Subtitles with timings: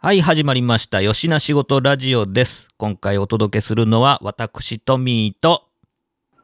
[0.00, 1.02] はい始まりました。
[1.02, 2.68] よしなしごとラジオです。
[2.76, 5.64] 今回お届けするのは私トミーと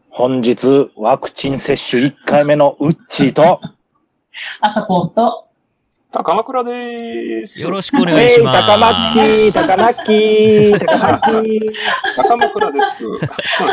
[0.09, 3.61] 本日、ワクチン接種1回目のウッチーと、
[4.61, 5.47] 朝ポンと、
[6.15, 7.61] 高枕でーす。
[7.61, 11.73] よろしくお願いします、高マッキー、高マッキー、高マッキー、
[12.17, 13.05] 高枕です。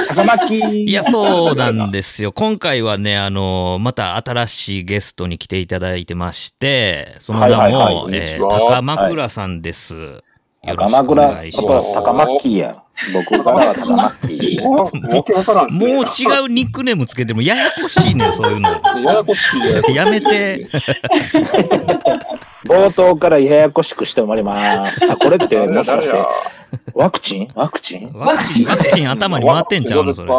[0.09, 0.89] 高マッキー。
[0.89, 2.31] いや、そうなんですよ。
[2.31, 10.23] 今回はね、あの、また新しいゲストに来ていただいてまして、その名も、はいはいはいこんにえーちは高枕さんです。
[10.67, 11.91] よろしくお願いします。
[11.91, 12.83] 高マッキーや。
[13.13, 14.63] 僕からは高マッキー。
[14.63, 18.69] もう、違うニックネームつけてもややこしいねんそういうの。
[18.69, 19.41] ややこし
[19.89, 20.69] いやめて。
[22.65, 25.03] 冒頭からややこしくしてもらいます。
[25.09, 26.25] あ、これってもしかして
[26.93, 30.31] ワクチンワクチンワクチン、ワクチン頭に回ってんちゃうのそれ。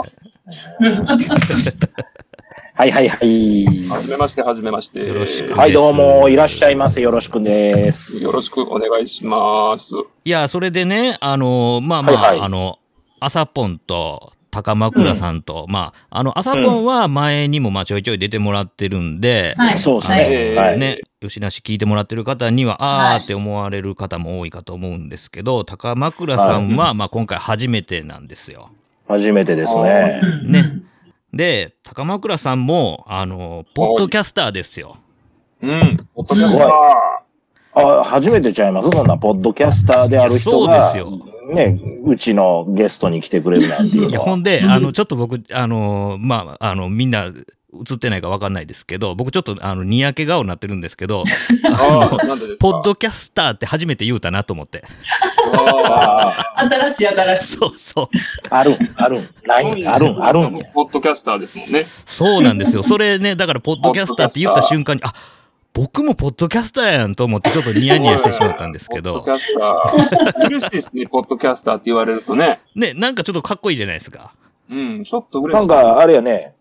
[2.83, 3.88] はいはいはい。
[3.88, 5.06] はじめまして、はじめまして。
[5.06, 7.00] よろしくはい、どうも、いらっしゃいませ。
[7.00, 8.20] よろしくです。
[8.20, 9.94] よろしくお願いします。
[10.24, 12.80] いや、それでね、あの、まあまあ、はいはいあの、
[13.20, 19.78] 朝ポンと高枕さんと、まあ、あの、朝ポンは前にもまあちょいちょい出てもらってるんで、はい。
[19.78, 20.55] そうですはいね。
[20.56, 20.78] はい。
[20.80, 28.70] ね、吉なし聞いてもらってる方には、はいあーって思われる方も多いかと思うんですけど、高枕さんは、まあ今回初めてなんですよ。
[29.06, 30.20] 初めてですね。
[30.20, 30.83] うんね。
[31.33, 34.96] で、高枕さんも、あの、ポッドキャスターですよ。
[35.62, 35.96] うん。
[36.14, 36.62] おとすごい
[37.74, 38.90] あ、初めてちゃいます？
[38.90, 44.27] そんな、ポッドキャスターである人がいやそうで、ね、うちのゲストに来てくれるなんていういや、のは。
[44.27, 47.30] ほんで、あの、ちょっと僕、あの、まあ、あの、みんな、
[47.74, 51.24] 映ってないか分かんないですけど、僕ちょっと、あの、にやけ顔になってるんですけど、
[52.60, 54.84] ポッドキャスターって初めて言うたなと思って。
[55.55, 57.56] あ新しい新しい。
[57.56, 58.08] そうそう。
[58.50, 60.64] あるん、あるん、ないん、あるん、あるんや。
[60.74, 61.84] ポッドキャスターですもんね。
[62.06, 62.83] そうなんですよ。
[62.83, 65.14] それね、だから、ポッドキャスターって言った瞬間に、あ
[65.74, 70.46] 僕もポッドキャスターやんと思って、ちょっとニヤニヤしてしまったんですけどポッドキ、ャスター。
[70.48, 72.60] 嬉しいですね、ポッドキャスターって言われるとね。
[72.74, 74.34] ね、なんかちょっとかっこいいじゃないですか。
[74.70, 75.66] うん、ちょっと嬉しい。
[75.68, 76.54] なんか、あれやね、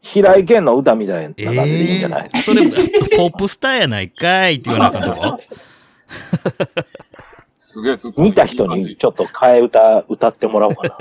[0.00, 2.62] 平井堅の歌みたいな感じでいいんじゃない、えーそれ、
[3.16, 5.38] ポップスターやないかいって言わなあかんとこ？
[7.56, 10.96] すげえ、す見た人にちょっと替え歌歌ってもらおうかな。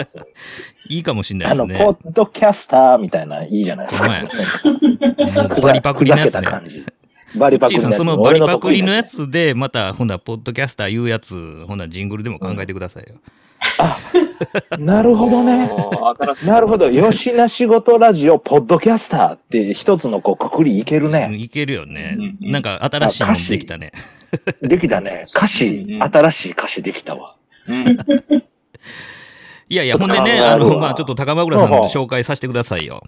[0.89, 1.85] いいかもしんなあの、いですね。
[1.85, 4.09] ポッドキャスターみたいな、いいじゃないですか。
[5.61, 6.41] バリパクリのやつね。
[7.35, 7.97] バリパクリのやつ。
[7.97, 13.15] そのバリパクリのやつで、また、ほんならポッドキャスター言うやつ、ほんならジングルでも考えてくださいよ。
[13.79, 13.97] あ、
[14.79, 15.69] なるほどね。
[16.45, 16.89] なるほど。
[16.89, 21.29] よしな仕事ラジオ、ポッドキャスターって一つのこう、くくりいけるね。
[21.35, 22.37] いけるよねうん。
[22.41, 23.91] うんなんか新しいのできたね。
[24.61, 25.25] できたね。
[25.35, 27.35] 歌詞新しい歌詞できたわ。
[27.67, 27.97] うん。
[29.69, 33.03] いやいや、ほんでね、あの、まあちょっと高枕さんの紹介させてくださいよ。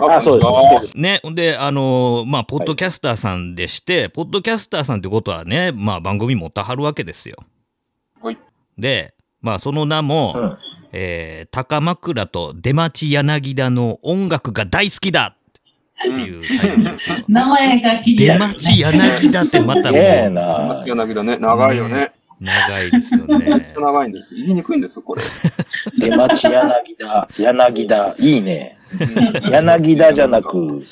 [0.00, 0.40] あ、そう
[0.80, 0.96] です。
[0.96, 7.36] ね、ほんで、あの、まあ、ポッドキャスターさんでして、ポッドキャスターさんってことはね、まあ、番組持ってはるわけですよ。
[8.22, 8.38] はい
[8.78, 9.14] で、
[9.48, 10.58] まあ、その名も、うん
[10.92, 15.52] えー高枕と出町柳田の音楽が大好きだっ
[16.02, 17.16] ていうタイトルですよ。
[17.28, 18.46] 名前が気に出なる、ね。
[18.54, 20.84] 町柳田ってまたもうな。
[20.86, 21.36] 柳だね。
[21.38, 22.12] 長いよね。
[22.40, 23.72] 長いですよね。
[23.74, 24.34] 長いんです。
[24.34, 25.22] 言いにくいんです、これ。
[25.98, 28.78] 出町柳田、柳田、いいね。
[29.50, 30.82] 柳田じゃなく、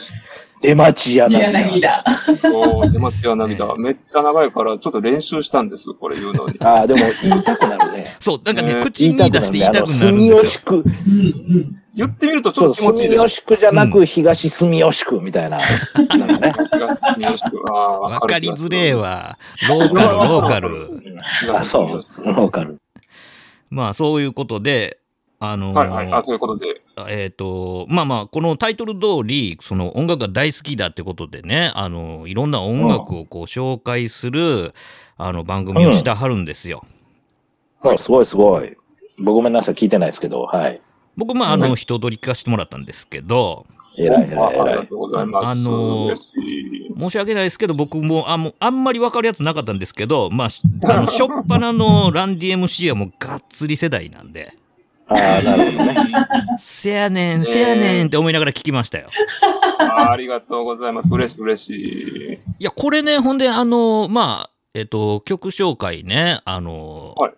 [0.61, 2.05] 出町柳柳田。
[2.05, 2.05] だ。
[2.41, 3.75] そう、出町柳だ。
[3.77, 6.59] めっちゃ長いから、ちょっと練習したんです、これ言うのに。
[6.61, 8.17] ああ、でも言いたくなるね。
[8.21, 10.43] そう、なんかね、ね口に出して言いたくなるん住。
[10.43, 11.83] 吉区、うんうん。
[11.95, 13.25] 言ってみるとちょっと気持ちいい住でしょ。
[13.27, 15.59] 吉区じゃなく東住吉区みたいな。
[15.59, 16.53] なんかね。
[16.55, 17.73] 東住吉区。
[17.73, 19.01] わかりづれえわ。
[19.03, 19.39] わ。
[19.69, 21.03] ローカル、ローカル。
[21.55, 22.79] あ、そう、ローカル。
[23.71, 24.99] まあ、そういうことで、
[25.39, 26.13] あのーはいはい。
[26.13, 26.83] あ、そういうことで。
[27.09, 34.73] えっ、と、まあまあ、このタイトル通り、その音楽が大好きだってことでね、あの、いろんな音楽をこう紹介する、
[35.19, 36.85] あの、番組をしてはるんですよ。
[36.85, 36.97] うん
[37.99, 38.77] すごいすごい。
[39.19, 40.81] 僕ごめんなさい、聞いてないですけど、はい。
[41.17, 43.67] 僕、まあ、あの、一通り聞かせてもらったんですけど、
[43.99, 44.59] えらいえらいえらい。
[44.59, 45.47] あありがとうございます。
[45.47, 54.55] あのー嬉しい申し訳ないですけど、僕も、あもうあんまり分かるやつなかったんですけど、まあ、しあの、しょっぱなのランディ MC はもうがっつり世代なんで、
[55.09, 55.97] ああ、なるほどね。
[56.59, 59.11] せやねん、せやねんって思いながら聞きましたよ。
[59.79, 61.09] あありがとうございます。
[61.13, 62.39] 嬉しい、嬉しい。
[62.59, 67.33] いや、これね、ほんで、あの、まあ、えっと、曲紹介ね、あの、はい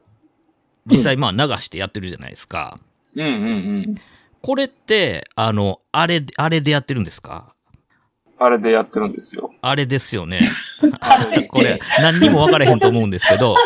[0.90, 2.80] 実際まあ流してやってるじゃないですか。
[3.14, 3.36] うんうんう
[3.90, 3.94] ん。
[4.40, 7.52] これって、あの、あれ、あれでやってるんですか？
[8.40, 9.52] あれでやってるんですよ。
[9.60, 10.40] あれですよね。
[11.50, 13.56] これ、何にも分からへんと思うんですけど、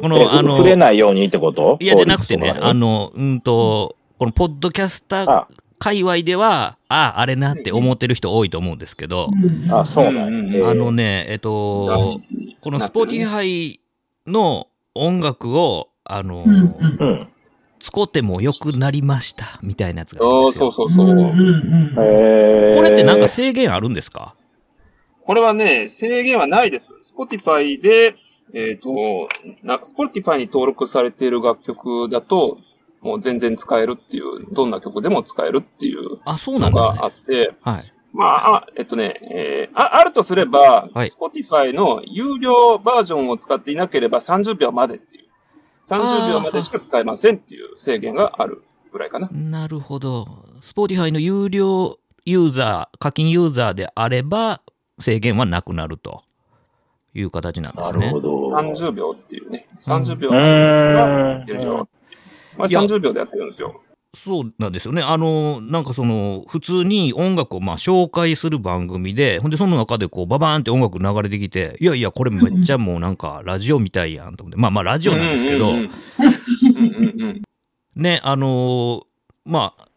[0.00, 1.76] この、あの、触れないようにってこと？
[1.80, 5.48] いや、じゃなくてね、あの、の、うんと、このポッドキャスターあ。
[5.78, 9.28] 界隈では、ああ、あれなって思ってる人多いと思うんですけど、
[9.70, 12.20] あ、そうなんあのね、えっと、
[12.60, 13.80] このなってるね Spotify
[14.26, 17.31] の音楽を、あの、うん。
[17.82, 20.70] 使っても良くなりました、みたいなやつがあるんああ、ですよ。
[20.70, 21.06] そうそうそう。
[21.06, 24.34] うんうんうんえー、これってなんか制限あるんですか？
[25.24, 26.90] これはね、制限はないです。
[27.16, 28.16] Spotify で、
[28.54, 29.28] えっ、と、
[29.62, 32.58] な Spotify に登録されている楽曲だと、
[33.00, 37.06] もう全然使えるっていう、どんな曲でも使えるっていうあ、そうなんでがあ。
[37.08, 37.92] って、はい。
[38.12, 45.21] まあ、あえっとね、えーあ、あるとすれば、はい Spotify の有料バージョンを使っていなければ30秒までっていう、
[45.86, 48.62] 30秒までしか使えませんっていう制限がある
[48.92, 49.28] ぐらいかな。
[49.30, 50.26] なるほど。
[50.60, 54.62] Spotify の有料ユーザー、課金ユーザーであれば、
[55.00, 56.22] 制限はなくなると
[57.14, 58.20] いう形なんですねなるほ。
[58.20, 58.30] ど。
[58.50, 61.42] 30秒っていうね、30秒うはーん。
[61.42, 61.88] いけるよ。
[62.56, 63.82] まあ、いや30秒でやってるんですよ。
[64.14, 65.00] そうなんですよね。
[65.00, 75.90] あの、なんかその、普通に音楽をまあ紹介する番組で、ほんでその中でこう、ババーンって音楽流れてきて、いやいや、これめっちゃもうなんかラジオみたいやんと思って、まあまあラジオなんですけど、うんうんうん
[77.20, 77.28] うん。
[77.30, 77.32] う
[78.00, 79.02] んね、あのー
[79.44, 79.88] まあ、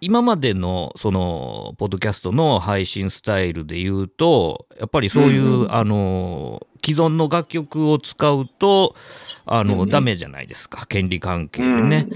[0.00, 5.74] 今までの、その、ポッドキャストの配信スタイルで言うと、やっぱりそういう、うんうん。
[5.74, 8.96] あのー既存の楽曲を使うと、
[9.44, 9.90] あの、うんうん。
[9.90, 12.08] ダメじゃないですか、権利関係でね。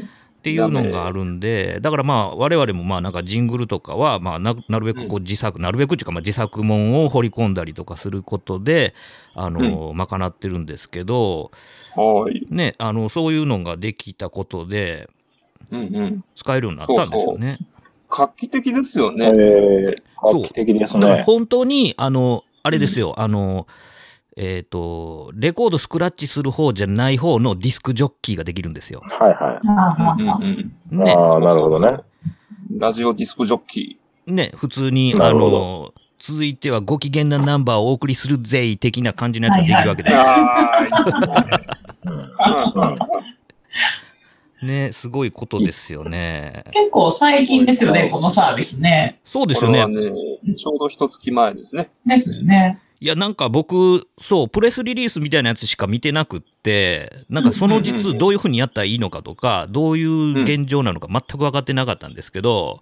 [0.45, 8.93] っていうのがあるんで、だからまあ、我々もまあなんかジングルとかは、まあななるべくこう自作、なるべくっていうかまあ自作もんを掘り込んだりとかすることで、
[9.35, 11.51] あの、賄ってるんですけど、
[11.97, 12.47] はい。
[12.51, 15.09] ね、あの、そういうのができたことで、
[15.71, 16.25] うんうん。
[16.37, 17.59] 使えるようになったんですよね。
[18.11, 19.31] 画期的ですよえね。
[19.31, 21.01] ー、画期的ですね。
[21.01, 23.67] だから本当に、あの、あれですよ、あの、
[24.37, 29.01] えっ、と、レコードスクラッチする方じゃない方のディスクジョッキーができるんですよ。
[29.05, 31.99] はいはああうんうんね、ああなるほどね。
[32.77, 40.15] ラジオディスクジョッキね、普通に、あの、続いてはご機嫌なナンバーをお送りするぜ的な感じのやつができるわけでー。
[44.61, 44.65] す。
[44.65, 46.65] ねすごいことですよね。
[46.73, 49.21] 結構最近ですよね、このサービスね。
[49.25, 49.87] そうですよね。
[49.87, 51.91] ね、ちょうど一月前ですね。
[52.07, 52.81] ですよね。
[53.05, 62.81] いや、なんか僕、そう、プレスリリースみたいなやつしか見てなくって、なんかその実どういうふうにやったらいいのかとか、どういう現状なのか全く分かってなかったんですけど、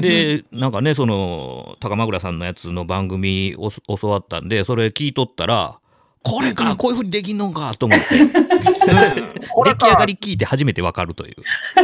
[0.00, 5.80] で、なんかね、その、高間倉さんのやつの番組を教わったんで、それ聞いとったら、
[6.22, 8.38] これか、こういうふうにできんのかと思って、出来
[8.86, 11.34] 上がか、り聞いて初めて分かるという。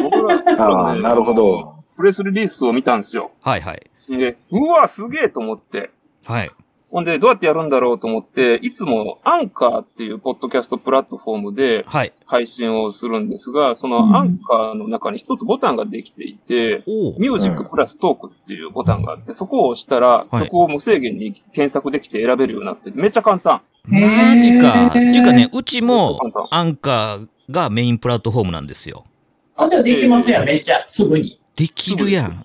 [0.05, 1.83] 僕ら、ああ、なるほど。
[1.97, 3.33] プレスリリースを見たんですよ。
[3.43, 3.83] はいはい。
[4.09, 5.91] で、うわ、すげえと思って。
[6.25, 6.51] はい。
[6.91, 12.13] ほんで、どうやってやるんだろうと思って、いつもアンカーっていうポッドキャストプラットフォームではい。
[12.27, 17.19] 配信をするんですが、そうんのアンカーの中に一つボタンができていて、おお。
[17.19, 23.63] ミュージックプラストークっていうボタンがあって、そこを押したらはい曲を無制限に検索できて選べるようになって、めっちゃ簡単。
[23.87, 24.87] マジか。
[24.87, 26.19] っていうかね、うちも
[26.51, 29.05] アンカーがメインプラットフォームなんですよ。
[29.55, 30.85] あ、じゃあできますやん、めっちゃ。
[30.89, 31.41] すぐに。
[31.55, 32.45] できるやん。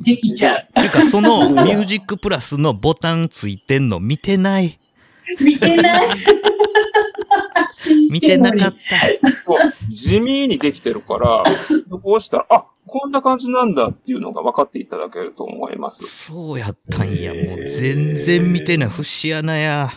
[0.00, 0.60] できちゃう。
[0.60, 4.78] っていうか、そのミュージックプラスのボタンついてんの見てない。
[5.40, 6.08] 見てない
[8.10, 8.74] 見てなかっ
[9.22, 9.32] た。
[9.32, 11.44] そう地味にできてるから、
[11.88, 16.04] そこを押したら、あ、こんな感じなんだっていうのが分かっていただけると思います。
[16.26, 17.32] そうやったんや。
[17.32, 18.88] もう全然見てない。
[18.88, 19.90] 節穴や。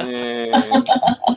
[0.00, 1.33] えー、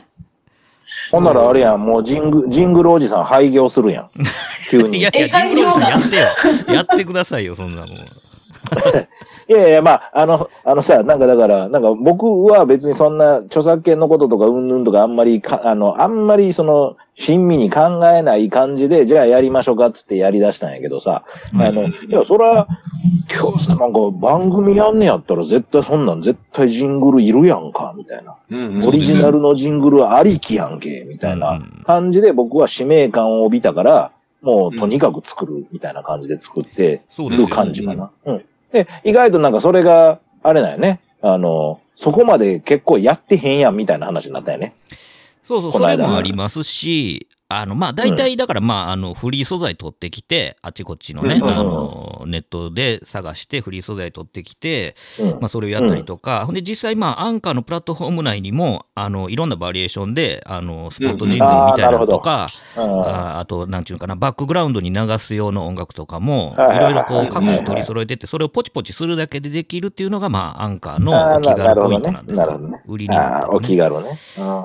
[1.10, 4.10] ほんならあれやん、もうジング、ジングルおじさん廃業するやん。
[4.70, 4.98] 急に。
[4.98, 6.74] いやいや、えジングロさんやってよ。
[6.74, 7.96] やってくださいよ、そんなもん。
[9.48, 21.24] いやいや、まあ、あの、あのさ、なんかだから、なんか僕は別にそんな著作権のこととかうんぬんとかあんまりか、あの、あんまりその、親身に考えない感じで、じゃあやりましょうかっつってやり出したんやけどさ、
[21.54, 22.68] あの、いや、そら、
[23.34, 28.36] 今日さ、なんか番組やんねやったら絶対そんなん絶対ジングルいるやんか、みたいな。
[28.50, 34.12] うんオリジナルのジングルありきやんけ、みたいな感じで僕は使命感を帯びたから、
[34.42, 37.02] もうとにかく作るみたいな感じで作って
[37.38, 37.48] る。
[37.48, 38.10] 感じかな。
[38.26, 38.44] うん。
[38.72, 41.00] で、意外となんかそれが、あれだよね。
[41.20, 44.74] あの、そこまで結構やってへんやんみたいな話になったよね。
[45.44, 55.30] そうそう、それもありますし、あの、まあ、大体、だから、まあ、あの、フリー素材取ってきて、あっちこっちのね、うんあの、ネットで探して、フリー素材取ってきて、うん。
[55.40, 63.02] まあ、それをやったりとか、ほんで、実際、まあ、アンカーのプラットフォーム内にも、あの、いろんなバリエーションで、あの、スポットジングルみたいなのとか、うん。
[63.06, 72.60] ああと、なんちゅうのかな、バックグラウンドに流す用の音楽とかも、いろいろこう、各種取り揃えてて、それをポチポチするだけでできるっていうのが、まあ、アンカーあのーお気軽ポイントなんですよ。
[72.86, 73.78] 売りになってああ、おる、気ね。
[73.78, 74.18] 軽ね。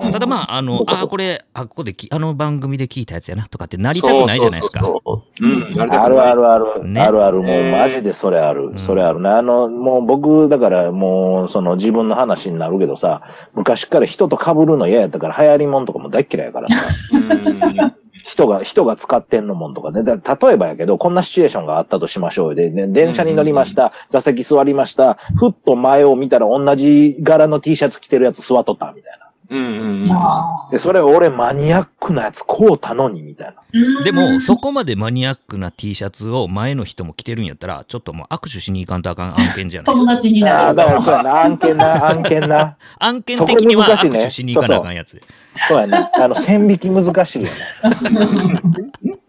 [0.03, 0.11] うん。
[0.11, 4.81] ただまあ、あのあ、これ、あ、ここでき、あの番組で聞いたやつやなとかってなりたくないじゃないですか。
[4.81, 5.55] そうそうそうう。
[5.55, 6.47] ん、なりたくないあるある。
[6.49, 7.01] ある、ね。
[7.01, 8.77] あるある、もうえーマジでそれある、うん。
[8.77, 9.21] それある。
[9.21, 9.29] ね。
[9.29, 16.75] あの、もう僕、だからもう、その自分の話になるけどさ、昔から人と被るの嫌やったから流行りもんとかも大っ嫌いやからさ、
[17.13, 18.03] うん。
[18.23, 20.01] 人が、人が使ってんのもんとかね。
[20.03, 22.55] だ例えばやけど、こんなシチュエーションがあったとしましょうよ。
[22.55, 29.22] で、ね電車に乗りました、座席座りました、ふっと前を見たら同じ柄の T シャツ着てるやつ座っとった、みたいな。
[29.50, 30.12] うんうん。
[30.12, 33.53] あで、それ俺マニアックなやつこうたのに、みたいな。
[34.01, 40.15] ーでも、そこまでマニアックな T シャツを前の人も着てるんやったら、ちょっともう握手しに行かんとあかん案件じゃない友か。
[40.15, 42.77] 達になああ、るだからそうやな、案件な、案件な。
[43.00, 45.21] 案件的には握手しに行かなあかんやつ。
[45.67, 46.09] そうやね。
[46.13, 47.51] あの、線引き難しいよね。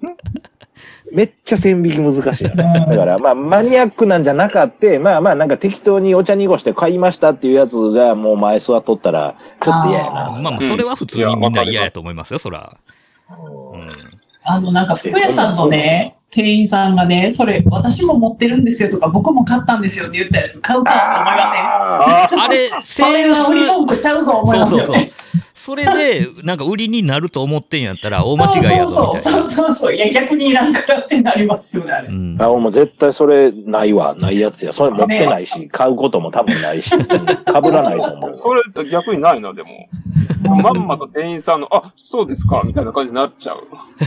[1.13, 2.45] めっちゃ線引き難しい。
[2.45, 10.11] だから、まあ、マニアックなんじゃなかって、まあまあ、なんか適当にお茶濁して買いましたっていうやつが、もう前座っとったら、ちょっと嫌やな。
[10.11, 12.77] まあまあ、それは普通にみんな嫌やと思いますよ、そら。
[13.31, 13.89] うん。
[14.45, 21.63] あの、なんか、服屋さんのね、店員さんがね、それ、私も持ってるんですよとか、僕も買ったんですよって言ったやつ、買うかと思いません？
[21.63, 25.13] あああれ、セールスは売り文句ちゃうぞ思いますよね。
[25.17, 25.24] そ
[25.75, 29.43] れで、 なんか売りになると思ってんやったら、大間違いやぞ、みたいな。
[29.43, 29.95] そうそうそうそう。
[29.95, 32.09] いや、逆にいらんからってなりますよね、あれ。
[32.09, 34.15] うんあ、もう絶対それないわ。
[34.19, 34.73] ないやつや。
[34.73, 38.33] それ持ってないし、買うことも多分ないし、う ん被らないと思う。
[38.33, 39.89] それ逆にないな、でも。
[40.63, 43.67] まんまと店員さんの、あ、そうですか、みたいな感じになっちゃう。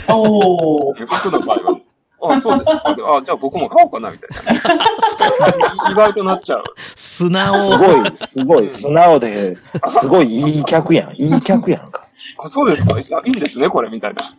[0.10, 1.08] おー。
[1.08, 1.80] 僕の場合は。
[2.22, 2.84] あ、そうですか。
[2.86, 5.92] あ、じゃあ僕も買おうかな、みたいな。
[5.92, 6.64] 意外となっちゃう。
[6.96, 9.58] 素直すごい、すごい、素直で、
[10.02, 11.16] すごいいい客やん。
[11.16, 12.06] いい客やんか。
[12.40, 13.00] あ、そうですか。
[13.00, 14.34] いやいいんですね、これ、みたいな。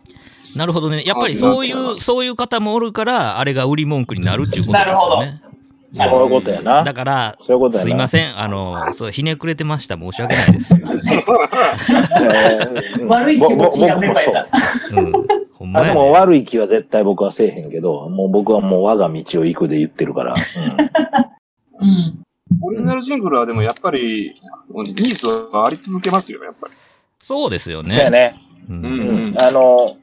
[0.55, 1.03] なるほどね。
[1.05, 5.41] やっぱりそういう、そういう方もおるから、あれが売り文句になるっていうことですよね。
[5.93, 6.83] そういうことやな。
[6.83, 7.89] だから、そういうことやな。
[7.89, 8.39] すいません。
[8.39, 9.97] あの、そう、ひねくれてました。
[9.97, 10.75] 申し訳ないです。
[10.75, 10.77] え
[12.99, 14.47] ー悪い気持ちが芽生えた。
[15.83, 15.93] で。
[15.93, 20.35] も悪い気は絶対僕はせえへんけど、もう僕はもう我が道を行くで言ってるから。
[21.81, 22.19] うんうん。
[22.61, 24.35] オリジナルジングルはでもやっぱり、
[24.69, 26.73] ニーズはあり続けますよ、やっぱり。
[27.21, 27.91] そうですよね。
[27.91, 28.35] そうやね。
[28.69, 28.73] う。
[28.73, 29.35] ん。
[29.39, 29.95] あの、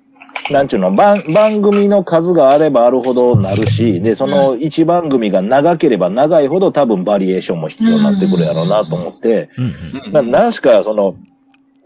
[0.50, 9.74] なんちゅうの、番、番組の数があればあるほどなるし、で、その一番組が長ければ長いほど多分バリエーションも必要になってくるやろうなと思って、うん
[10.06, 10.12] うん。
[10.12, 11.16] ななんしかその、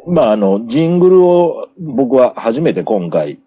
[0.07, 3.39] まああの、ジングルを僕は初めて今回、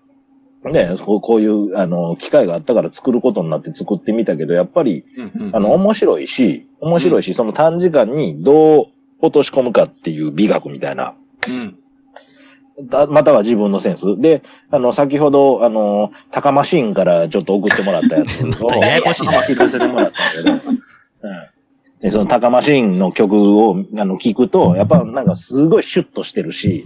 [0.65, 5.03] ね、こうこういう、あの、機会があったから作ることになって作ってみたけど、やっぱり、
[5.51, 8.85] あの、面白いし、面白いし、その短時間にどう
[9.19, 11.15] 落とし込むかっていう美学みたいな、
[11.49, 11.77] うん。
[12.81, 14.19] だまたは自分のセンス。
[14.19, 21.53] で、あの、先ほど、あの、タカマシーンからちょっと送ってもらったやつを、 ややこしいな聞かせてもらったんだけど、うん。
[22.01, 26.85] で、そのタカマシーンの曲を、あの、聞くと、やっぱなんかすごいシュッとしてるし、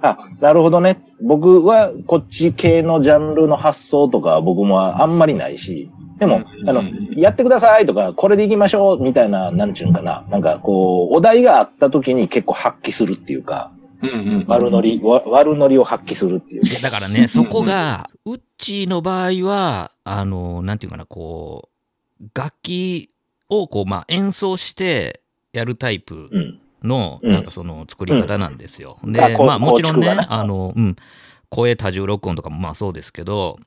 [0.00, 1.02] あ、なるほどね。
[1.22, 6.82] 僕はこっち系のジャンルの発想とか僕もあんまりないし、でも、うんあの、
[7.16, 10.24] やってくださいとか、これで行きましょうみたいな、なんちゅうんかな。
[10.30, 13.72] なんかこう、お題があった時に結構発揮するっていうか。
[14.46, 16.82] 悪ノリ、わ悪ノリを発揮するっていう。
[16.82, 21.68] だからね、そこが、うっちーの場合は、あの、なんていうかな、こ
[22.20, 23.10] う、楽器
[23.48, 25.20] をこう、まあ、演奏して
[25.52, 26.60] やるタイプうん。
[26.82, 27.32] の、うん。
[27.32, 28.98] なんかその作り方なんですよ。
[29.02, 30.96] あで、こうまあもちろんねあの、うん、
[31.48, 33.58] 声多重録音とかもまあそうですけど、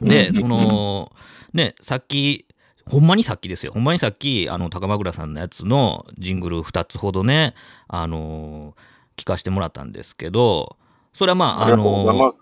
[0.00, 1.12] で、うんその、
[1.52, 2.46] ね、さっき、
[2.86, 3.72] ほんまにさっきですよ。
[3.72, 7.54] ほんまにさっき、あの、高間倉さんのやつのジングル2つほどね、
[7.88, 8.74] あの
[9.16, 10.76] 聞かせてもらったんですけど、
[11.14, 12.34] それはまあ、あの。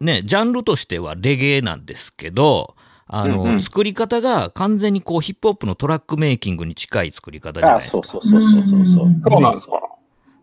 [0.00, 2.76] ね、ジャンルとしてはレゲエなんですけど、
[3.08, 8.02] あの、うんうん作り方が完全にこうヒップホップのトラックメイキングに近い作り方じゃないあ、ですか。
[8.04, 9.06] そうそうそうそうそうそう。
[9.30, 9.80] そうなんですか？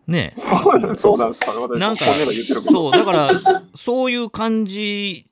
[0.06, 0.36] ね。
[0.96, 1.52] そうなんですか？
[1.52, 2.04] 私、なんか。
[2.70, 3.30] そう、だから、
[3.74, 5.26] そういう感じ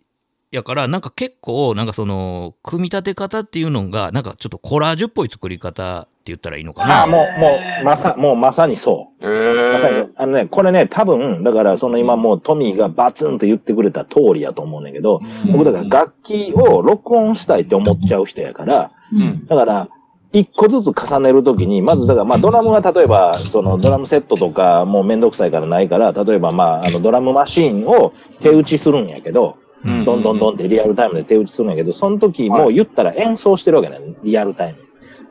[0.54, 7.00] やから、なんか結構、なんかその、組み立て方っていうのが、なんかちょっとコラージュっぽい作り方って言ったらいいのかな？
[7.00, 9.26] ああ、もう、もう、まさ、もうまさにそう。
[9.28, 10.12] へまさにそえう。
[10.16, 15.20] あのね、これね、多分、だからその今もうトミーがバツンと言ってくれた通りやと思うねんだけど、
[15.50, 19.46] 僕だから楽器を録音したいって思っちゃう人やから、うん。
[19.46, 19.88] だから、
[20.32, 34.78] 一個ずつ重ねるときに、まずだから、まあドラムは例えば、そのドラムセットとかもうめんどくさいからないから、例えばまあ、あのドラムマシーンを手打ちするんやけど、うんどんどんどんってリアルタイムで手打ちするんやけど、その時もう言ったら演奏してるわけね、リアルタイム。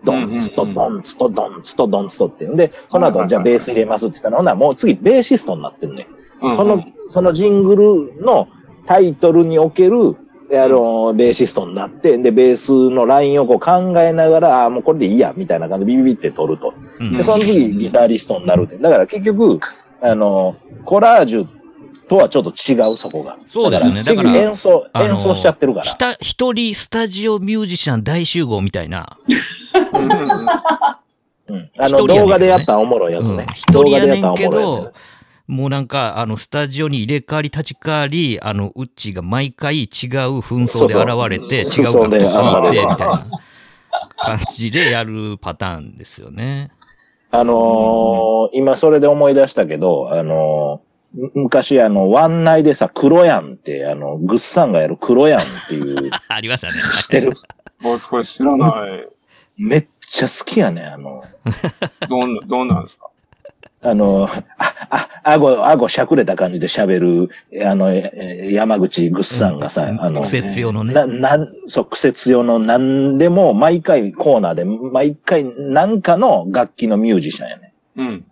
[0.03, 2.45] ドンツとドンツとドンツとドンツとって。
[2.45, 6.07] で、その後、じゃあベース入れますって言ったら、ほんならもう次ベーシストになってるね。
[6.41, 8.49] うんその、そのジングルの
[8.85, 10.17] タイトルにおける、
[10.51, 16.73] あの、ベーシストになって、で、ベースのラインをこう考えながら、ああ、もうこれでいいや、みたいな感じでビビビって取ると。
[16.99, 18.75] うんで、その次ギタリストになるって。
[18.77, 19.59] だから結局、
[20.01, 21.47] あの、コラージュ
[22.07, 23.37] とはちょっと違う、そこが。
[23.47, 26.15] そうですよねだから演奏、演奏しちゃってるから。
[26.21, 29.17] 一人スタジオミュージシャン大集合みたいな。
[31.49, 31.69] うん。
[31.77, 33.47] あの、動画でやったらおもろいやつうんね。
[33.71, 34.91] 動画でやったらおもろいやつね。、
[35.47, 39.87] もうなんか、あの、スタジオに入れ替わり立ち替わり、あの、ウッチーが毎回違う
[40.39, 43.27] 紛争で現れて、そうそう違う楽器弾いて、みたいな
[44.17, 46.71] 感じでやるパターンですよね。
[47.31, 50.92] あのー今それで思い出したけど、あのーむ
[51.33, 56.73] 昔あの、ワンナイでさ、黒やんって、あの、グッサンがやる黒やんっていう、 ありましたね。
[57.01, 57.33] 知ってる？
[57.81, 59.07] もうそれ知らない。
[59.57, 61.23] めっちゃ好きやね、あの、
[62.09, 63.07] どんな、どんなんですか？
[63.85, 64.27] あの、
[64.57, 67.29] あ、あ、あご、あごしゃくれた感じで喋る、
[67.67, 70.93] あの、えー山口グッサンがさ、あの、癖強のね。
[70.93, 77.73] な、なん、そう、癖強の何でも、毎回コーナーで、毎回何かの楽器のミュージシャンやね。
[77.97, 78.25] うん。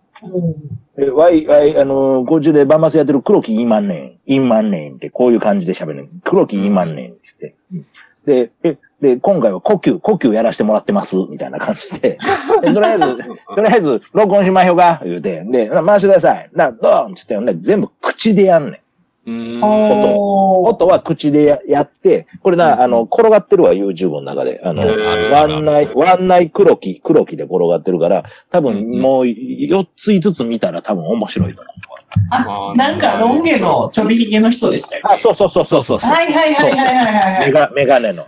[0.97, 6.09] え、わい、わい、あのー、こっちでバンマスやってる黒木イーマンネン、イーマンネンってこういう感じで喋る。
[6.23, 7.91] 黒木イーマンネンって言って。
[8.25, 12.19] で、え、で、今回は呼吸、呼吸やらせてもらってます、みたいな感じで。
[12.61, 13.17] でとりあえず、
[13.55, 15.43] とりあえず、録音しましょうか、言うて。
[15.43, 16.49] で、な回してください。
[16.53, 18.79] な、ドーンっつって、ね、全部口でやんねん。
[19.27, 19.63] うん。
[19.63, 24.61] 音音は口でややって、これな、あの、転がってるわ、YouTube の中で。
[24.63, 24.83] あの、
[25.31, 32.73] ワンナイ、ワンナイ黒木、黒木で転がってるから、多分もう4つ5つ見たら多分面白いと思う。
[32.73, 35.97] あ、なんかロン毛のちょびひげの人でしたよあ、そうそうそうそうそう。
[35.99, 37.45] はいはいはいはいはい。
[37.47, 38.25] メガ、メガネの。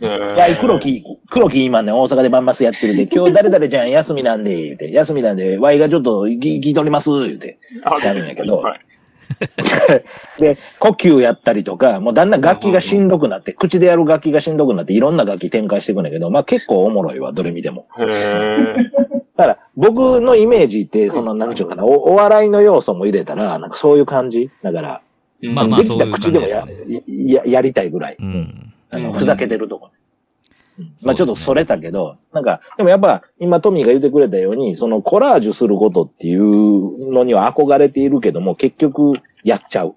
[0.00, 7.58] えーいや、黒木、黒木今ね、大阪でバンマスやってるで、今日誰々ちゃん休みなんで、言うて、休みなんで、ワイがちょっと聞聞いております、言うて。
[7.82, 8.80] あやるんやけどはい
[10.38, 17.86] で、呼吸やったりとか、もうだんだん楽器がしんどくなって、口でやる楽器がしんどくなって、いろんな楽器展開していくんだけど、まあ結構おもろいわ、どれ見ても。
[17.98, 25.00] だから、僕のイメージって、その、なんちゅうかな、おお笑いの要素も入れたら、なんかそういう感じだから、
[25.42, 26.64] まあまあできた口でもや
[27.06, 28.16] ややりたいぐらい。
[28.18, 28.72] うん。
[28.90, 29.90] あの、うんふざけてるとこ。
[30.78, 39.94] うんまあちょっとそれたけど、なんか、でもやっぱ、今トミーが言ってくれたように、そのコラージュすることっていうのには憧れているけども、結局、やっちゃう。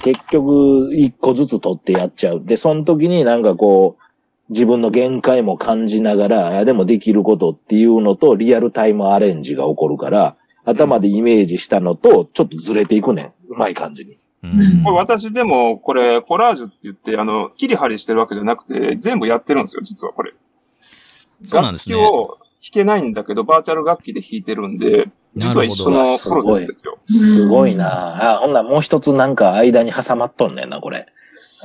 [0.00, 2.42] 結局、一個ずつ取ってやっちゃう。
[2.44, 4.04] で、その時になんかこう、
[4.50, 13.32] 自分の限界も感じながら、あでもできることっていうのと、リアルタイムアレンジが起こるから、頭でイメージしたのと、ちょっとずれていくねん。
[13.48, 14.16] うまい感じに。
[14.44, 20.34] うんこれ私でも、これ、コラージュって言って、あの、切り張りしてるわけじゃなくて、全部やってるんですよ、実はこれ。
[21.48, 26.98] そうなんですね楽器を弾けないんだけど、バーチャル楽器で弾いてるんで、実は一緒のプロセスですよ。
[27.08, 31.06] すごいなあ、ほんならもう一つなんか間に挟まっとんねんな、これ。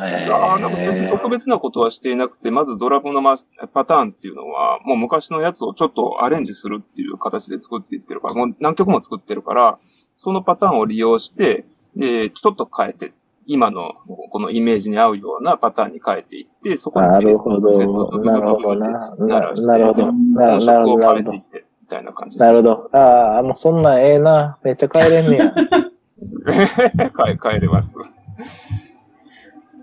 [0.01, 9.77] えいやーなんか別に特別なことはしていなくて、まずドラムのマスパターンっていうのは、もう昔のやつをちょっとアレンジするっていう形で作っていってるから、もう何曲も作ってるから、
[10.17, 13.11] そのパターンを利用して、で、ちょっと変えて、
[13.45, 13.95] 今の
[14.29, 22.45] このイメージに合うようなパターンに変えていって、そこになるほどベースをつけてなるほどな鳴らしてなるほどな音色をなるほどな感じです。
[22.45, 22.89] なるほど。
[22.93, 24.55] ああ、もうそんなんええな。
[24.63, 25.53] めっちゃ帰れんねや。
[26.45, 27.89] 変え、変えれます。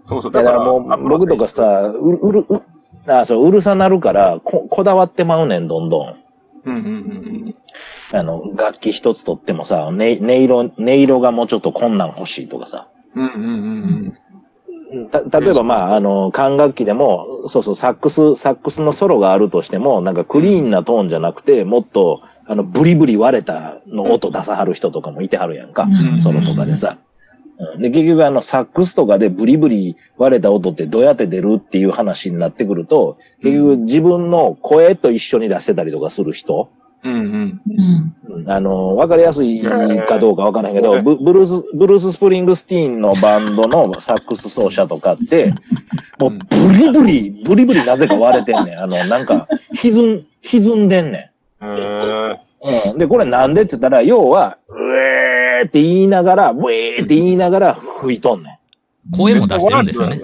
[0.05, 0.33] そうそう。
[0.33, 2.63] だからもう、僕とかさ、ううる、う
[3.09, 6.15] あそう、うるさなるから、こ、こだわってまうねん、どんどん。
[6.65, 7.55] うんうんうん
[8.13, 12.89] あの、楽器一つとってもさ、音音色、音色がもうちょっとこんなん欲しいとかさ。
[13.15, 13.27] うん。
[13.27, 13.49] うんうんう
[14.03, 14.17] ん
[15.11, 25.89] た、例えばまあ、あの、管楽器でも、そうそう、サックス、サックスのソロがあるとしても、なんかクリーンなトーンじゃなくて、もっと、あの、ブリブリ割れたの音出さはる人とかもいてはるやんか。
[25.91, 26.99] うんソロとかでさ。
[27.01, 27.07] うん
[27.81, 36.69] で、結局あの、サックスとかでブリブリ割れた音ってどうやって出るっていう話になってくると、結局自分の声と一緒に出してたりとかする人、
[37.05, 37.13] うん。
[37.13, 37.61] うんうん。
[37.69, 37.81] うん。
[37.81, 38.17] うん
[38.49, 45.53] あの、わかりやすいかどうかわからないけど、ブブルース、ブルース・スプリングスティーンのバンドのサックス奏者とかって、
[46.19, 48.81] もうブリブリ、ブリブリなぜか割れてんねん。
[48.81, 51.67] あの、なんか、歪ん、歪んでんねん。
[51.67, 52.99] うん。
[52.99, 58.61] で、これなんでって言ったら、要は、うえーって言いながら、ウェーって言いながら吹いとんね
[59.11, 59.17] ん。
[59.17, 60.21] 声も出してるんですよね。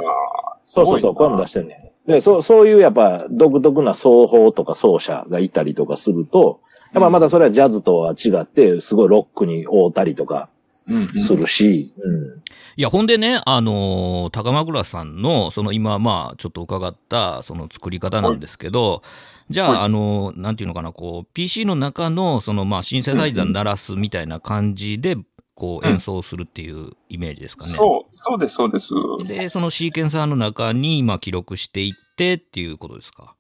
[0.61, 6.61] そうそうそう、声も出してるねで、そう、そういうやっぱ独特な奏法とか奏者がいたりとかすると、
[6.93, 10.51] やっぱまたそれはジャズとは違って、すごいロックに合うたりとか
[10.89, 12.43] うんするし、うん。
[12.77, 19.03] いや、ほんでね、あのー高枕さんの、その今、まあ、ちょっと伺った、その作り方なんですけど、
[19.49, 19.81] じゃあ、はい。
[19.83, 25.17] あのーなんていうのかな、こう、PC の中の、その、まあ、シンセサイザー鳴らすみたいな感じで、
[25.55, 27.73] こう、うん演奏するっていうイメージですかね。
[27.73, 28.95] そう、そうです、そうです。
[29.27, 33.35] で、そのシーケンサーの中に、まあ、記録していってっていうことですか？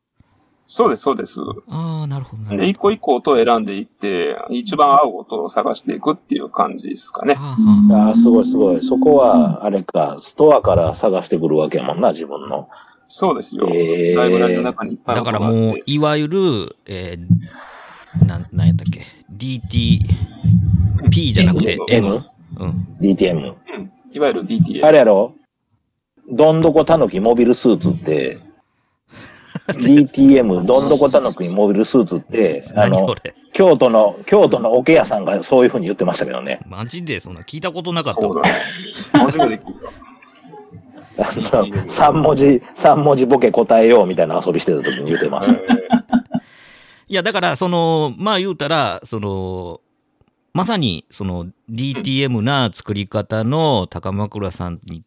[0.65, 1.41] そうです、そうです。
[1.69, 7.57] ああ、なるほど、で、一個一個音を選んでいって、一番合う音を探していくっていう感じですかねあ
[7.93, 8.83] はあすごいすごい。
[8.83, 12.69] そこは、あれか、ストアから探してくるわけやもんな、自分の。
[13.09, 13.69] そうですよ。
[13.69, 15.23] へーライブラリの中にいっぱいだ。
[15.23, 19.03] からもう、いわゆる、えー、なん、なんやったっけ、
[21.09, 22.25] DTP じゃなくて M。
[22.59, 22.87] うん。
[23.01, 23.55] DTM。
[23.75, 24.85] うんいわゆる DTA。
[24.85, 25.35] あれやろ？
[26.31, 28.39] どんどこたぬきモビルスーツって、
[29.69, 33.07] DTM、どんどこたぬきモビルスーツって、あの
[33.53, 36.61] 京都の、京都の桶屋さんがそういう風に言ってましたけどね。
[36.69, 38.55] マジでそんな聞いたことなかったそうだわね。
[39.13, 39.93] 初めて聞いた。
[41.19, 45.55] あの、三文字、三文字ボケ答えようみたいな遊びしてた時に言ってました。
[47.09, 49.82] いや、だから、その、まあ言うたら、その、
[50.55, 55.03] まさに、その、DTM な作り方の高枕さんに、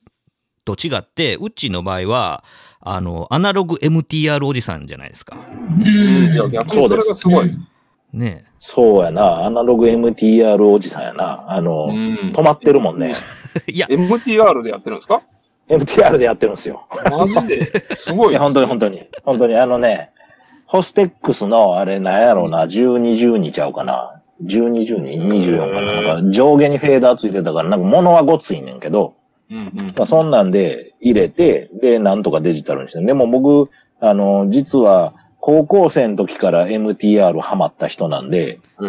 [0.66, 2.44] と違って、うっちーの場合は、
[2.82, 5.38] あの、アナログ MTR おじさんじゃないですか。
[5.38, 7.52] うんいや、逆にそれがすごい。
[8.12, 11.46] ねそうやな、アナログ MTR おじさんやな。
[11.48, 13.14] あの、うん止まってるもんね。
[13.68, 13.72] え。
[13.72, 15.22] いや、MTR でやってるんですか
[15.70, 16.88] ？MTR でやってるんですよ。
[17.12, 17.72] マジで？
[17.96, 18.32] すごい。
[18.32, 19.08] いや、本当に本当に。
[19.24, 20.10] 本当に、あのね、
[20.66, 24.15] ホステックスの、あれ、なんやろうな、12、12ちゃうかな。
[24.44, 26.02] 12、12、24かな。
[26.02, 29.16] なんか上下にフェーダーついてたから、なんか物はごついねんけど、
[29.50, 29.94] うんうん。
[29.96, 33.04] まあ、そんなんで入れて、で、なんとかデジタルにして。
[33.04, 33.70] でも僕、
[34.00, 38.84] あの、実は、高校生の時から MTR ハマった人なんで、あ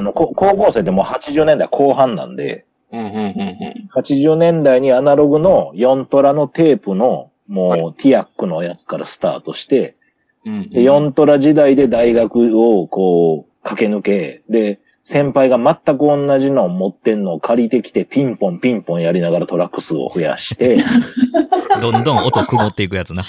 [0.00, 4.00] の、こ高校生ってもう80年代後半なんで、うんうんうんうん。
[4.00, 9.96] 80年代にアナログの4トラのテープの、もう、ティアックのやつからスタートして、
[10.44, 20.78] うんで4トラ時代で大学をこう、駆け抜け、で、先輩が全く同じのを持ってんのを借りてきて、ピンポンピンポンやりながらトラック数を増やして、
[21.80, 23.24] どんどん音曇っていくやつな。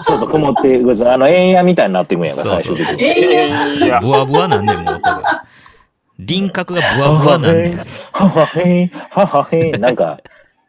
[0.00, 3.04] そうそう、曇っていくあの、円やみたいになっていくんやんか、そうそう最終的に。
[3.04, 5.44] えーいや、ブワブワなんねん、もう音が。
[6.18, 7.78] 輪郭がブワブワなんねん。
[8.12, 10.20] ははへん、ははへん、なんか、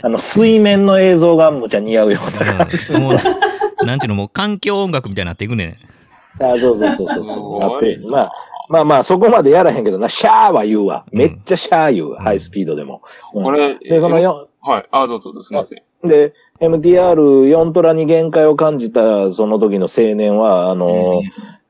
[0.04, 2.94] あの、水面の映像がむちゃ似合うような感じ。
[2.94, 6.44] うんもう、なんちゅうの、もう環境音楽みたいになっていくねん。
[6.44, 7.60] あそうそうそうそうそう。
[7.60, 8.32] なって、まあ、
[8.72, 11.06] まあまあ、そこまでやらへんけどな、シャーは言うわ。
[11.12, 13.02] めっちゃシャー言う、ハイスピードでも。
[13.34, 14.86] うんこれ、で、そのよ、はい。
[14.92, 16.08] あ、どうぞどうぞ、すみません。
[16.08, 21.22] で、MTR4 トラに限界を感じたその時の青年は、あの、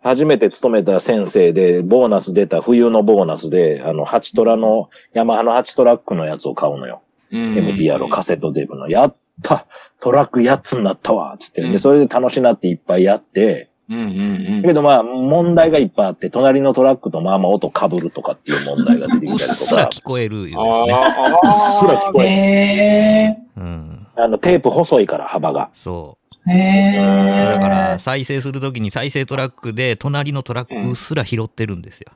[0.03, 7.01] 初めて勤めた先生で、ボーナス出た冬のボーナスで、あの、8トラの、ヤマハの8トラックのやつを買うのよ。
[7.31, 8.89] うん MTR をカセットテープの。
[8.89, 9.65] やった
[10.01, 11.61] トラック8つになったわつって。
[11.61, 20.93] で、うんそれで楽しなっていっぱいやって、うんうんうんだけどまあ、問題がいっぱいあって、隣のトラックとまあまあ音被るとかっていう問題が出てうっきたりとか、すら聞こえるいうやあつね。
[20.93, 22.29] あ、うっすら聞こえる。
[22.29, 24.07] へうん。
[24.15, 25.69] あの、テープ細いから幅が。
[25.73, 26.49] そう。
[26.49, 32.11] ーだから、再生するときに再生トラックで、隣のトラックうっすら拾ってるんですよ。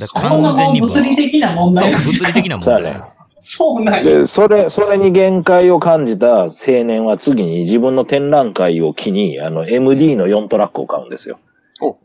[0.00, 1.92] だからそんなもう完全に物理的な問そう、題。
[1.92, 3.02] 物理的な問題。
[3.42, 3.46] ね。
[3.46, 4.02] そうなんや。
[4.04, 6.48] で、それ、それに限界を感じた青
[6.84, 11.38] 年は次に自分の展覧会を機に、あの、MD の4トラックを買うんですよ。
[11.80, 11.96] お、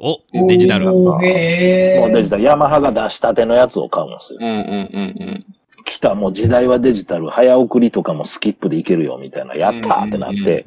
[0.47, 0.85] デジタル。
[0.91, 4.39] もうデジタル、ヤマハが出したてのやつを買うんですよ。
[4.41, 5.45] うんうんうん
[5.87, 10.65] 来た、もう時代はデジタル、早送りとかもスキップでいけるよ、みたいな、やったーってなって。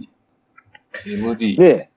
[1.06, 1.28] うん。
[1.28, 1.56] MD。
[1.56, 1.90] で、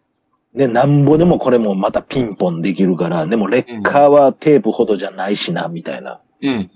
[0.54, 6.20] で、なんぼでもこれもまたピンポンできるから、でも劣化はテープほどじゃないしな、みたいな。
[6.42, 6.70] うん。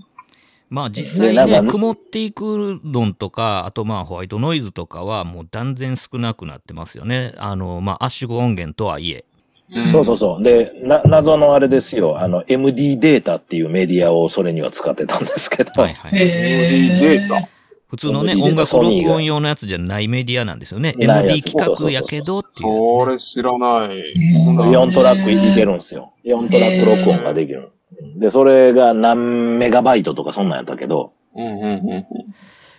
[0.70, 7.34] まあ実際ね、でなんか曇っていくのとか、あとまあホワイトノイズとかはもう断然少なくなってますよね。
[7.38, 9.26] あの、まあ圧縮音源とはいえ。
[9.74, 10.44] うんそうそうそう。
[10.44, 12.20] で、な、謎のあれですよ。
[12.20, 16.12] あの、MD データっていうメディアをそれには使ってたんですけど、はいはい。
[16.18, 17.50] へーデータ。
[17.90, 20.94] 普通のね、MD 音楽録音用のやつじゃないメディアなんですよね。
[20.98, 23.90] MD つ企画やけどっていうね、これ知らない。
[23.90, 26.14] ーそんな4トラックいけるんですよ。
[26.26, 27.72] 4トラック録音ができる。
[28.18, 31.68] で、それが何メガバイトとかそんなんやったけど、うんうんう
[32.00, 32.06] ん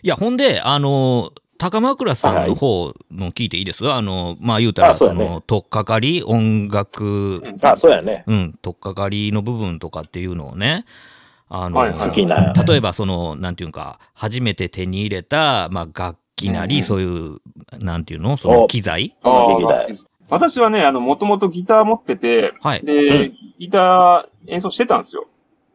[0.00, 3.90] いや、ほんで、あの、高枕さんの方の聞いていいです？
[3.90, 5.28] あの、まあ言うたら、そあそうやね。
[5.28, 7.56] の、とっかかり、音楽、うん。
[7.60, 8.22] あ、そうやね。
[8.28, 10.84] うん、とっかかりの部分とかっていうのをね、
[11.48, 12.52] あの、はいな。
[12.52, 17.40] 例えばその、なんていうか、初めて手に入れた、まあ楽器なり、うんそういう、
[17.80, 18.36] なんていうの？
[18.36, 19.16] その機材
[20.30, 22.80] 私はね、あの、もともとギター持ってて、はい。
[22.84, 25.26] で、ギター演奏してたんですよ。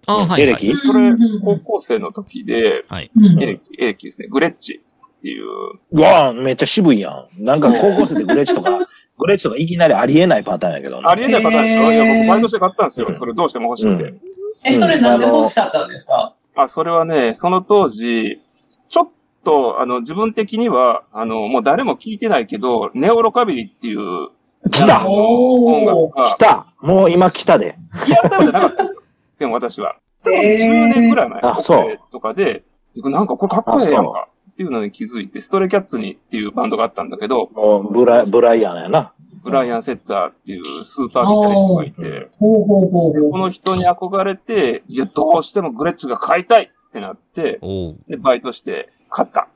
[0.06, 0.42] あはい、はい。
[0.42, 1.12] エレキそれ、
[1.44, 3.10] 高校生の時で、はい。
[3.16, 4.82] うんエレキ、エレキですね、グレッチ
[5.18, 5.46] っていう、
[5.92, 7.44] うわぁ、めっちゃ渋いやん。
[7.44, 8.88] なんか高校生でグレッチとか、
[9.18, 11.04] グレッチとかいきなりありえないパターンやけどね。
[11.08, 11.92] ありえないパターンでしょ？
[11.94, 13.08] いや、僕バイトして買ったんですよ。
[13.10, 14.04] うんそれどうしても欲しくて。
[14.04, 14.20] うん
[14.66, 16.36] え、それなんで欲しかったんですか？
[16.56, 18.40] あ、それはね、その当時、
[18.88, 19.08] ちょっ
[19.44, 24.30] と、あの、自分的には、あの、もう誰も聞いてないけど、ネオロカビリっていう、
[24.72, 27.78] 来た音楽が来、たもう今来たで。
[28.08, 29.02] リアルタイムじゃなかったんですよ。
[29.40, 29.96] でも私は。
[30.24, 32.64] 多分へー10年くらい前あそうとかで、
[32.96, 39.14] なんかこれかっこいいやんかっていうのに気づいて、ストレイキャッツにっていうバンドがあったんだけど、もうブラブライアンやな。
[39.44, 47.60] ブライアン・セッツァーっていうスーパーギタリストがいて、ほうほうほうほうこの人に憧れて、いや、どうしてもグレッチが買いたいってなって、
[48.08, 49.50] で、バイトして買った。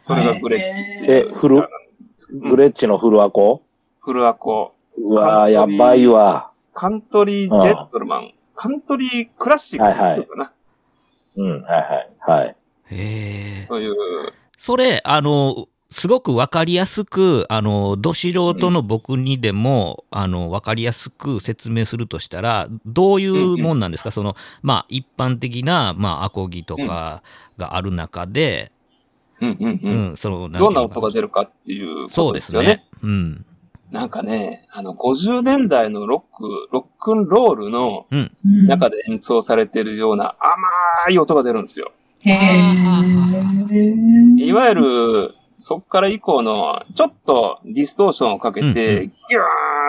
[0.00, 0.56] それがグレ
[1.00, 1.12] ッチ。
[1.12, 1.68] へえ、フル、
[2.50, 3.62] グレッチのフルアコ
[4.02, 6.50] フルアコ、うわぁ、やばいわ。
[6.74, 10.52] カントリージェットルマン、カントリークラシックっていうのかな、
[11.36, 12.40] うん、はいはい。
[12.40, 12.56] はい。
[12.86, 13.66] へえ。
[13.68, 13.94] そういう、
[14.58, 27.22] それ、あの、すごくわかりやすく、あの、ど素人の僕にでも、あの、わかりやすく説明するとしたら、どういうもんなんですか、その、まあ、一般的な、まあ、アコギとか
[27.56, 28.72] がある中で、
[29.40, 30.12] うんうんううん。
[30.14, 32.68] ん、その、どんな音がる出るかっていうこそうでとですすよね。
[32.68, 32.84] ね。
[33.02, 33.46] うん。
[33.92, 38.30] なんかね、あの、50年代のロック、ロックンロールのうん
[38.66, 41.92] 中で演奏されてるような甘い音が出るんですよ。
[42.20, 49.40] へーいわゆる、そっから以降の、ちょっとディストーションをかけうんうて、ギュ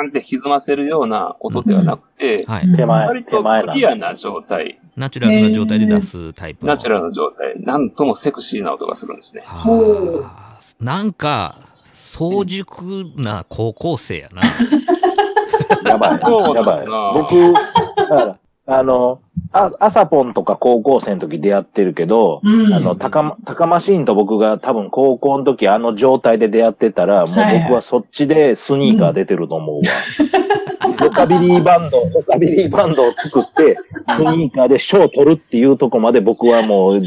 [0.03, 2.67] ーンって歪ませるような音ではなくて、はい。
[2.85, 6.73] 割とクリアな状態、ナチュラルな状態で出すタイプの。
[6.73, 9.43] ナチュラルな状態、なんともセクシーな音がするんですね。
[9.45, 11.55] はあなんか、
[12.13, 14.43] 早熟な高校生やな。
[15.89, 16.11] やばい。
[16.53, 16.85] やばい。
[17.15, 17.53] 僕、
[17.97, 19.19] だから、あの、
[19.53, 29.83] あ朝ポンとか高校生の時出会ってるけど、うんあの、高ま、高マシーンと僕が多分高校の時あの状態で出会ってたら、もう僕はそっちでスニーカー出てると思うわ。
[30.99, 33.79] ロカビリーバンド、ロカビリーバンドを作って、ス
[34.35, 37.01] ニーカーで賞を取るっていうとこまで僕はもう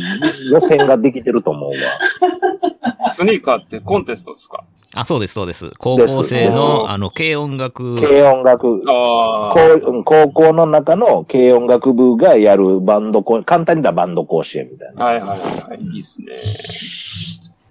[0.50, 3.10] 予選ができてると思うわ。
[3.12, 4.64] スニーカーってコンテストですか？
[4.94, 5.70] あ、そうです、そうです。
[5.78, 7.96] 高校生の、あの、軽音楽。
[8.00, 9.54] 軽音楽、ああ。
[9.54, 15.04] こう高校の中の軽音楽部がやるバンドこ、簡単に言ったらバンド甲子園みたいな。
[15.04, 15.80] はいはいはいはい。
[15.94, 16.36] いいっすね。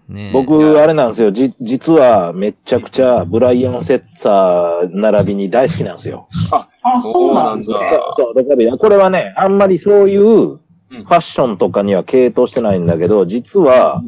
[0.08, 1.32] ね、僕、あれなんですよ。
[1.32, 6.28] じ、実はめっちゃくちゃブライアン・セッツァー並びに大好きなんですよ。
[6.52, 7.78] あ、あ、そうなんですね。
[8.16, 10.60] そう、ロカビリーこれはね、あんまりそういうフ
[10.92, 14.04] うんァッションとかには傾倒してないんだけど、実は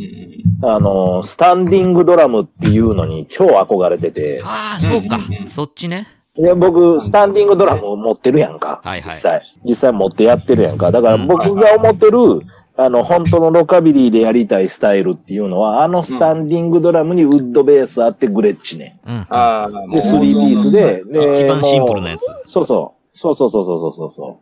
[0.61, 5.19] う、んあの、スタンディングドラムっていうのに超憧れてて、ああ、そうか。
[5.47, 6.07] そっちね。
[6.37, 8.81] で、僕、スタンディングドラムを持ってるやんか。
[8.83, 9.41] はいはい実際。
[9.65, 10.91] 実際持ってやってるやんか。
[10.91, 12.41] だから僕が思ってる、
[12.77, 18.99] あの、本当のロカビリーでやりたいスタイルっていうのは、あのスタンディングドラムにウッドベースあってグレッチね。
[19.05, 19.25] うん。
[19.29, 22.21] ああ、もで、うスリーピースで、で、一番シンプルなもやつ。
[22.21, 23.17] うそうそう。
[23.17, 24.39] そうそうそうそうそうそ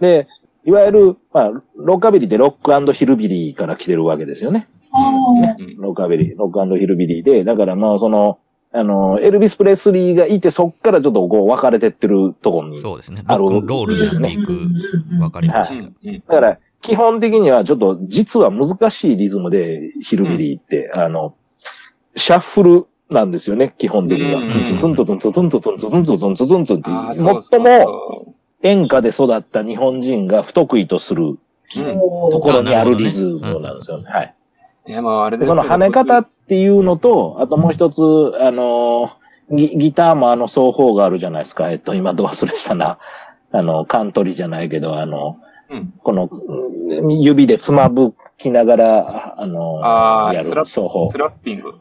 [0.00, 0.02] う。
[0.02, 0.26] で、
[0.64, 4.66] いわゆる、まあ、ロカビリーってロックヒルビリーから来てるわけですよね。
[4.92, 8.38] あーうんロカビリー、ロックヒルビリーで、だからまあ、その、
[8.74, 12.80] あの、エルビス・プレスリーがいて、そっからちょっとこう分かれてってるとこに、ね。
[12.80, 13.22] そうですね。
[13.26, 14.66] あるロールになっていく、
[15.18, 16.22] 分かります、ね、はい。
[16.26, 21.34] だから、基本的にはちょっと実は難しいリズムでヒルビリーって、うん、あの、
[22.16, 24.48] シャッフルなんですよね、基本的には。
[24.50, 31.38] ツツンとツンとツンとツンとツンとツンとツンって、最も演歌で育った日本人が不得意とする
[32.30, 34.04] ところにあるリズムなんですよね。
[34.10, 34.34] はい。
[34.84, 41.70] でもあれでですそよの跳ね方っていうのと、あともう一つ、あのーギ、ギターもあの奏法があるじゃないですか。
[41.70, 42.98] えっと、今ど忘れしたな。
[43.52, 45.38] あの、カントリーじゃないけど、あの、
[45.70, 51.16] うんこの、うん指でつまぶきながら、あのあースラッる奏法ス。
[51.16, 51.74] ラッピング。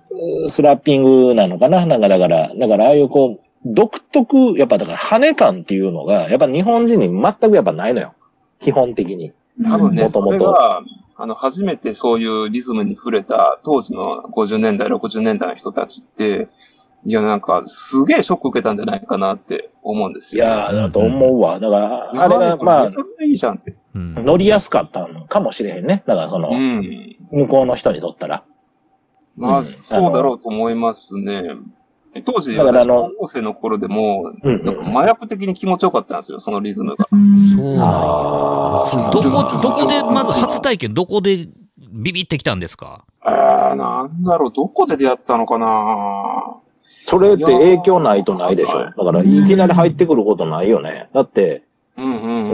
[0.48, 1.86] スラッピングなのかな？
[1.86, 8.14] なんかだから、だからああいうこう、独特、やっぱだから跳ね感っていうのが、やっぱ日本人に全くやっぱないのよ。
[8.60, 9.34] 基本的に。
[9.64, 10.84] 多分ね、そもともと
[11.22, 16.50] あの、初めてそういうリズムに触れた当時の50年代、60年代の人たちって、
[17.06, 20.46] いや、なんか、すげえショック受けたんじゃないかなって思うんですよ。
[20.46, 21.60] いやー、だと思うわ。
[21.60, 22.92] だから、あれが、まあ
[23.24, 23.76] いいじゃんって。
[23.96, 24.26] うん。
[24.26, 26.04] 乗りやすかったのかもしれへんね。
[26.06, 27.18] だからその、うん。
[27.32, 28.44] 向こうの人にとったら。
[29.36, 31.44] まあ、うんそうだろうと思いますね。
[32.26, 37.08] 当時、私だからあの高校生の頃でも、うん麻薬的に気持ちよかったんですよ、そのリズムが。
[37.10, 37.18] そう
[37.78, 41.48] なんどこ、どこで、まず初体験、どこで
[41.94, 43.06] ビビってきたんですか？
[43.26, 46.58] えー、なんだろう、どこで出会ったのかな。
[46.80, 48.78] それって影響ないとないでしょ？
[48.78, 51.08] はいだから、いきなり入ってくることないよね。
[51.14, 51.64] だって、
[51.98, 52.52] うんうん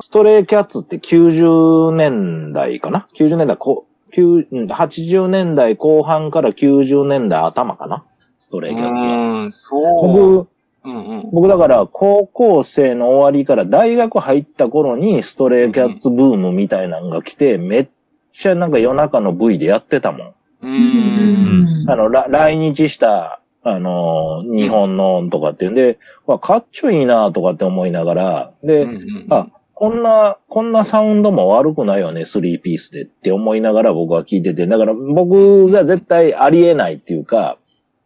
[0.00, 8.04] ストレイキャッツって90年代かな ?90 年代こ、9うん80年代後半から90年代頭かな？
[8.38, 9.10] ストレイキャッツは。
[9.10, 9.16] な。
[9.16, 10.08] うん、そう。
[10.08, 10.48] 僕、
[10.84, 11.30] うんうん。
[11.32, 17.88] 僕だから高校生の終わりから大学入った頃にストレイキャッツブームみたいなのが来て、めっ
[18.32, 20.26] ちゃなんか夜中の V でやってたもん。
[20.28, 20.34] う。
[20.62, 29.46] うんんあの、ら来日した、あの、日本のとかっていうんで、わかっちょいいなとかって思いながら、で、うんうんあ、
[29.82, 37.58] こんな、こんなサウンドも悪くないよね、スリーピースでって思いながら僕は聞いてて、だから僕が絶対ありえないっていうか、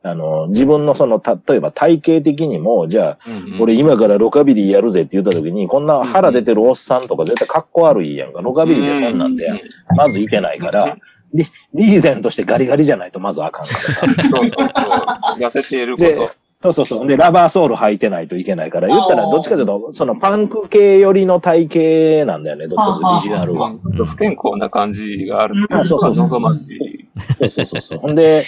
[0.02, 8.40] あの、自分のその、例えば体型的にも、じゃあ、うんうん俺今からロカビリーやるぜって言った時に、こんな腹出てるおっさんとか絶対かっこ悪いやんか。
[8.40, 9.62] ロカビリーでそんなんで、
[9.94, 10.96] まずいてないから、
[11.34, 14.06] リリーゼントしてガリガリじゃないとまずあかんからさ。
[14.32, 14.68] そうそうそう。
[15.38, 16.30] 痩せているこでと。
[16.62, 17.06] そうそうそう。
[17.06, 23.72] で、ラバーソール履いてないといけないから、言ったらどっちかというと、そのパンク系寄りの体型なんだよね、どっちかというとビジュアルは。
[24.06, 27.06] 不健康な感じがあるっていうそうそうそう望ましい。
[27.38, 27.98] そうそうそうそう。
[27.98, 28.42] ほんで、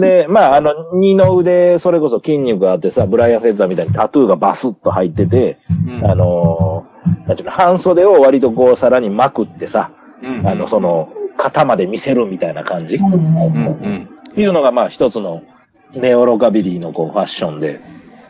[0.00, 9.90] で、まあ、あの、二の腕、それこそ筋肉があってさ、ブライアン・フェッザーみたいにタトゥーがバスッと入ってて、うんあのーなんていうの、半袖を割とこう、さらにまくってさ、
[10.22, 12.96] うんあの、その、肩まで見せるみたいな感じ。
[12.96, 14.08] っうんうんうん。
[14.34, 15.42] ていうのが、まあ、一つの、
[15.94, 17.80] ネオロカビリーのこう、ファッションで。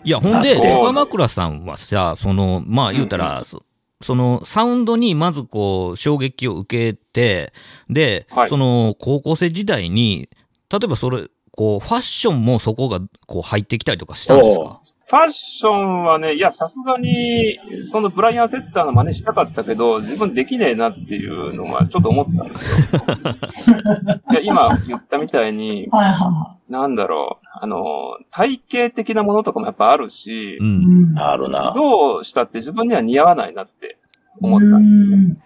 [0.04, 3.62] いや、ほんで、高枕さんはさ、その、まあ言うたら、そ
[4.00, 7.52] そのサウンドにまずこう衝撃を受けて、
[7.90, 8.48] で、はい。
[8.48, 10.28] その高校生時代に、
[10.70, 14.80] 例えばそれ、こう、ファッションもそこがこう入ってきたりとかしたんですか？
[15.08, 17.58] ファッションはね、いや、さすがに、
[17.90, 23.76] そのブライアン・セッツァーの真似したかったけど、自分できねえなっていうのはちょっと思ったんですよ。
[24.32, 31.14] いや、今言ったみたいに、はいはなんだろう、あの、体型的なものとかもやっぱあるしう、い。
[31.14, 31.18] ん。
[31.18, 31.72] あるな。
[31.74, 33.96] どうしたって自分には似合わないなって
[34.42, 34.66] 思った。
[34.66, 35.38] うん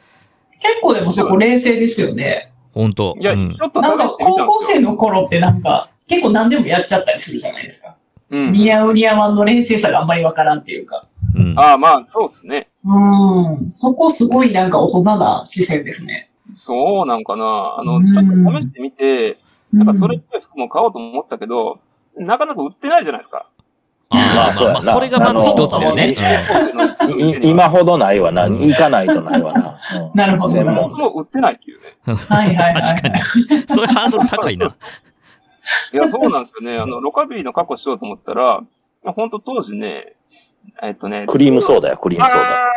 [0.64, 2.52] 結構でもそこ冷静ですよね。
[2.72, 4.44] 本当いや、うんちょっとなんか高。
[4.46, 7.94] 校生の頃ってなんか結構何でもやっちゃったりするじゃないですか。
[8.32, 11.06] うん似合う似合わんの冷静さがあんまりわからんっていうか。
[11.36, 12.68] うんああ、まあ、そうですね。
[12.84, 13.70] うん。
[13.70, 16.30] そこすごいなんか大人な視線ですね。
[16.54, 17.76] そうなんかな。
[17.78, 19.38] あの、うんちょっと試してみて、
[19.72, 21.78] なんかそれっぽい服も買おうと思ったけど、
[22.16, 23.48] なかなか売ってないじゃないですか。
[24.10, 26.16] まあそうやなまあそれがまず一つだよね。
[27.42, 28.44] 今ほどないわな。
[28.44, 29.78] 行かないとないわな。
[29.94, 31.96] うんなるほどそもそも売ってないっていうね。
[32.04, 32.82] はいはいはい、はい。
[32.82, 33.22] 確かに。
[33.68, 34.74] それハードル高いな。
[35.92, 36.78] いや、そうなんですよね。
[36.80, 38.62] あの、ロカビリーの過去しようと思ったら、
[39.04, 40.14] 本当当時ね、
[40.82, 42.70] えっとね、クリームソーダよ、クリームソーダ。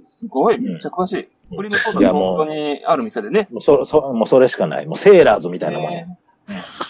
[0.00, 1.28] すごい、めっちゃ詳しい。
[1.54, 3.48] クリームソーダ本当にある店でね。
[3.50, 4.86] もうそ、そ、もうそれしかない。
[4.86, 6.06] もうセーラーズみたいなもんや。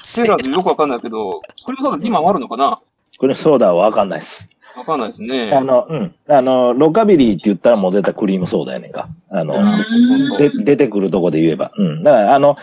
[0.02, 2.80] セーラーズよくわかんないけど、クリームソーダ今もあるのかな？
[3.18, 4.56] クリームソーダはわかんないです。
[4.76, 5.52] わかんないですね。
[5.52, 6.14] あの、うん。
[6.28, 9.08] あの、ロカビリーって言ったらもう絶対クリームソーダやねんか。
[9.30, 11.72] あの、うんで、出てくるとこで言えば。
[11.76, 12.02] うん。
[12.02, 12.56] だから、あの、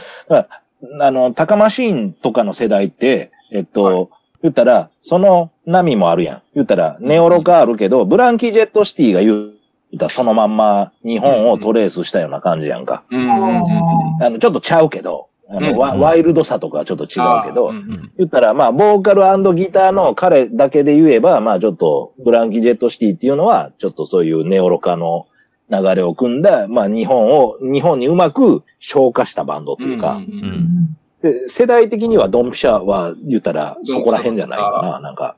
[1.02, 4.10] あの、タカマシーンとかの世代って、えっと、
[4.42, 6.42] 言ったら、その波もあるやん。
[6.56, 9.54] 言ったら、ネオロカあるけど、ブランキー・ジェット・シティが言う
[9.98, 13.04] たらそのまんま日本をトレースしたような感じやんか。
[13.10, 14.24] うんうんうんうん。
[14.24, 25.26] あの、ちょっとちゃうけど、あの、うんワワイルドさとかはちょっと違うけど、あーうん言ったら、まあ、ボーカルギターの彼だけで言えば、まあ、ちょっと、ブランキー・ジェット・シティっていうのは、ちょっとそういうネオロカの
[25.70, 35.36] 流れを組んだ、まあ、日本を、日本にうまく消化したバンドというか、うんんで世代的にはドンピシャは言ったら、そこら辺じゃないかな、なんか。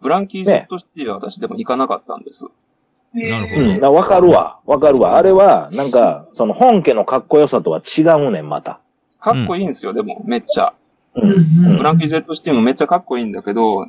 [0.00, 2.46] ブランキー・ジェット・シティは私でも行かなかったんです。
[3.12, 5.16] なるほどうん、なわかるわ、わかるわ。
[5.16, 8.80] あれは、なんか、その本家のかっこよさとは違うねん、また。
[9.18, 10.74] かっこいいんですよ、でも、めっちゃ。
[11.14, 11.30] うん。
[11.30, 13.86] うんブランキー・ジェット・シティもめっちゃかっこいいんだけど、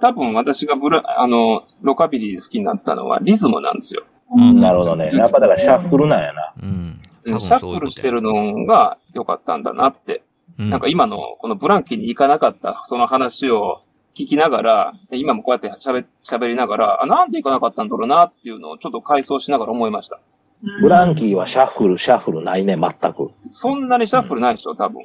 [0.00, 4.04] 多分私がブラ、あの、ロカビリー好きになったのはリズムなんですよ。
[4.32, 5.10] うんなるほどね。
[5.12, 6.54] やっぱだからシャッフルなんやな。
[6.62, 7.00] うん。
[7.38, 10.18] シャッフルしてるのが良かったんだなって。
[10.58, 13.82] うんなんか今のこのブランキーに行かなかったその話を
[14.14, 20.20] 聞きながら、今もこうやって喋喋りながら、あ、なんで行かなかったんだろうなっていうのをちょっと回想しながら思いました。
[20.80, 23.32] ブランキーはシャッフル、シャッフルないね、全く。
[23.50, 25.02] そんなにシャッフルないでしょ、多分。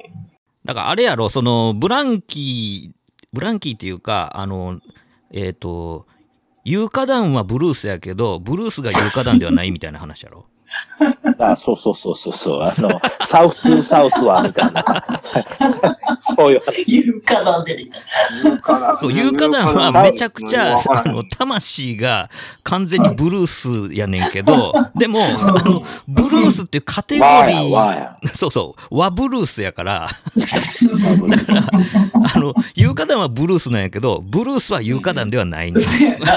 [0.64, 4.78] だからあれやろ、その、ブランキー、ブランキーっていうか、あの、
[5.32, 6.06] えっ、と、
[6.64, 10.49] 有価団はブルースやけど、ブルースが有価団ではないみたいな話やろ。
[11.40, 12.62] あ、そうそうそうそうそう。
[12.62, 12.90] あの、
[13.22, 14.84] サウス2サウスは、みたいな。
[16.36, 16.82] そういう話。
[16.82, 17.90] いうかなんでね。
[18.44, 22.28] 有価団そう、有価団はめちゃくちゃ、あの、魂が
[22.62, 25.30] 完全にブルースやねんけど、でも、あ
[25.64, 28.16] の、ブルースっていうカテゴわリー、や。
[28.36, 30.08] そうそう、和ブルースやから、
[32.34, 35.84] あの、有価団はブルースなんやけど、ブルースは有価団ではないねん。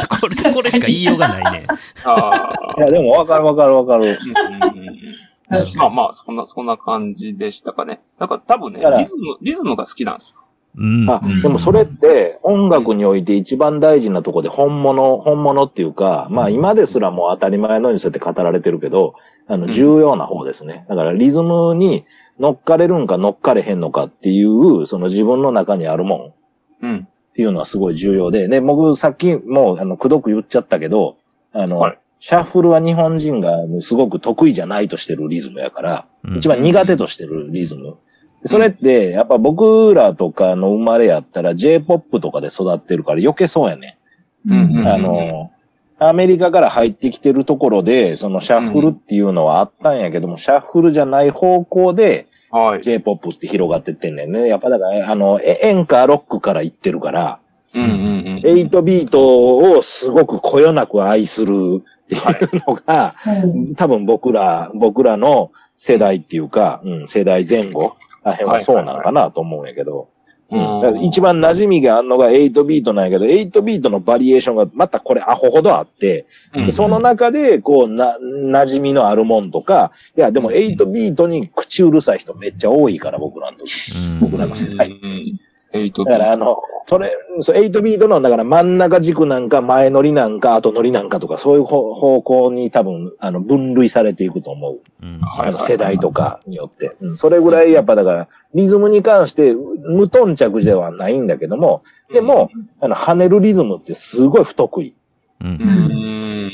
[0.08, 1.68] これ、これしか言いようがないね。
[2.06, 4.20] あいや、でもわかるわかるわかる。
[4.36, 4.48] あ。
[4.48, 4.98] うんうんうんうん
[5.50, 8.02] 確まあまあ、そんな、そんな感じでしたかね。
[8.18, 10.38] なんか多分ねリズム、リズムが好きなんですよ。
[10.76, 11.10] うん。
[11.10, 19.16] あ、でもそれって音楽において一番大事なとこで本物、本物っていうか、まあ今ですらもう当たり前のようにそうやって語られてるけど、
[19.48, 20.86] あの、うん重要な方ですね。
[20.90, 22.06] だからリズムに
[22.40, 26.34] 乗っかれるんか乗っかれへんのかっていう、その自分の中にあるも
[26.82, 26.86] ん。
[26.86, 27.08] うん。
[27.08, 31.18] っていうのはすごい重要で、で、僕さっきもう、あの、くどく言っちゃったけど、
[31.52, 33.52] あの、はいシャッフルは日本人が
[33.82, 37.98] すごく得意じゃないとしてるリズムやから、うん一番苦手としてるリズム。
[38.46, 43.98] それって、やっぱ僕らとかの生まれやったら J-POP とかで育ってるから余計そうやね。
[44.48, 45.52] うんうんあの、
[46.00, 52.82] アメリカから入ってきてるところで、そのシャッフルっていうのはあったんやけども、シャッフルじゃない方向ではい。
[52.82, 54.48] J-POP って広がってってんねんね。
[54.48, 57.40] やっぱだから、あの、え演歌ロックから行ってるから、
[57.76, 58.42] うんうんうん。
[58.44, 63.14] 8ビートをすごくこよなく愛するっていうのが、
[63.44, 70.10] うん多分僕ら、僕らの世代っていうか、うん、世代前後らへんはそうなのかなと思うんやけど、
[70.54, 71.04] うん。
[71.04, 76.66] 一番馴染みがあるのが8ビートなんやけど、8ビートのバリエーションがまたこれアホほどあって、うん。
[76.68, 83.72] でその中で、こう、な、馴染みのあるもんとか、いや、でも8ビートに口うるさい人めっちゃ多いから、僕らの時。
[84.14, 84.20] うん。
[84.20, 84.92] 僕らの世代。
[85.74, 85.82] うん。
[85.82, 94.80] エイトだから、あの、それ、そう、8ビートの、だから真ん中軸なんか、前乗りなんか、後乗りなんかとか、そういう方方向に多分、あの、分類されていくと思う。
[95.02, 96.96] うんはいあの、世代とかによって。
[97.02, 102.50] うんそれぐらい、やっぱだから、リズムに関して、無頓着ではないんだけども、でも、
[102.82, 104.94] あの、跳ねるリズムってすごい不得意。
[105.42, 106.52] ううんん。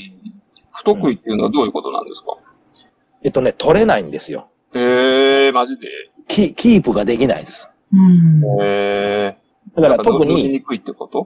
[0.72, 2.38] 不得意っていうのはどういうことなんですか？
[3.22, 4.48] えっとね、取れないんですよ。
[4.74, 5.88] ええー、マジで？
[6.28, 7.72] キキープができないです。
[7.94, 8.44] うん。
[8.62, 10.04] ええだからー。
[10.04, 10.64] 特に、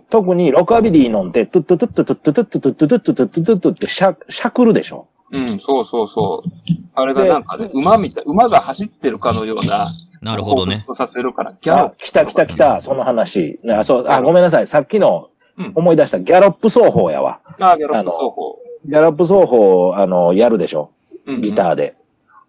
[0.10, 5.08] 特にロカビリーのんって、トゥットゥトゥットゥトゥットゥトゥットゥトゥットゥトゥットゥトゥットゥってしゃ、しゃくるでしょ。
[5.34, 6.50] うん、そうそうそう。
[6.94, 9.88] あれがなんかね、馬みたい、馬が走ってるかのような、
[10.22, 13.60] なるほどねさせるから、ギャロあ、来た来た来た、その話。
[13.68, 14.68] あ、そう、あ、ごめんなさい。
[14.68, 17.40] さっきのうん思い出したギャロップ奏法やわ。
[17.60, 18.60] あ、ギャロップ奏法。
[18.86, 20.92] ギャロップ奏法、あの、やるでしょ。
[21.42, 21.96] ギターで。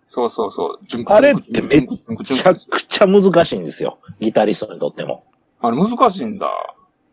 [0.06, 1.04] そうそうそう。
[1.06, 1.86] あれってめっ
[2.24, 3.98] ちゃくちゃ難しいんですよ。
[4.20, 5.24] ギタリストにとっても。
[5.60, 6.48] あれ難しいんだ。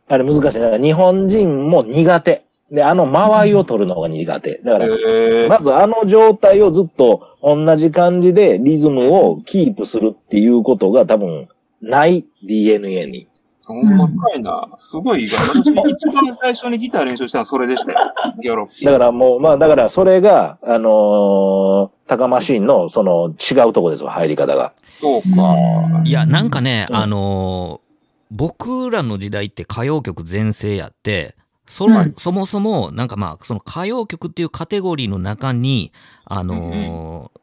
[0.08, 0.60] あれ難しい。
[0.60, 2.46] だから日本人も苦手。
[2.72, 4.62] で、あの間合いを取るのが苦手。
[4.64, 11.50] だから、ええまずあの状態をずっと同じ感じでリズムをキープするっていうことが多分
[11.82, 13.28] ない DNA に。
[13.66, 14.68] ほんまかいな。
[14.78, 15.40] すごい意外。
[15.50, 18.00] 私一番最初にギター練習したのはそれでしたよ。
[18.42, 18.86] ギャロップ。
[18.86, 24.74] だからもう、まあだからそれが、あのータカマシーンのその違うとこですよ、入り方が。
[25.00, 25.56] そうか。
[26.04, 27.92] いや、なんかね、うんあのー
[28.34, 31.36] 僕らの時代って歌謡曲全盛やって、
[31.68, 35.92] そのはいそもそも、なんかまあ、その歌謡曲っていうカテゴリーの中に、
[36.24, 37.42] あのー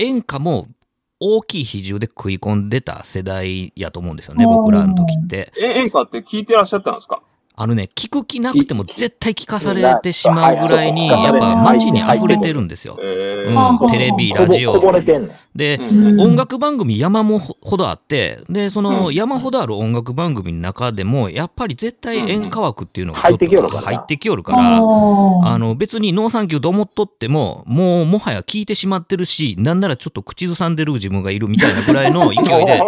[0.00, 0.68] 演歌も
[1.20, 5.52] 大きい比重で食い込んでた世代やと思うんですよね、僕らの時って。
[5.60, 7.22] え、演歌って聞いてらっしゃったんですか？
[7.60, 11.76] あのね、聞く気なくても絶対聞かされてしまうぐらいに、はいやっぱはい。
[11.78, 12.96] 街に溢れてるんですよ。
[13.02, 14.80] ええうん、テレビ、ラジオ。
[15.56, 16.20] で、うん。
[16.20, 19.14] 音楽番組山もほどあって、で、そのうん。
[19.14, 23.82] 山ほどある音楽番組の中でも、やっぱり絶対演歌枠っていうのが入ってきよるから。
[23.82, 32.80] 入ってきよるから、ああの別にノーサンキューと思っとっても、もうもはや聞いてしまってるし、なんならちょっと口ずさんでる自分がいるみたいなぐらいの 勢いで、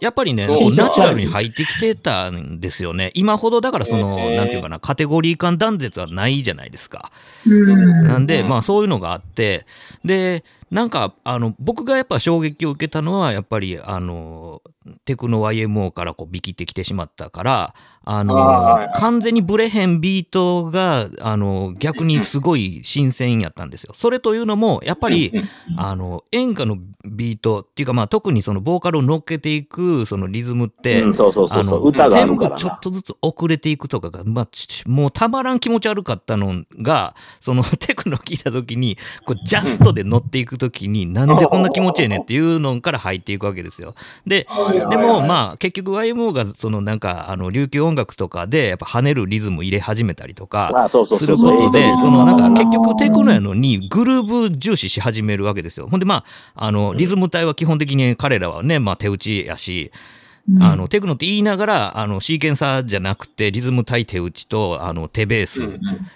[0.00, 3.10] やっぱりね、ナチュラルに入ってきてたんですよね。
[3.12, 7.10] 今ほどだからその、へーなんていうかな、カテゴリー間断絶はないじゃないですか。
[7.46, 8.02] うん。
[8.04, 9.66] なんで、うんまあそういうのがあって、
[10.04, 14.62] で、なんか、あの、僕がやっぱ衝撃を受けたのは、やっぱり、あの、
[15.04, 17.74] テクノ YMO からこう、ビキってきてしまったから、
[18.10, 23.94] あの、あ完全にブレへんビートが、あの、逆にすごい新鮮やったんですよ。
[23.94, 25.32] それというのも、やっぱり、
[25.76, 31.80] あの、演歌のビートっていうか、まあ特にそのボーカルを乗っけていく、そのリズムって、うん、そうそうそあうそう。
[31.80, 32.48] の歌があ全部。
[32.56, 38.96] ちょっとずつ遅れていくとかが、まあ、ちもうたまらん気持ち悪かったのが、その テクノ聞いたときに、
[39.26, 43.94] こうジャストで乗っていくときに、なんでこんな気持ちええねんっていうのから入っていくわけですよ。
[44.26, 50.96] で、はいでも、あ、まあ、結局 YMO が、そのなんか、あの、琉球音楽とかで、やっぱ跳ねるリズム入れ始めたりとか、す。
[51.26, 55.88] ることで、うんそのなんか結局テクノやのにグルーブ重視し始めるわけですよ。
[55.90, 60.17] ほんでまあ、あの、リズム隊は基本的に彼らはね、まあ手打ちやし、うん
[60.60, 65.60] あの、テクノって言いながら、あの、シーケンサーじゃなくて、リズム対手打ちと、あの、手ベース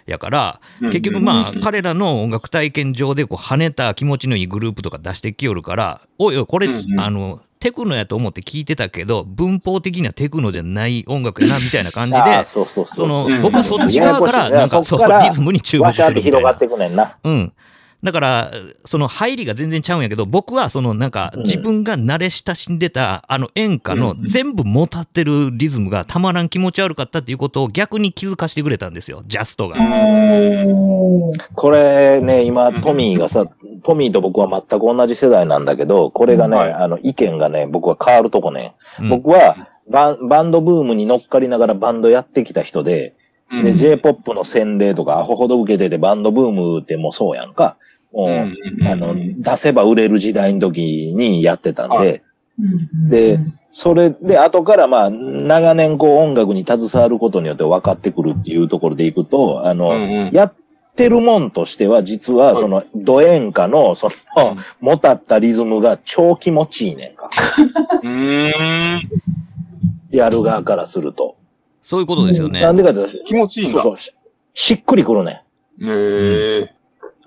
[0.06, 6.68] やから、うん結局まあ、彼らの音楽体験上でこう跳ねた気持ちのいいグループとか出してきよるから、おいおい、これ、
[6.98, 12.66] あの、テクノやと思って聞いてたけど、文法的にはテクノじゃない音楽やな、みたいな感じ あで、そ
[13.06, 16.64] のうん、僕はそっち側から、なんか、そう、リズムに注目するみたいな広がって。
[16.64, 17.16] いくねんな。
[17.22, 17.52] うん。
[18.02, 18.50] だから、
[18.84, 21.42] その入りが全然ちゃうんやけど、僕はそのなんかうん。
[21.42, 29.76] 自分が慣れ親しんでたあの演歌のうん全部もたってるリズムがたまらん気持ち悪かったっていうことを逆に気づかせてくれたんですよ、ジャストが。
[31.54, 32.80] これね、今、うん。
[32.80, 33.46] トミーがさ、
[33.82, 36.72] トミーと僕は全く同じ世代なんだけど、これがね、はい。
[36.72, 38.74] あの、意見がね、僕は変わるとこね。
[39.00, 39.08] うん。
[39.08, 43.14] 僕はバン、ドブームに乗っかりながらバンドやってきた人で、
[43.50, 43.64] うん。
[43.64, 47.76] で、J-POP の洗礼とかアホほど受けてて、バンドブームってもうそうやんか。
[48.14, 52.22] あの、出せば売れる時代の時にやってたんで、
[53.08, 53.40] で
[53.70, 60.54] それで、後からまあ、長年こう音楽に携わることによって分かってくるっていうところでいくと、あの、うんうんやっ
[60.94, 67.30] てるもんとしては、実は、その、ド演歌の、その、もたったリズムが超気持ちいいねんか。
[68.04, 69.02] うーん。
[70.10, 71.36] やる側からすると。
[71.82, 72.60] そういうことですよね。
[72.60, 73.82] なんでかっていうと気持ちいいんだ。
[73.82, 74.14] そうそうし、
[74.52, 75.42] しっくりくるね
[75.80, 76.74] へえ。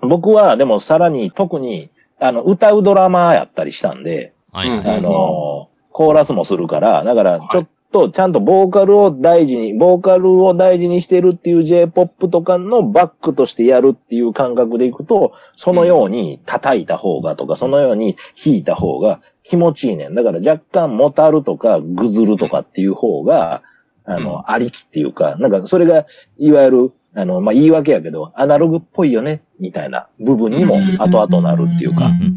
[0.04, 0.08] ん。
[0.08, 4.68] 僕は、でもさらに、特に、あの、歌うドラマーやったりしたんで、はい。
[4.68, 20.14] うんあの、コーラスもするから、だから、ちょっと、ちゃんとボーカルを大事に、ボーカルを大事にしてるっていう J-POP とかのバックとしてやるっていう感覚でいくと、そのように叩いた方がとか、そのように弾いた方が気持ちいいねん。
[20.14, 23.62] だから若干もたるとかぐずるとかっていう方が、
[24.04, 26.04] あうんの、ありきっていうか、なんかそれが、
[26.38, 32.36] いわゆる、あの、まあ、言い訳やけど、アナログっぽいよね、みたいな部分にも後々なるっていうか、うん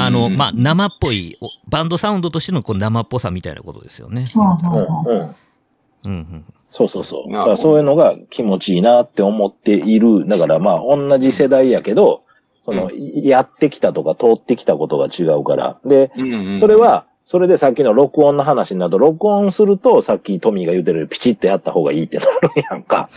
[0.00, 4.24] あの、まあ、生っぽい、おバンドサウンドとしてのこう生っぽさみたいなことですよね。
[4.34, 5.36] うん、うん。
[6.06, 6.44] うんうん。
[6.70, 7.32] そうそうそう。
[7.32, 10.26] だからそういうのが気持ちいいなって思っている。
[10.26, 12.22] だからまあ同じ世代やけど、
[12.62, 15.80] その、やってきたとか通ってきたことが違うから。
[15.84, 16.12] で、
[16.58, 22.30] それ、は、それでさっきの録音の話になると、録音すると、さっきトミーが言ってるようにピチッとやった方がいいってなる
[22.70, 23.08] やんか。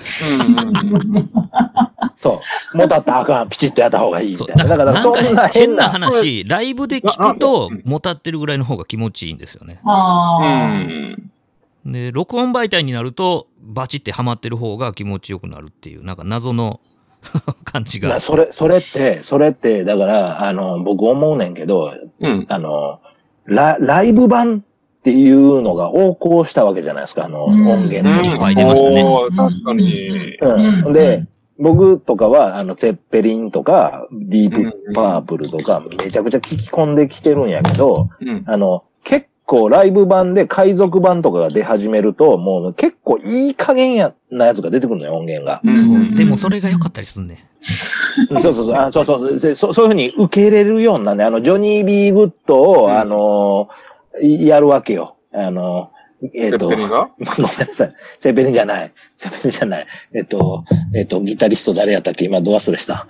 [2.23, 2.41] そ
[2.73, 2.77] う。
[2.77, 4.63] もたったらあかん、ピチッとやった方がいいみたいな。
[4.63, 9.81] だからそんななんか変な変な、話、ライブで聞くと、もたってるぐらいの方が気持ちいいんですよね。
[9.83, 11.29] うあん
[11.85, 16.79] で、録音媒体になると、バチってハマってる方が気持ちよくなるっていう、なんか謎の
[17.65, 18.07] 感じが。
[18.07, 22.45] まあそれ、それって、それって、だから、あの、僕思うねんけど、うん。
[22.47, 22.99] あの、
[23.45, 28.35] ラライブ版っていうのが横行したわけじゃないですか、あの、うん音源として。
[28.35, 29.03] いっぱい出ましたね
[29.35, 30.37] 確かに。
[30.41, 31.25] うんうんで、
[31.59, 38.43] 僕とかは、あの、ゼッペリンとか、ディープパープルとか、めちゃくちゃ聞き込んできてるんやけど、うん。
[38.47, 45.61] あの、結構ライブ版で海賊版とかが出始めると、もう結構いい加減やなやつが出てくるのよ、音源が。
[45.63, 47.45] そうでもそれが良かったりするね。
[48.29, 55.15] そうそうそう、あそうそうそうせそ、そういうふうに受け入れるようなね、あの、ジョニー・ビー・グッドを、うんあのーやるわけよ。
[55.33, 55.89] あの
[56.33, 57.09] えっ、セッと、ペリンが？
[57.19, 57.93] ごめんなさい。
[58.19, 58.91] ツェッペリンじゃない。
[59.17, 59.87] ツェッペリンじゃない。
[60.13, 60.63] えっと、
[60.95, 62.25] えっと、ギタリスト誰やったっけ？
[62.25, 63.07] 今、ド忘れした。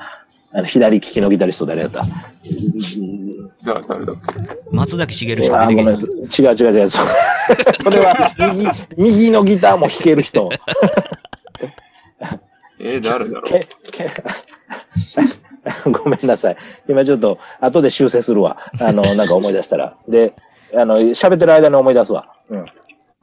[0.52, 2.02] あの、左利きのギタリスト誰やった？
[2.02, 4.58] うん誰誰だっけ？
[4.72, 6.50] 松崎しげるしかあごめん出てけへん。
[6.50, 6.90] 違う違う違う。
[6.90, 7.00] そ
[7.84, 10.50] それは右、右のギターも弾ける人。
[12.80, 13.44] えー、誰だろ
[15.86, 15.92] う？
[16.04, 16.58] ごめんなさい。
[16.90, 18.58] 今ちょっと、後で修正するわ。
[18.80, 19.96] あの、なんか思い出したら。
[20.10, 20.34] で、
[20.76, 22.34] あの、喋ってる間に思い出すわ。
[22.50, 22.58] う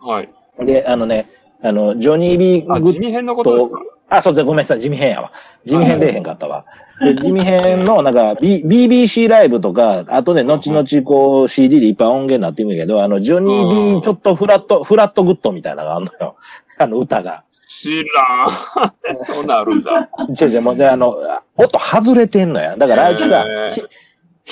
[0.01, 0.28] はい。
[0.62, 0.66] ん。
[0.66, 1.28] で、あのね、
[1.62, 3.80] あの、ジョニー・ビー・あ、グッ地味編のことですか？
[4.12, 4.44] あ、そうです。
[4.44, 4.80] ごめんなさい。
[4.80, 5.32] 地味編やわ。
[5.64, 6.64] 地味編出えへんかったわ。
[7.01, 16.36] で、地味編の、なんか、B、BBC ライブとか、あとね、後々こう、CD でいっぱい音源になってるんやけど、あの、ジョニー・ビー、ちょっとフラット、フラットグッドみたいなのがあるのよ。
[16.78, 17.44] あの、歌が。
[17.68, 19.14] 知らん。
[19.14, 20.09] そうなるんだ。
[20.28, 21.16] 違う違う、もうで、あの、
[21.57, 22.76] 音外れてんのや。
[22.76, 23.46] だからあいつさ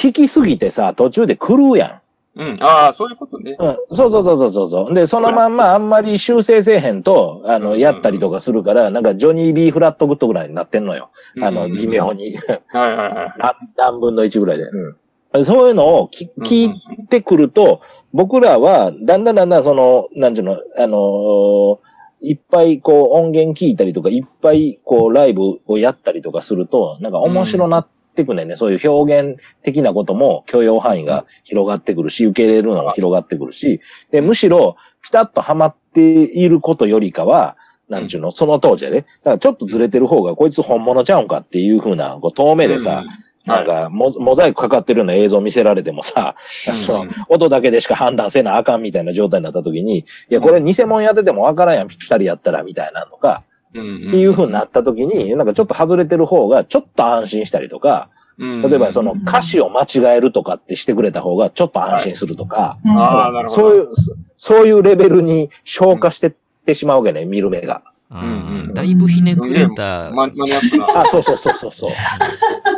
[0.00, 2.00] 弾きすぎてさ、途中で狂うや
[2.38, 2.56] うん。
[2.60, 3.56] ああ、そういうことねん。。
[3.58, 3.76] うん。
[3.90, 4.94] そうそうそうそうそうそう。
[4.94, 11.10] で、そのまんまあんまり修正せえへんと、あの、うんやったりとかするから、なんかジョニー・ビー・フラットグッドぐらいになってんのよ。
[11.42, 12.36] あの、うん微妙に。
[12.36, 13.38] はいはいはい。
[13.38, 14.64] な何分の1ぐらいで。
[14.64, 15.44] うん。
[15.44, 17.80] そういうのをきうん聞いてくると、
[18.12, 21.78] 僕らは、だんだんだんだんその、なんていうの、あのー
[22.20, 27.86] いっぱいこう音源聞いたりとか、いっぱいこうライブをやったりとかすると、なんか面白なっ
[28.22, 28.56] ってくねんね。
[28.56, 37.56] そういう表現的なことも許容範囲が広がってくるし、受け入れるのも広がってくるし、で、むしろ、ピタッとハマっていることよりかは、
[37.88, 39.02] なんちゅうの、その当時はね。
[39.02, 43.04] だからちょっとずれてる方が、こいつ本物ちゃうんかっていうふうな、こう遠目でさ、
[43.46, 58.08] なんかモ、モザイクかかってるような映像見せられてもさ、その 音だけでしか判断せなあかんみたいな状態になった時に、いや、これ偽物やっててもわからんやん、ぴったりやったら、みたいなのとか、っていう風になった時に、なんかちょっと外れてる方がちょっと安心したりとか、
[58.38, 63.62] 例えばその歌詞を間違えるとかってしてくれた方がちょっと安心するとか、うんああ、なるほど。
[63.62, 66.32] そういう、そそういうレベルに消化してっ
[66.64, 67.82] てしまうわけね、見る目が。
[68.10, 70.10] うんうんうんだいぶひねくれた。
[70.12, 71.00] ママニアックな。
[71.02, 71.90] あ、そうそうそうそうそう。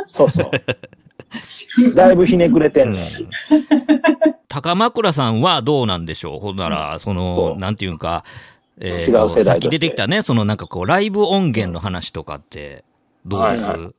[0.07, 0.51] そうそう。
[1.95, 3.03] だいぶひねくれてんねん。
[4.47, 6.39] 高枕さんはどうなんでしょう？
[6.39, 8.23] ほんなら、そその、うなんていうか、
[8.81, 12.83] え違う世代さっき出てきたね、そのなんかこう、ライブ音源の話とかって、
[13.25, 13.91] どうです、はいは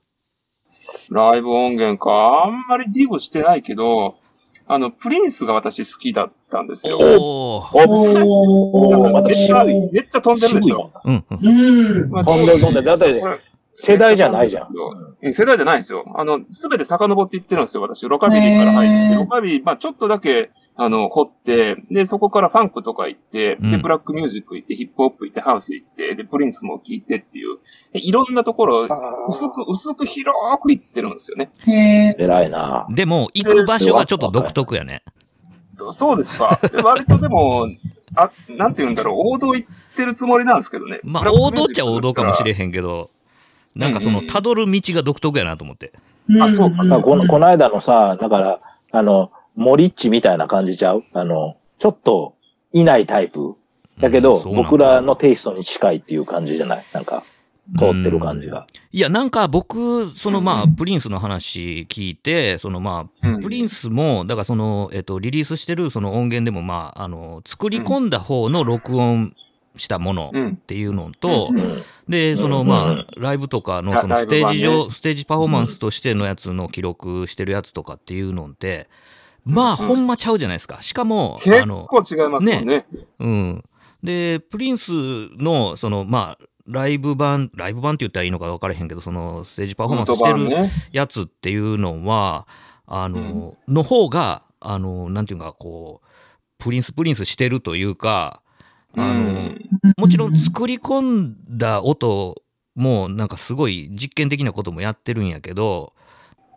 [1.11, 2.45] ライブ音源か。
[2.45, 4.17] あんまりディグしてないけど、
[4.67, 6.99] あの、プリンスが私好きだったんですよ。
[6.99, 10.93] おーおおまためっちゃ、めっちゃ飛んでるでしょ。
[11.05, 13.23] うんうん飛んでる飛んでるだって
[13.75, 14.69] 世代じゃないじゃん。
[15.23, 16.05] うん世代じゃないんですよ。
[16.17, 18.09] あの、すべて遡っていってるんですよ、私。
[18.09, 19.15] ロカビリーから入って。
[19.15, 27.59] ロカビリー、まあちょっとだけ、あの、掘って、で、そこからファンクとか行って、で、うんブラックミュージック行って、ヒップホップ行って、ハウス行って、で、プリンスも聴いてっていう、
[27.93, 28.89] でいろんなところ、
[29.29, 31.51] 薄く、薄く広く行ってるんですよね。
[31.67, 32.17] へえ。
[32.19, 32.87] 偉いな。
[32.91, 35.03] でも、行く場所がちょっと独特やね。
[35.91, 36.59] そうですか。
[36.71, 37.67] で割とでも、
[38.15, 41.01] あ、なんて言うんだろう、王道行ってるつもりなんですけどね。
[41.03, 42.55] まあ、王道っちゃ王道かもしれん。
[42.55, 43.11] へんけど、
[43.75, 45.93] なんかその、うんうん辿る道が独特やなと思って。
[46.41, 48.61] あそうかだからこの、この間のさ、だから、
[48.93, 51.05] あの、モリッチみたいな感じちゃう？
[51.13, 52.35] あの、ちょっと、
[52.73, 53.55] いないタイプ。
[54.01, 56.85] だけど、僕らのテイストに近いっていう感じじゃない？
[56.93, 57.23] なんか、
[57.79, 58.67] 通ってる感じが。
[58.91, 63.41] いや、なんか僕、そのまあ、うんプリンスの話聞いて、そのまあ、うん。
[63.41, 69.35] プリンスも、だからその、えっと、リリースしてるその音源でも、まあ、あの、作り込んだ方の録音
[69.77, 70.49] したものうん。
[70.51, 70.55] っ。
[70.55, 71.61] ていうのと、うん。
[71.61, 71.83] うん。
[72.09, 72.99] で、そのうんまうん。
[73.01, 78.89] あ、ライブとかの、ラそのステージ上、ライブ版ステージパフォーマンスとしてのやつの記録してるやつとかっていうのって、
[79.45, 80.81] まあ、うんほんまちゃうじゃないですか。
[80.83, 82.87] しかも、結あの、構違いますよね。
[83.19, 83.65] うん。
[84.03, 84.91] で、プリンス
[85.37, 90.33] の、その、まあ、ライブ版、ライブ版って言ったらいいのか分からへんけど、そのステージパフォーマンスして
[90.65, 92.47] るやつっていうのは、
[92.87, 96.07] あの、の方が、あの、なんていうか、こう、
[96.59, 98.43] プリンスプリンスしてるというか、
[98.97, 102.43] あの、うんもちろん作り込んだ音
[102.75, 105.93] もなんかすごい実験的なこともやってるんやけど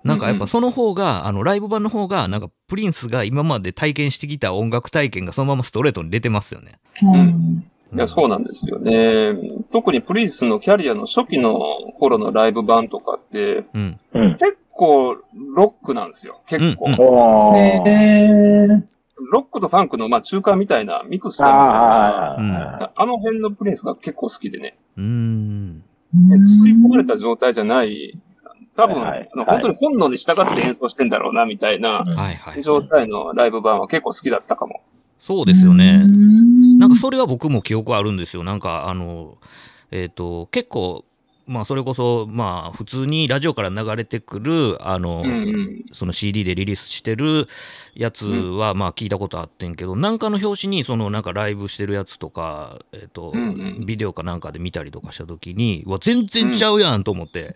[0.05, 6.73] なんかやっぱその方が、あのライブ版の方がなんかプリンスが今まで体験してきた音楽体験がそのままストレートに出てますよね。
[7.01, 7.65] うん。
[7.93, 9.33] いや、そうなんですよね。
[9.71, 11.59] 特にプリンスのキャリアの初期の
[11.99, 13.99] 頃のライブ版とかって、うん。
[14.13, 14.31] うん。
[14.33, 15.17] 結構
[15.55, 16.41] ロックなんですよ。
[16.45, 16.85] 結構。
[16.85, 16.93] うん
[18.71, 18.89] うん。
[19.31, 22.91] ロックとファンクのまあ中間みたいな、ミクスみたいな。
[22.95, 24.77] あの辺のプリンスが結構好きでね。
[24.97, 25.83] うーん。
[26.13, 28.17] 作り込まれた状態じゃない、
[28.75, 32.61] 多分、はいはいあの本当に本能に従って演奏してんだろうな、みたいなはいはい。
[32.61, 34.81] 状態のライブ版は結構好きだったかも。
[35.19, 36.01] そうですよね。
[36.03, 38.43] うんなんかそれは僕も記憶あるんですよ。
[38.43, 39.37] なんかあの、
[39.91, 41.05] えっ、と、結構、
[41.47, 45.85] まあそれこそ、まあ普通にラジオから流れてくる、あの、うんうん。
[45.93, 47.47] その CD でリリースしてる
[47.93, 53.49] やつはまあ聞いたことあってんけど、なんかの表紙にそのなんかライブしてるやつとか、えっ、と、うん
[53.79, 57.41] うんビデオかなんかで見たりとかした時に、うわ、全然ちゃうやんと思って。
[57.41, 57.55] うん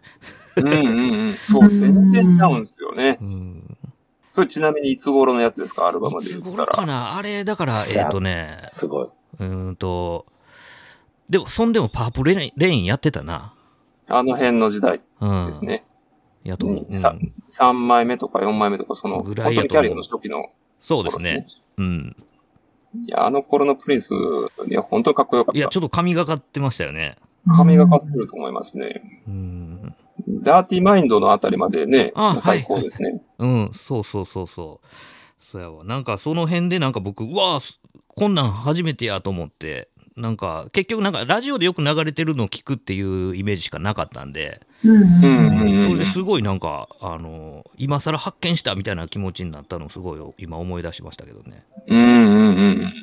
[0.59, 1.33] うんうん。
[1.35, 3.17] そう、全然ちゃうんですよね。
[3.21, 3.77] うん。
[4.31, 5.87] それちなみにいつ頃のやつですか？
[5.87, 7.17] アルバムいつで言った頃からな？
[7.17, 9.07] あれ、だから、えっ、とね、すごい。
[9.39, 10.25] うーんと、
[11.29, 13.53] でも、そんでもパープルレインレインやってたな。
[14.07, 15.47] あの辺の時代うん。
[15.47, 15.83] ですね。
[16.43, 16.93] やと思う。
[16.93, 20.45] さうん3枚目とか4枚目とか、その、ぐら本いやキャリアの初期の
[20.81, 21.47] そうですね。
[21.77, 22.15] うん。
[23.05, 24.11] いや、あの頃のプリンス
[24.67, 25.71] には本当にかっこよかっいや、た。
[25.71, 27.17] ちょっと神がかってましたよね。
[27.55, 29.23] 髪がかってると思いますね。
[29.27, 29.68] うん。
[30.29, 33.21] ダーティーマインドのあたりまでねあ、最高ですね。
[33.39, 34.87] うん、そうそうそうそう。
[35.51, 35.83] そうやわ。
[35.83, 37.59] なんかその辺でなんか僕、うわ
[38.07, 51.65] こんなん初めてやと思って、なんか結局なんかラジオでよく流れてるのを聞くっていうイメージしかなかったんで、うんうんうんうんそれですごいなんか、あの、今更発見したみたいな気持ちになったのをすごい今思い出しましたけどね。
[51.87, 52.93] うんうんうん。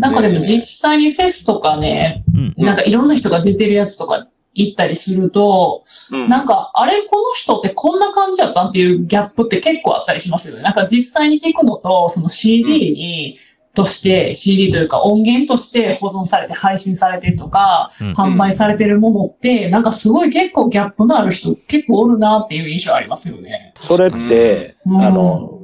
[0.00, 2.24] なんかでも実際にフェスとかね、
[2.58, 2.64] うん。
[2.64, 6.28] なんかいろんな人が出てるやつとか行ったりすると、うん。
[6.28, 10.62] なんか、あれ、この人ってこんな感じだったっていうギャップって結構あったりしますよね。
[10.62, 13.38] なんか実際に聞くのと、その CD に、
[13.72, 23.72] として、CD というか音源として保存されて配信されてとか、うん販売されてるものって、なんかすごい結構ギャップのある人結構おるなっていう印象ありますよね。
[23.80, 25.60] それって、うんあの、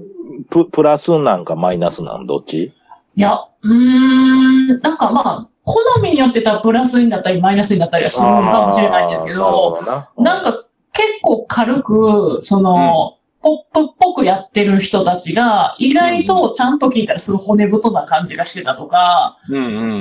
[0.51, 2.27] プ、プラスなんかマイナスなん？
[2.29, 2.73] どっち？
[3.17, 9.81] いや、うーん、なんかまあ、好みによってたらプラスになったりマイナスになったりはするのかもしれないんですけど、
[10.17, 19.39] なんか結構軽く、その、ポップっぽくやってる人たちが、意外とちゃんと聞いたらすごい骨太な感じがしてたとか。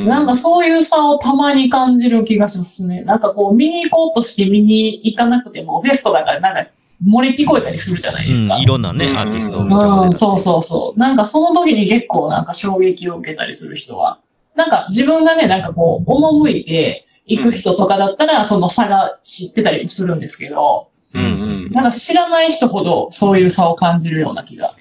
[0.07, 3.03] なんかそういう差をたまに感じる気がしますね。
[3.03, 6.71] なんかこう見に行こうとして見に行かなくても、フェスとかがなんか
[7.03, 8.55] 漏れ聞こえたりするじゃないですか。
[8.55, 10.99] うん、いろんなね、うんアーティストもちゃうん、そうそうそう。
[10.99, 14.19] なんかその時に結構なんか衝撃を受けたりする人は。
[14.55, 21.27] なんか自分がね、なんかこう、赴いて行く人とかだったら、その差が知ってたりするんですけど、うんう
[21.69, 21.71] ん。
[21.71, 24.75] なんか知らない人ほどそういう差を感じるような気が。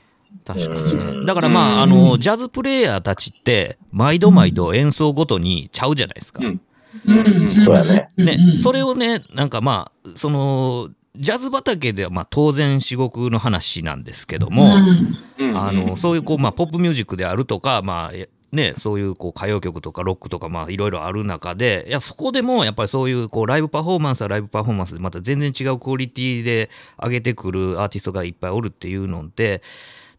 [0.44, 0.74] 確か
[1.12, 1.26] に。
[1.26, 6.40] だからまあ、あの、ジャズプレイヤーたちって、毎度毎度演奏ごとにちゃうじゃないですか。
[6.44, 6.60] うん
[7.06, 8.10] うんそうやね。
[8.16, 15.18] ね、それを、をね、なんかまあ、その、ジャズ畑ではまあ当然至極の話なんですけども、うん。
[15.38, 26.70] うんあの、そういうこう、まあ、ポップミュージックであるとか、まあ、えね、そういうこう歌謡曲とかロックとか、まあ、いろいろある中で、いや、そこでもやっぱりそういうこうライブパフォーマンスはライブパフォーマンスで、また全然違うクオリティで
[27.02, 29.62] 上げてくるアーティストがいっぱいおるっていうのって、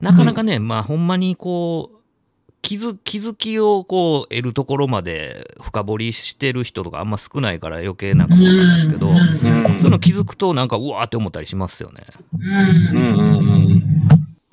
[0.02, 1.95] なかなかね、まあ、ほんまにこう、
[2.66, 9.26] 気づ気づきをこう得るところまで深掘りしてる人とかあんま少ないから余計なんかもないですけど、うんうん
[9.76, 12.08] そういうの気づくとなんかうわーって思ったりしますよね。
[12.34, 13.84] うんうんうんうん。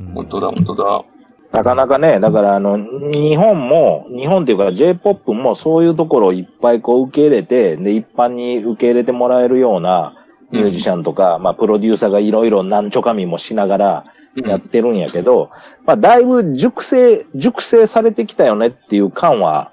[0.01, 1.05] うん本当だ、本当だ。
[1.53, 14.05] なかなかね、だからあの、日本も、日本っていうか J-POP もそういうところをいっぱいこう受け入れて、で、一般に受け入れてもらえるようなミュージシャンとか、まあプロデューサーがいろいろ何ちょかみもしながら
[14.37, 15.51] やってるんやけど、
[15.85, 19.73] まあだいぶ熟成、熟成されてきたよねっていう感は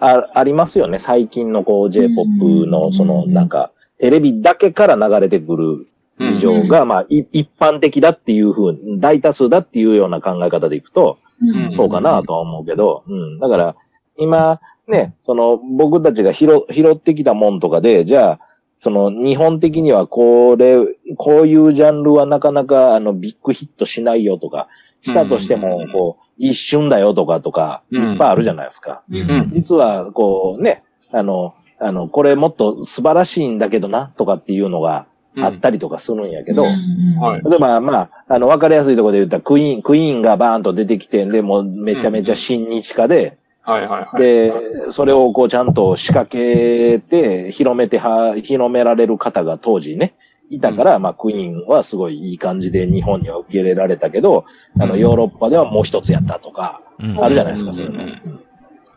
[0.00, 0.98] あありますよね。
[0.98, 5.88] 最近のこう J-POP のそのなんか、テレビだけから流れてくる
[6.18, 13.38] 事情が、まあ、い一般的だっていうふう、大多数だっていうような考え方でいくと、うんそうかなとは思うけど、うん。
[13.38, 13.76] だから、
[14.16, 18.40] 今、ね、その、僕たちが拾拾ってきたもんとかで、じゃあ、
[18.78, 20.78] その、日本的にはこれ、
[21.16, 24.68] こういうジャンルはなかなか、あの、ビッグヒットしないよとか、
[25.02, 28.12] したとしても、こう、一瞬だよとかとか、うん。
[28.12, 29.02] いっぱいあるじゃないですか。
[29.10, 29.50] うん。
[29.52, 35.06] 実は、こうね、あの、あの、これもっと素晴らしいんだけどな、とかっていうのが
[35.36, 37.50] あったりとかするんやけど、はい。
[37.50, 43.38] 例えば、まあ、あの、わかりやすいところで言ったら、クイーン、クイーンがバーンと出てきて、で、もうめちゃめちゃ親日家で、
[43.72, 44.22] はいはいはい。
[44.22, 44.52] で、
[44.90, 50.14] それをこうちゃんと仕掛けて、広めては、広められる方が当時ね、
[50.48, 54.46] いたから、まあ、クイーンはすごいいい感じで日本には受け入れられたけど、
[54.80, 58.40] あの、ヨーロッパではもう一つやったとか、うんあるじゃないですか、うんそういうのうんうん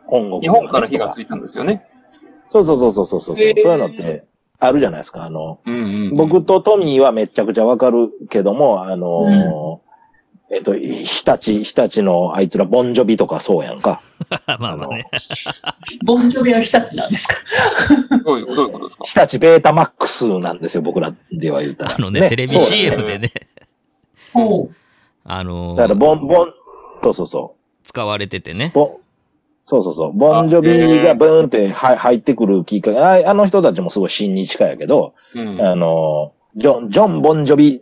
[0.07, 1.85] 本国日本から火がついたんですよね。
[2.49, 3.37] そうそうそうそうそうそう。
[3.37, 4.25] そうへーいうのって
[4.59, 5.23] あるじゃないですか。
[5.23, 6.17] あの、うんうん。
[6.17, 9.90] 僕とトミーはめちゃくちゃわかるけども、あのー
[10.53, 14.01] えっと、日立、日立のあいつら、ボンジョビとかそうやんか。
[14.59, 15.05] まあまあね。
[16.03, 17.35] ボンジョビは日立なんですか？
[18.25, 19.03] どういうどういうことですか？
[19.05, 21.95] 日立ベータマックスなんですよ、僕らでは言ったら。
[21.95, 23.31] あのね、テレビ CM でね、
[24.33, 24.75] ほう。
[25.23, 26.53] あのだから、ボン、ボン、
[27.03, 27.87] そうそうそう。
[27.87, 28.71] 使われててね。
[28.75, 28.89] ボン、
[29.63, 30.13] そうそうそう。
[30.13, 35.61] ボンジョビがブーンっては入ってくるきっかけ、ああの人たちもすごい親日家やけど、うん。
[35.61, 37.81] あの、ジョン、ジョン・ボンジョビ、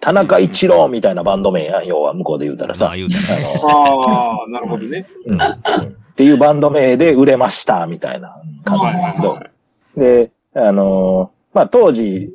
[0.00, 2.86] 田中一郎みたいなバンド名やん、要は向こうで言うたらさ。
[2.86, 5.06] まあ言うたらあのああ、なるほどね。
[5.26, 9.50] うんっていうバンド名で売れました、みたいな感
[9.94, 10.00] じ。
[10.00, 12.30] で、あのーまあ、当時、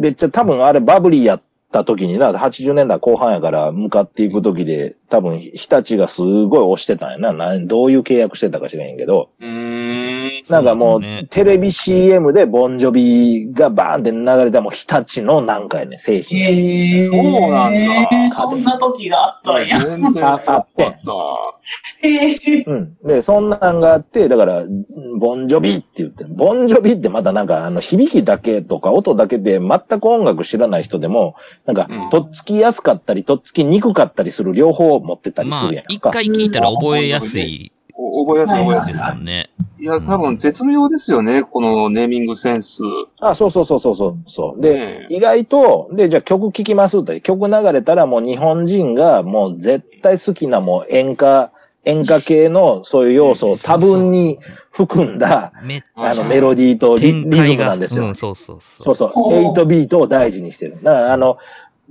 [0.00, 1.42] めっちゃ多分あれバブリーやっ
[1.72, 7.32] た時にな、80年代後半やから向かっていく時で、多分日立がすごい押してたんやな。
[7.32, 10.01] などういう契約してたか知らへんけど、うーん。
[10.48, 16.38] なんかもう、テレビ CM でボンジョビがバーンって流れたらもう日立のなんかやね、製品。
[16.38, 17.06] へえ。
[17.06, 19.80] そうなんだそんな時があったんや。
[19.80, 20.82] 全然知らなかった。
[22.02, 22.64] へえ。
[22.66, 22.96] うん。
[23.04, 24.64] で、そんなんがあって、だから、
[25.18, 26.34] ボンジョビって言ってる。
[26.34, 35.92] ボンジョビってまたなんか、あの、響きだけとか音だけで全く音楽知らない人でも、なんかうん、とっつきやすかったり、とっつきにくかったりする両方持ってたりすまあるやんか。
[35.92, 39.04] 一回聞いたら覚えやすいお覚えやすい覚えやすいです。
[39.04, 39.50] もんね。
[39.78, 42.82] いや、多分絶妙ですよね、このネーミングセンス。
[43.20, 44.60] あ、そうそうそうそうそうそう。
[44.60, 51.52] で、ね意外と、で、じゃあ曲聴きますって、曲流れたらもう日本人がもう絶対好きなもう演歌
[51.84, 54.38] 演歌系のそういう要素を多分に
[54.70, 58.06] 含んだ、めっちあの、ゃメロディーとリリズムなんですよ。
[58.06, 60.78] うん、そうそうそそうそう8ビートを大事にしてる。
[60.82, 61.38] だから、あの、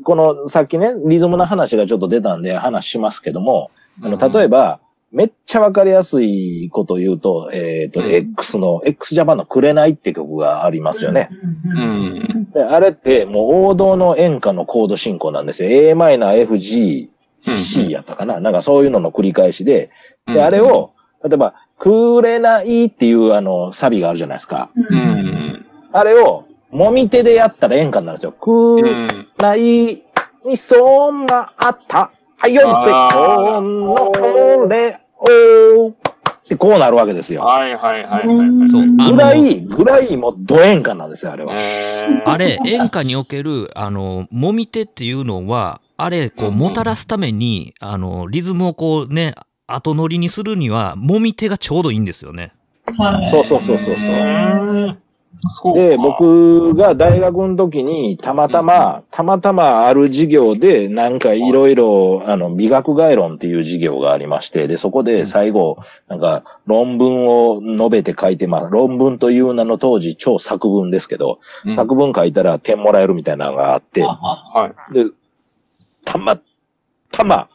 [0.03, 3.70] この、さっきね、リズムの話がちょっと出たんで話しますけども、
[4.01, 4.80] あの、例えば、
[5.12, 11.30] めっちゃわかりやすいことを言うと、えっ、と、うん X の、x ジャパンのくれないって曲がありますよね。
[11.66, 12.51] うんううんん。
[12.53, 15.70] であれってもう王道の演歌のコード進行なんですよ。
[15.70, 17.12] a マイナー F, G,
[17.47, 18.39] うん C やったかな。
[18.39, 19.89] なんかそういうのの繰り返しで、
[20.28, 20.93] うんで、あれ、を、
[21.24, 24.70] 例えば、くれないっていうあの、サビがあるじゃないですか。
[24.76, 24.95] う。
[24.95, 25.66] ん。
[25.91, 28.32] あれを、もみ手でやったら演歌になるんですよ。
[28.32, 28.82] く。
[29.41, 30.03] ない
[30.45, 32.12] にそんなあった。
[32.42, 35.94] はい、よせこんのこれを、っ
[36.48, 37.44] てこうなるわけですよ。
[37.44, 38.70] はいはいはいはい。
[38.70, 41.54] そうぐらい、ぐらいもうド演歌なんですよ、あれは。
[41.56, 49.36] えあれ、演歌における、あの、もみ手っていうのは、あれ、こう、もたらすために、あの、リズムをこうね、
[49.68, 52.54] 後乗りにするには、もみ手がちょうどいいんですよね。
[52.98, 54.98] はいそうそうそうそうそう。
[55.74, 65.78] で、、僕が大学の時に、たまたま、たまたまある授業で、なんかいろいろ、あの、美学概論っていう授業がありまして、で、そこで最後、
[66.08, 71.76] なんか、論文を述べて書いて、まあ、論文という名の当時超作文ですけど、うん。
[71.76, 74.94] 作文書いたら点もらえるみたいなのがあって、はい。
[74.94, 75.06] で、
[76.06, 76.40] たま
[77.12, 77.50] たま、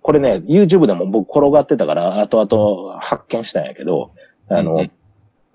[0.00, 4.10] これね、YouTube でも僕転がってたから、後々発見したんやけど、
[4.48, 4.90] あの、うん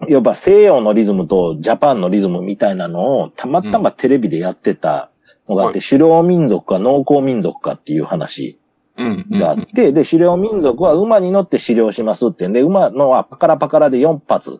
[0.07, 5.09] やっぱ西洋のリズムとジャパンのリズムみたいなのをたまたまテレビでやってた
[5.47, 8.59] のがあって、は狩猟民族か農耕民族かっていう話
[8.97, 9.25] うん。
[9.29, 9.39] うん。
[9.39, 14.59] があって、で、狩猟民族は馬に乗って狩猟しますってんで、馬のはパカラパカラで4発、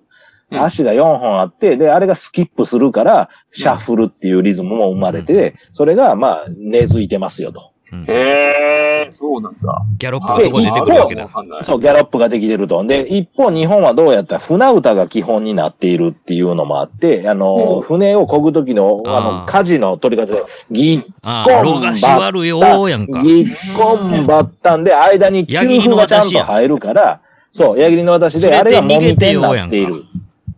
[0.52, 0.62] うん。
[0.62, 7.72] 足が4本あって、で、あれがスキップするから、シャッフルっていうリズムも生まれて、それが、まあ、根付いてますよと。
[7.92, 9.82] うんへえ、そうなんだ。
[9.98, 11.30] ギャロップがそこで出てくるわけだ。
[11.64, 12.84] そう、ギャロップができてると。
[12.84, 23.20] で、一方、日本はどうやったら船歌が基本になっているっていうのもあって、あの、うん船を漕ぐときの、ああの、ー舵の取り方で、ギッコンロがし悪よーやんか。
[23.22, 27.22] ギッコンバッタンで、間に給付がちゃんと入るから、
[27.52, 30.04] そう、矢切の私で、あれがもみ手になっている。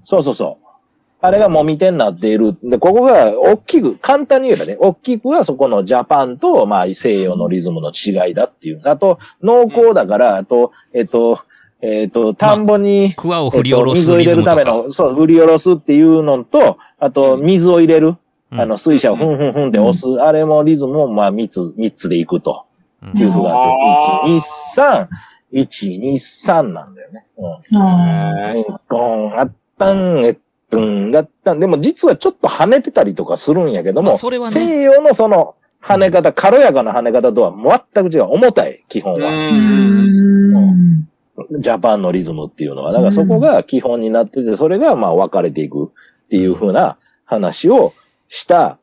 [0.05, 0.68] そうそうそう。
[1.22, 2.57] あれがもみ手になっている。
[2.63, 8.82] で、ここが大きく、簡単に言えばね、大きくはそこのジャパンと、まあ、西洋のリズムの違いだっていう。
[8.86, 11.39] あと、農耕だから、あと、えっと、
[11.82, 14.43] えっと、田んぼに、クワをえっと、振り下ろす水を入れる。
[14.43, 18.15] ための、そう、振り下ろすっていうのと、あと、水を入れる。
[18.51, 18.59] うん。
[18.61, 22.65] あの、水車をふんふんふんって押す、あれもリズムも、まあ、三つ、三つでいくと。
[23.03, 23.20] うん。
[23.20, 24.41] いうふうがあって、1、2、
[24.76, 25.07] 3、
[25.53, 27.26] 1、2、3なんだよね。
[27.38, 28.80] うん。
[28.88, 30.38] ゴン、あったん、えっ
[30.70, 31.59] とん、だったん。
[31.59, 38.24] でも実はちょっと跳ねてたりとかするんやけども、まあそれはね西洋のその跳ね方、軽やかな跳ね方とは全く違う。
[38.32, 39.32] 重たい、基本うは。
[39.32, 41.07] ん。
[41.59, 42.91] ジャパンのリズムっていうのは。
[42.91, 45.88] だからそこが基本になってて、それがまあ分かれていくっ
[46.30, 47.93] ていう風な話を
[48.28, 48.78] した、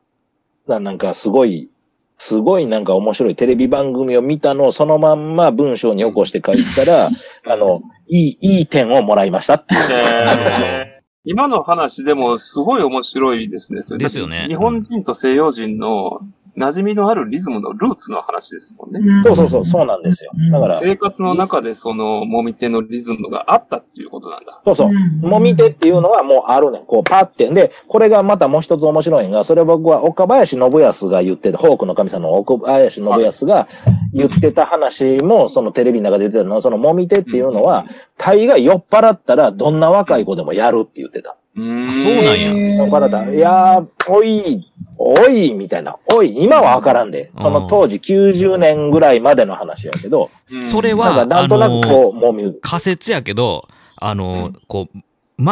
[0.67, 1.69] ななんかすごい、
[2.17, 7.09] すごいなんか面白いテレビ番組を見たのをそのまんま文章に起こして書いたら、
[7.45, 10.96] あの、いい、いい点をもらいましたっていう。
[11.23, 13.81] 今の話でもすごい面白いですね。
[13.81, 16.21] それですよね日本人と西洋人の
[16.57, 18.99] 馴染みのあるリズムのルーツの話ですもんね。
[19.23, 20.31] そうそうそう、そうなんですよ。
[20.51, 24.59] だから、生活の中でそのもみ手のリズムがあったっていうことなんだ。
[24.65, 24.91] そうそう。
[25.27, 26.85] もみ手っていうのはもうあるねん。
[26.85, 27.47] こうパって。
[27.49, 33.67] で、これがまたもう一つ面白いのが、それ僕は岡林信康が言ってた、ホークの神様の岡林信康が
[34.13, 37.85] 言ってた話も、そのテレビの中で言ってたのは、そのもみ手っていうのは、
[38.17, 41.35] 大概酔っ払ったらどんな若い子でもやるって言ってた。
[41.55, 44.66] うーんそうなんや酔っ払ったら、いやー、おい、
[44.99, 45.97] おい、みたいな。
[46.13, 47.31] おい、今はわからんで。
[47.39, 54.97] その当時90年ぐらいまでの話やけど、うんそれは、あなんとなくの、こう、もみ、仮説やけど、あの、こう、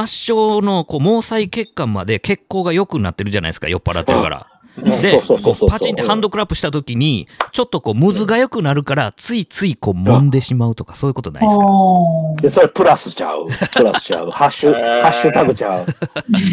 [0.07, 4.47] 末梢のこう毛細血管まで血行が良くなってるじゃないですか、酔っ払ってるから。
[4.77, 11.63] で、そうそうそうそうこうパチンってハンドクラップした時に、ちょっとこう、ムズが良くなるから、ついついこう、揉んでしまうとか、そういうことないですか？
[12.41, 13.47] で、それプラスちゃう。
[13.75, 14.31] プラスちゃう。
[14.31, 15.85] ハッシュ、 ハッシュタグちゃう。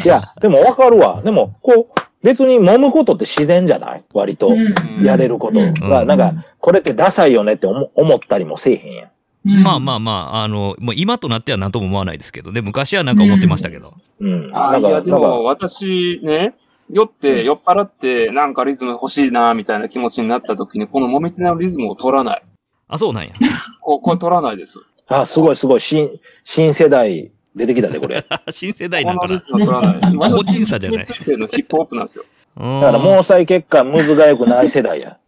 [0.04, 1.20] いや、でもわかるわ。
[1.24, 4.04] でも、こう、別に揉むことって自然じゃない？
[4.14, 4.54] 割と。
[5.02, 9.62] やれることが、うんなんか、これってダサいよねって思思ったりもせえへんやん。
[9.64, 13.94] まあまあまあ、あの、もう今となっては何とも思わないですけどね、昔はなんか思ってましたけど。
[14.20, 14.50] うん。
[14.54, 16.54] あなんか、いや、でもか、私ね、
[16.90, 22.42] 酔って、酔っ払って、なんかリズム欲しいな、みたいな気持ちになった時に、このもみ手のリズムを取らない。
[22.86, 23.32] あ、そうなんや。
[23.80, 24.78] ここれ取らないです。
[25.08, 28.24] あ、すごいすごい、新、新世代出てきたで、これ。
[28.28, 29.40] だ 新世代なんかな。
[30.30, 32.24] 個人差じゃない私についてのヒップホップなんですよ。
[32.56, 35.18] だから、毛細血管、ムズが良くない世代や。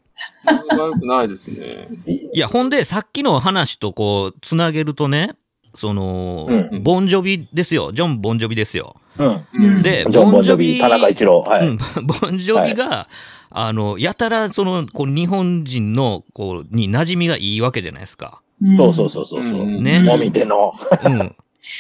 [0.50, 1.88] リズムが良くないですね。
[2.06, 5.36] いや、ほんで、さっきの話とこう、つなげるとね、
[5.74, 7.92] その、うんボンジョビですよ。
[7.92, 8.96] ジョン・ボンジョビですよ。
[9.18, 9.46] うん。
[9.54, 11.40] うんで、ジョン・ボンジョビ、田中一郎。
[11.40, 11.66] はい。
[11.66, 13.08] うん、 ボンジョビが、
[13.50, 18.40] あの、やたら、その、こう、日本人の、こう、に馴染みがいいわけじゃないですか。
[18.76, 19.42] そうそうそうそう。
[19.42, 20.74] そううんねもみ手の。
[21.04, 21.34] うん。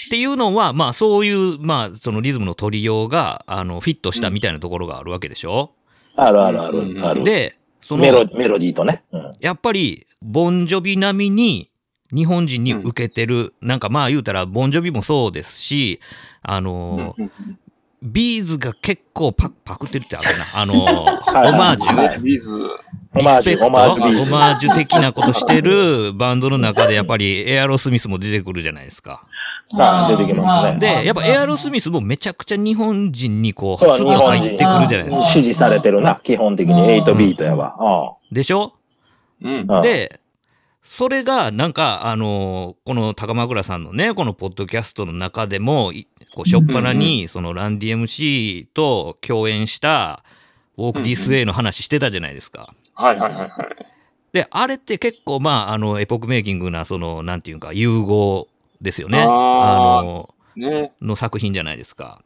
[0.06, 5.72] っていうのは、まあ、そういう、まあ、そのリズムの取りようが、あの、フィットしたみたいなところがあるわけでしょ、
[6.16, 6.94] あるあるあうん。
[6.94, 7.06] る。
[7.06, 7.24] ある。
[7.24, 9.04] で、その、メロメロディーとね。
[9.12, 9.30] うん。
[9.40, 11.70] やっぱり、ボンジョビ並みに、
[12.14, 16.00] 日本人に受けてる、なんかまあ言うたら、ボンジョビもそうですし、
[16.42, 17.30] あの、うん
[18.04, 20.44] ビーズが結構パパクってるってあるな。
[20.54, 22.50] あの、オ はいマージュ、はいビーズ。
[23.16, 24.22] オマージュ、リスペクトオマージュビーズ。
[24.22, 29.22] オマージュ的なことしてるバンドの中でやっぱりエアロスミスも出てくるじゃないですか。
[29.72, 35.24] はい出てきますねで、やっぱエアロスミスもめちゃくちゃ日本人にこう、そう、入ってくるじゃないですか。
[35.24, 36.74] 支持されてるな、基本的に。
[37.02, 37.74] 8ビートやわ。
[38.30, 38.74] でしょ？
[39.42, 39.66] うん。
[39.68, 39.82] うん。
[39.82, 40.20] で、
[40.84, 50.24] それがなんか、あのこの高間倉さんのね、このポッドキャストの中でも、いこう、しょっぱなに、そのランディ MC と共演した、
[50.76, 52.74] ウォーク・ディス・ウェイの話してたじゃないですか。
[52.94, 53.50] はいはいはいはい。
[54.32, 58.48] で、あれって結構、まあ、あの、エポックメイキングな、その、なんていうか、融合
[58.82, 59.22] ですよね。
[59.22, 60.92] あの、ね。
[61.00, 62.20] の作品じゃないですか。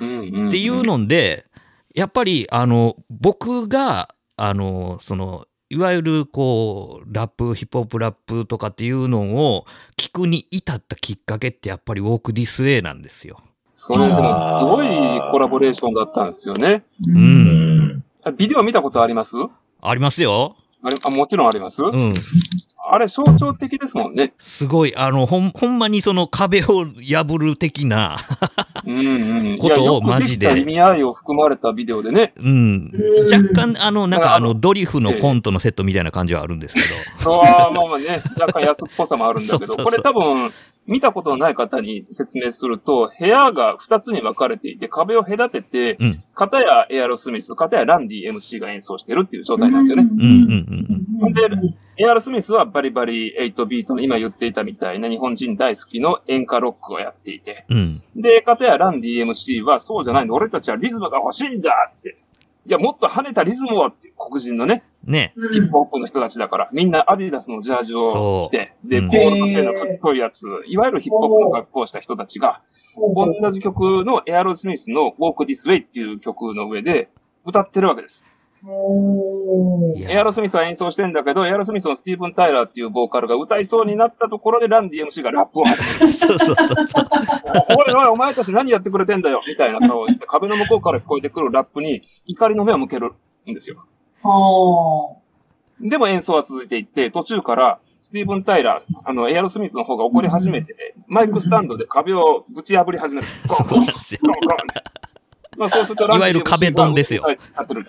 [0.00, 0.48] うんうん。
[0.48, 1.46] っていうので、
[1.94, 13.40] やっぱり、あの、僕が、あの、その、いわゆる、こう、ラップ、ヒップホップラップとかっていうのを聞くに至ったきっかけって、やっぱりウォーク・ディス・ウェイなんですよ。
[13.74, 16.84] それでもすごいコラボレーションだったんですよね。
[17.08, 17.10] う。
[17.10, 18.04] うんん。
[18.36, 19.36] ビデオ見たことあります？
[19.80, 20.54] ありますよ。
[20.84, 22.12] あれあもちろんあります、うん。
[22.90, 24.32] あれ象徴的ですもんね。
[24.40, 28.18] すごい、あの、ほん、ほんまにその壁を破る的な、
[28.84, 29.58] うんうん。
[29.58, 32.32] ことをいやよくマジで意味合いを含まれたビデオでね。
[32.36, 32.92] うん。
[33.32, 36.80] 若干、あの、なんか、あの、あのドリフのコントのセットみたいな感じはあるんですけ
[37.24, 37.44] ど。
[37.44, 40.52] ああ、まあまあね、若干安っぽさもあるんだけど、そうそうそうこれ多分、
[40.86, 46.24] 見たことのない方に説明すると、部屋が2つに分かれていて、壁を隔てて、うん。
[46.34, 50.08] 片やエアロスミス、片やランディ MC が演奏してるっていう状態なんですよね。
[51.32, 58.02] で、エアロスミスはバリバリ8ビートの今言っていたみたいな日本人大好きの演歌ロックをやっていて、うん。
[58.16, 58.22] うん。
[58.22, 62.16] で、片やランディ MC はそうじゃないの、俺たちはリズムが欲しいんだって。
[62.64, 65.34] じゃあもっと跳ねたリズムをって黒人のね、ね。
[65.52, 69.08] ヒップホップの人たちだから、みんなアディダスのジャージを着て、で、うん。
[69.08, 72.62] ゴールドチェーンのかっこいいやつ、いわゆるヒップホップの格好をした人たちが、
[73.40, 77.08] 同じ曲のエアロスミスの Walk This Way っていう曲の上で
[77.44, 78.24] 歌ってるわけです。
[78.64, 86.12] エアロスミスは演奏してんだけど、エアロスミスのスティーブン・タイラーっていうボーカルが歌いそうになったところでランディ MC がラップを始める。
[86.12, 87.04] そうそうそうそう。
[87.88, 93.12] おいおい、お前たち何やってくれてんだよみたいな顔をして、壁の向こうから聞こえてくるラップに怒りの目を向ける
[93.50, 93.84] んですよ。
[95.80, 103.26] でも演奏は続いていって、途中から、スティーブン・タイラー、あの、エアロスミスの方が怒り始めて、マイクスタンドで壁をぶち破り始める。
[103.48, 104.20] ゴンゴンなんですよ。
[104.22, 105.01] ゴンゴン
[105.56, 107.86] まあそうするといわゆる壁ドンですよ MC がやってる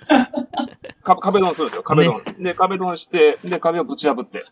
[1.04, 2.44] か壁ドンするんですよ、壁ドン。
[2.44, 4.44] で、壁ドンして、で、壁をぶち破って。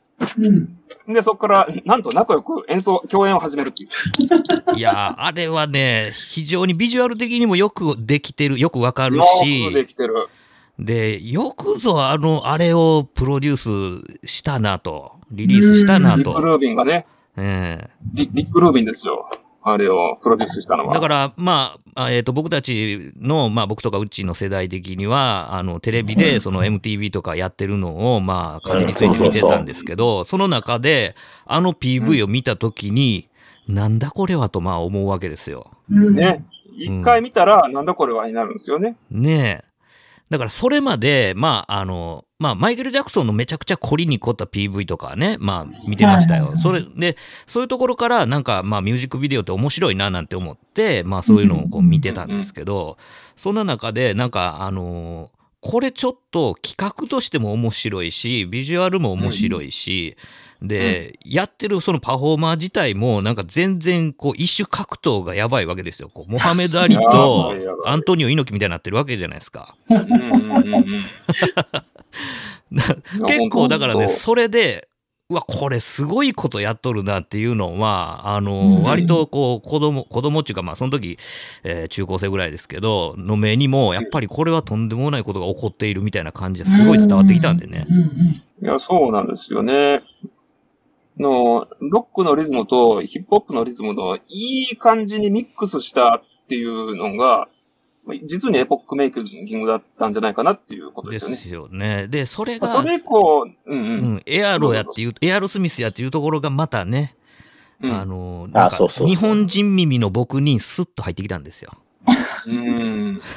[1.08, 4.78] で、そこから、なんと仲良く演奏、共演を始めるっていう。
[4.78, 10.28] いやー、あれはね、非常にビジュアル的にもよくできてる、よくわかるよくでし、きてる。
[10.78, 16.18] で、よくぞあの、あれをプロデュースしたなと、リリースしたなと。
[16.18, 17.06] リック・ルービンがね、
[17.38, 19.30] ええリリック・ルービンですよ。
[19.64, 20.94] あれをプロデュースしたのは。
[20.94, 33.30] だから、まあ、あえっ、と、僕たちの、まあ、僕とかうちの世代的には、あの、テレビで、その MTV とかやってるのを、まあ、かじりついて見てたんですけど、その中で、あの PV を見たときに、
[33.68, 35.72] なんだこれはと、まあ、思うわけですよ。
[35.90, 36.44] ね。
[36.74, 38.96] 一回見たら、なんだこれはになるんですよね。
[39.12, 39.71] ねえ。
[40.32, 46.58] だからそれまで、まあ、あの、まあ、マイケル・ジャクソンのめちゃくちゃ凝りに凝った PV とかね、まあ、見てましたよ。
[46.58, 47.18] それで、
[47.48, 52.98] そういうところから、なんか、まあ、ミュージックビデオって面白いななんて思って、まあ、そういうのをこう見てたんですけど、
[53.36, 60.18] そんな中で、なんか、あのこれちょっと企画としても面白いし、ビジュアルも面白いし、
[60.62, 66.10] で、やってるそのパフォーマー自体も、なんか全然、こう、一種格闘がやばいわけですよ。
[66.14, 67.54] こうモハメド・アリと
[67.86, 69.76] アントニオ猪木みたいになってるわけじゃないですか。
[69.90, 71.06] うんうんうんうん。
[73.28, 74.88] 結構だからね、それで、
[75.32, 81.18] うわ、これすごいことやっとるなっていうのは、あの、うん割とこう、子供、子供っていうか、まあ、その時、
[81.64, 87.88] えー中高生ぐらいですけど、の目にも、やっぱりこれはとんでもないことが起こっているみたいな感じですごい伝わってきたんでね。
[88.62, 90.04] いや、そうなんですよね。
[91.20, 97.48] の、ロックのリズムとヒップホップのリズムのいい感じにミックスしたっていうのが、
[98.26, 101.38] 実にエポックメイキングだったんじゃないかなっていうことでですよね。
[101.38, 102.08] すよね。
[102.08, 104.16] で、それが、まあそれ以降、うんううん。
[104.16, 107.16] ん、エアロやっていう、エアロスミスやっていうところがまたね、
[107.82, 111.74] うんあの、なんかそうそうそう日本人耳の僕にスッと入ってきたんですよ。
[112.48, 113.22] うん。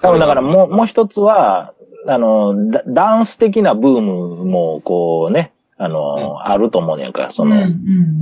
[0.00, 1.74] 多分だからもう、もう一つは、
[2.06, 7.54] あの、ダダンス的なブームも、こうね、あの、あると思うねんか、その、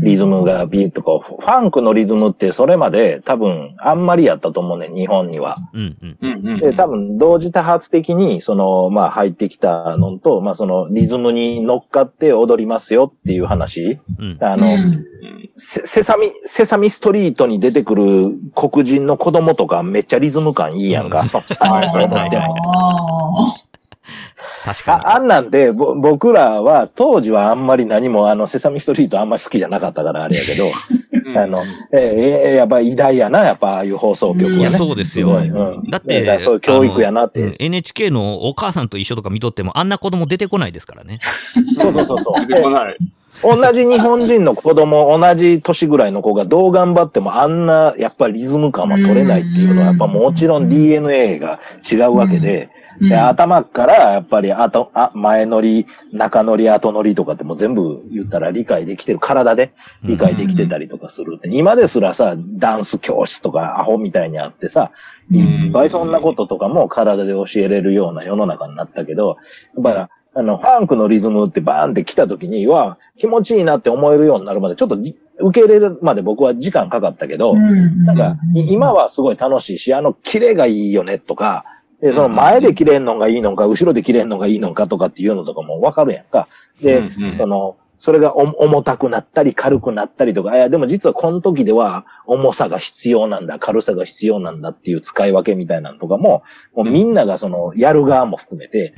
[0.02, 5.56] リズムがビートこう、ファンクのリズムってそれまで多分あんまりやったと思うねん、日本には。
[5.72, 6.18] うんうん。
[6.20, 6.60] うんうん。
[6.60, 13.98] で、多分同時多発的に、その、まあ入ってきたのと、まあそのリズムに乗っかって踊りますよっていう話。
[14.18, 14.38] うん。
[14.40, 15.06] あの、うん
[15.58, 18.04] セセサミ、セサミストリートに出てくる
[18.54, 21.24] 黒人の子供とかめっちゃリズム感いいやんか。
[24.64, 30.66] 確かああんなんで、ぼ僕らは当時はあんまり何もあのセサミストリートあんまり好きじゃなかったからあれやけど、
[31.26, 34.56] うんあの、ええやっぱ偉大やな、やっぱああいう放送局はに。
[34.56, 34.62] ね。
[34.62, 35.28] いや、そうですよ。
[35.28, 41.18] すうんだって、そういう教育やなって NHK のお母さんと一緒とか見とっても、あんな子供出てこないですからね。
[41.78, 42.46] そうそうそうそう。
[42.46, 42.96] 出てこない。
[43.42, 52.70] 同じ日本人の子供、同じ年ぐらいの子がどう頑張ってもあんな、やっぱりリズム感は取れないっていうのは、やっぱもちろん DNA が違うわけで、
[53.00, 59.72] で頭からやっぱり後、あ、前乗り、中乗り、後乗りとかってもう全部言ったら理解できてる、体で
[60.02, 61.38] 理解できてたりとかする。
[61.44, 64.90] 今ですらさ、ダンス教室とかアホみたいにあってさ、
[65.30, 69.36] いっぱいそんなこととかも体で教えれるような世の中になったけど、
[69.74, 81.64] やっぱりあの、ファンクのリズムってバーンって来た時には、気持ちいいなって思えるようになるまで、ちょっとじ受け入れるまで僕は時間かかったけど、なんか、い今はすごい楽しいし、あの、キレがいいよねとか、
[82.00, 86.48] で、その前で切れんのがいいのか、後ろで切れんのがいいのかとかっていうのとかもわかるやんか。
[86.80, 96.42] で、うんうんその、それがお重たくなったり軽くなったりとか、いや、でも実はこの時では重さが必要なんだ、軽さが必要なんだっていう使い分けみたいなのとかも、
[96.74, 98.92] もうみんながその、やる側も含めて、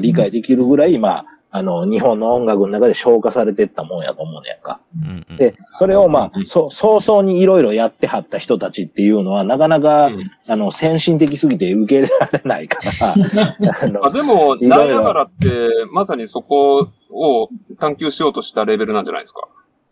[0.00, 1.24] 理解できるぐらい、まあ、
[1.54, 4.80] あの、日本の音楽の中で消化されてったもんやと思うねやんか。
[5.06, 5.36] うんうん。
[5.36, 10.30] で、それをまあ、そ早々にいろいろやってはった人たちっていうのは、なかなか、うん。
[10.48, 19.46] あの、先進的すぎて受け入れられないから、 あでも、ナイアガラって、まさにそこを探求しようとしたレベルなんじゃないですか。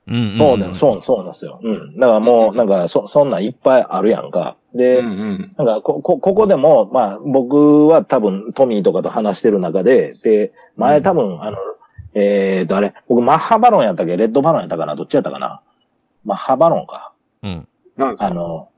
[0.07, 1.61] うんうんそうだよ、そう、そうなんですよ。
[1.62, 1.94] うん。
[1.98, 4.57] だからもう、なんか、そ、そんなんいっぱいあるやんか。
[4.74, 5.55] で、うんうん。
[5.57, 11.59] なんかこ、こ、ここでも、まあ、僕は多分、トミーとかと話してる中で、で、前多分、あの、
[12.14, 14.16] えーと、あれ、僕、マッハバロンやったっけ？
[14.16, 14.96] レッドバロンやったかな？
[14.96, 15.62] どっちやったかな？
[16.24, 17.12] マッハバロンか。
[17.42, 17.68] うん。
[17.96, 18.26] なんですか？
[18.26, 18.68] あの、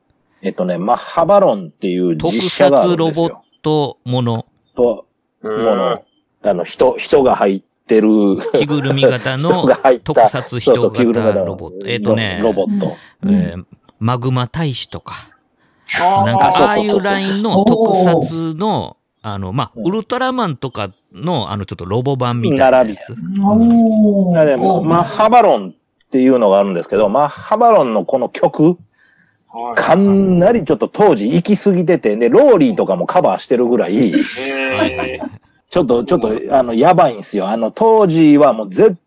[0.43, 3.37] えっとね、マッハバロンっていう特実写がある撮ロボッ。
[3.63, 4.45] トもの、
[4.75, 5.07] と、
[5.45, 6.03] へもーの、
[6.43, 8.09] あの、人、人が入ってる、
[8.53, 9.69] 着ぐるみ型 人の
[10.03, 11.87] 特撮人型ロボット。
[11.87, 12.97] えっ、とね、ロロボット。
[13.27, 13.65] えー
[14.03, 15.15] マグマ大使とか、
[16.27, 19.87] なんかあああいうラインの特撮の、あの、まあ、うん。
[19.87, 23.13] ウルトラマンとかの、あの、ちょっとロボ版みたいなやつ。
[23.41, 28.77] おだからねマッハバロンっていうのがあるんですけど、マッハバロンのこの曲、
[29.49, 29.81] はい。
[29.81, 34.11] かなりちょっと当時行き過ぎてて、で、ローリーとかもカバーしてるぐらい、はい。
[34.11, 35.43] はいえー
[35.73, 37.49] ちょっと、ちょっと、あの、やばいんですよ。
[37.49, 38.99] あの、当時はもう全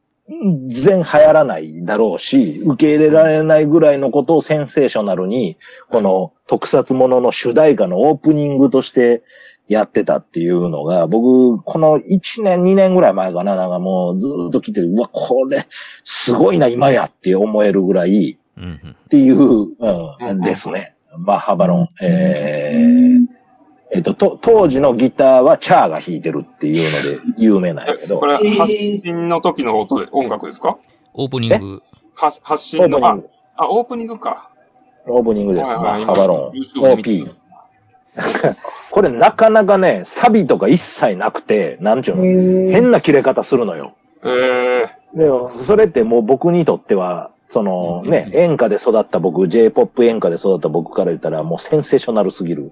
[0.70, 5.58] 然流行らないだろうし、受け入れられないぐらいのことをセンセーショナルに、
[5.90, 9.22] この特撮ものの主題歌のオープニングとして
[9.68, 15.68] やってたっていうのが、僕、この1年、2年ぐらい前かな、なんかもうずっと聞いて、うわ、これ、
[16.04, 20.96] すごいな、今やって思えるぐらい、っていう、うん、ですね。
[21.20, 21.90] マッハバロン。
[22.02, 23.28] えー、
[23.96, 30.78] えっと、と、当時のギターはチャーが弾いてるっていうので 有名なんやけどこ、れ、発信の時の音で音楽ですか？
[31.14, 31.82] オープニング。
[32.16, 34.50] 発信の、あープニング、あ、オープニングか。
[35.08, 35.74] オープニングです。
[35.74, 36.92] マはいはいッハバロン。
[36.92, 37.28] OP。
[38.92, 43.94] これなかなかね、サビとか一切なくて、なんちゅうの、変な切れ方するのよ。
[44.24, 52.72] えー、でも、それってもう僕にとっては、そのね、演歌で育った僕、J-POP 演歌で育った僕から言ったらもうセンセーショナルすぎる。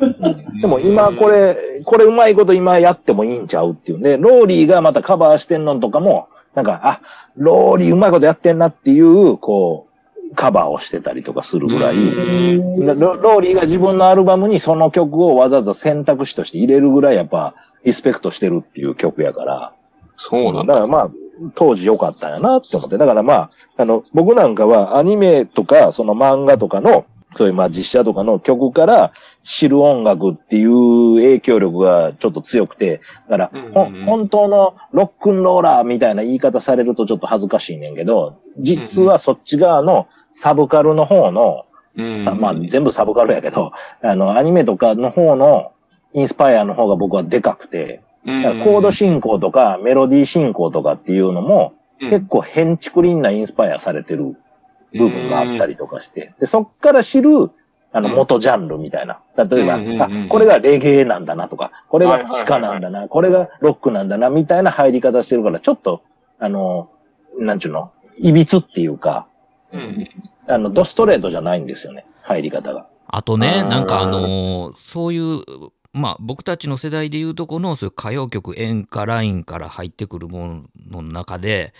[0.00, 4.16] うんでも今これ、これうまいこと今やってもいいんちゃうっていうね。
[4.16, 7.00] ローリーがまたカバーしてんのとかも、なんか、あ、
[7.36, 19.74] ローリーうまいことやってんなっていう、こう、カバーをしてたりとかするぐらい、ローリーが自分のアルバムにその曲をわざわざ選択肢として入れるぐらいやっぱリスペクトしてるっていう曲やから、
[20.16, 20.74] そうなんだ。
[20.74, 21.10] だからまあ、
[21.54, 22.96] 当時良かったんやなって思って。
[22.96, 27.04] だからまあ、あの、僕なんかはアニメとか、その漫画とかの、
[27.36, 29.12] そういうまあ実写とかの曲から
[29.44, 34.04] 知る音楽っていう影響力がちょっと強くて、だから、ほうんうんうん。
[34.04, 43.72] 本当のロックンローラーみたいな言い方されるとちょっと恥ずかしいねんけど、実はそっち側のサブカルの方の、うんさまあ全部サブカルやけど、
[44.02, 45.72] あの、アニメとかの方の
[46.12, 52.10] インスパイアの方が僕はでかくて、うんだからコード進行とかメロディー進行とかっていうのも、うん。
[52.10, 54.36] 結構変築林なインスパイアされてる
[54.96, 57.50] 部分があったりとかして、で、そっから知る、
[57.92, 58.14] あの、うん。
[58.16, 59.22] 元ジャンルみたいな。
[59.36, 60.02] 例えば、うんうんうんうん。
[60.02, 62.40] あ、これがレゲエなんだなとか、これはいはいはいはい。
[62.40, 66.02] がスカなんだな、これがロックなんだな、みたいな入り方してるから、ちょっと、
[66.38, 66.90] あの、
[67.38, 69.28] なんちゅうの、いびつっていうか、
[69.72, 70.08] うん。
[70.48, 72.88] あの、ドストレートじゃないんですよね、入り方が。
[73.08, 75.40] あとね、なんかあのーそういう、
[75.92, 81.72] まあ僕たちの世代でいうとこのそういう歌謡曲演歌ラインから入ってくるものの中で、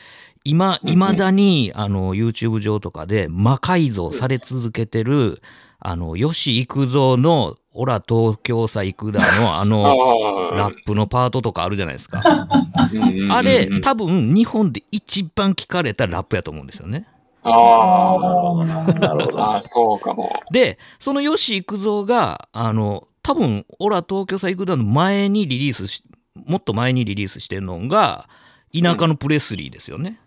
[0.46, 5.42] 今、いまだに、あの、YouTube 上とかで魔改造され続けてる、
[5.80, 9.84] あの、吉幾三の、オラ東京さ幾田のあの、
[10.52, 12.22] あラップのパートとかあるじゃないですか。
[12.24, 17.06] ーあれ多分日本で一番聞かれたラップやと思うんですよね。
[17.42, 18.64] あ
[18.98, 19.40] なるほど。
[19.42, 20.32] あ、あそうかも。
[20.50, 26.02] で、その吉幾三が、あの、多分、オラ東京さ行くだの前にリリースし、
[26.34, 28.28] もっと前にリリースしてるのが、
[28.72, 30.18] 田舎のプレスリーですよね。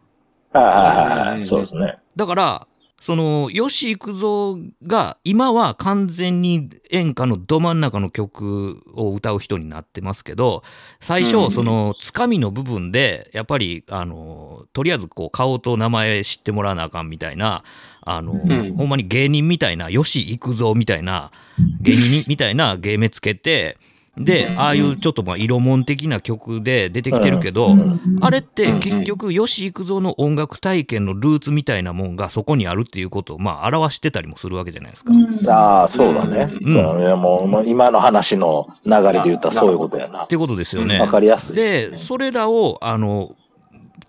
[1.45, 1.95] そうですね。
[2.15, 2.67] だから、
[3.01, 10.63] その、吉幾三が、今は完全に演歌のど真ん中の曲を歌う人になってますけど、
[10.99, 17.63] 最うん初、その、つかみの部分で、やっぱり、あの、とりあえず、こう、顔と名前知ってもらわなあかんみたいな、
[18.01, 18.75] あの、ん。
[18.75, 21.31] ほんまに芸人みたいな、吉幾三みたいな、
[21.81, 23.77] 芸人みたいな芸名つけて、
[24.19, 35.13] で、ああいうちょっとまあ色物的な曲で出てきてるけど、うんあれって結局、吉幾三の音楽体験のルーツみたいなもんがそこにあるっていうことをまあ表してたりもするわけじゃないですか。
[35.47, 36.53] ああ、そうだね。
[36.61, 40.27] うんそういやもう、もう今の話の流れで言ったらそういうことやなっ。
[40.27, 41.07] てことですよねわ。
[41.07, 41.55] かりやすい。
[41.55, 43.31] で、それらを、あの、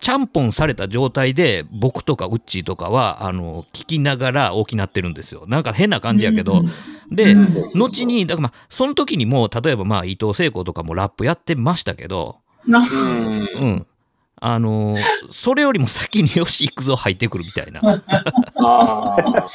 [0.01, 5.45] ちゃんぽんされた状態で、僕とかウッチーとかは、あの、聞きながら大きなってるんですよ。
[5.47, 6.63] なんか変な感じやけど、
[7.11, 7.35] で、
[7.75, 12.77] 後に、だからまあ、その時にもう、例えばまあ、伊藤聖子とかもラップやってましたけど、うん。
[12.77, 13.87] うん。
[14.43, 17.81] あのーそれよりも先によし行くぞ入ってくるみたいな。
[17.85, 19.47] ああ。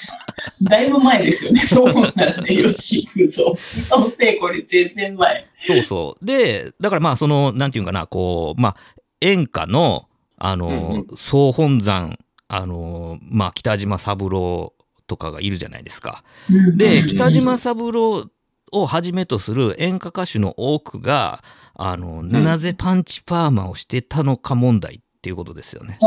[0.62, 3.58] だいぶ前ですよね、 そうなんで、よし、行くぞ。
[3.76, 5.48] 伊藤聖子より全然前。
[5.60, 6.26] そうそう。
[6.26, 8.76] で、だからまあ、その、なんていうかな、こう、まあ、
[9.22, 12.18] 演歌の、あの総本山、
[12.48, 14.74] あのーまあ、北島三郎
[15.08, 16.24] とかがいるじゃないですか。
[16.76, 18.26] で、北島三郎
[18.72, 21.44] をはじめとする演歌歌手の多くが、
[21.74, 25.98] あの、なぜパンチパーマをしてたのか問題っていうことですよね。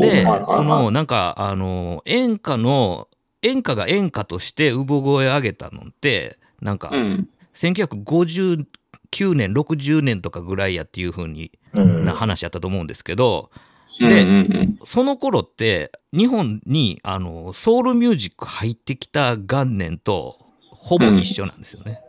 [0.00, 3.08] で、その、なんか、あの、演歌の、
[3.42, 7.28] 演歌が演歌として産声上げたのって、なんか、うん。
[9.12, 13.60] 1959年、60年とかぐらいやっていう風にうんな話やったと思うんですけど、うん
[14.00, 20.38] でその頃って、日本に、あの、ソウルミュージック入ってきた元年と、
[20.70, 22.00] ほぼ一緒なんですよね。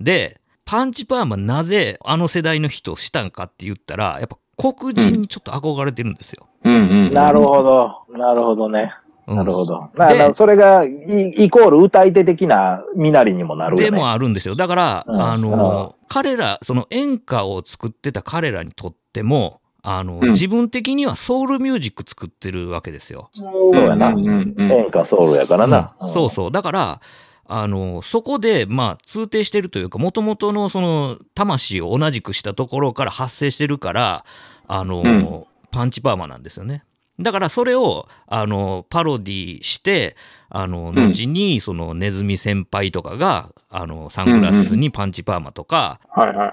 [0.00, 6.48] で、パンチパーマなぜあの世代の人をしたんかって言ったら、やっぱ黒人にちょっと憧れてるんですよ。
[6.64, 8.02] なるほど。
[8.18, 8.92] なるほどね。
[9.26, 9.90] うんなるほど。
[10.34, 13.90] それがイ、イコール歌い手的な身なりにもなるよね。
[13.90, 14.54] でもあるんですよ。
[14.54, 23.28] だから、うんあの、彼ら、その演歌を作ってた彼らにとっても、あの、うん自分的にはソウルミュージック作ってるわけですよ。
[23.32, 25.96] そうやなうんうんうん演歌ソウルやからな。
[26.00, 26.52] うんそうそう。
[26.52, 27.00] だから、
[27.48, 34.24] あの、そこで、まあ、通底してるというか、もともとのその、魂を同じくしたところから発生してるから、
[34.66, 36.84] あの、うんパンチパーマなんですよね。
[37.18, 40.16] だから、それを、あの、パロディして、
[40.48, 41.12] あの、うん。
[41.12, 46.52] 後に、その、ネズミ先輩とかが、あの、サングラスにパンチパーマとか、はいはいはい。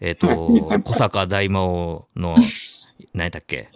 [0.00, 2.36] えっ、と、小坂大魔王の、
[3.14, 3.68] 何やったっけ？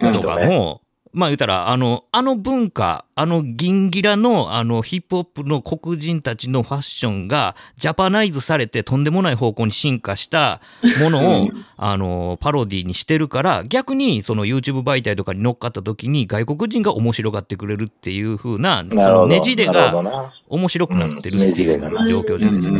[0.00, 0.82] アンとかも、
[1.12, 10.60] まあ言ったら、あの、あの文化、あのギンギラの、あのヒップホップの黒人たちのファッションがジャパナイズされてとんでもない方向に進化した
[11.00, 18.94] ものを、あの、パロディにしてるから、逆にその YouTube 媒体とかに乗っかった時に外国人が面白がってくれるっていう風な、そ。
[18.94, 22.78] のねじれがな面白くなってるっていう状況じゃないですか。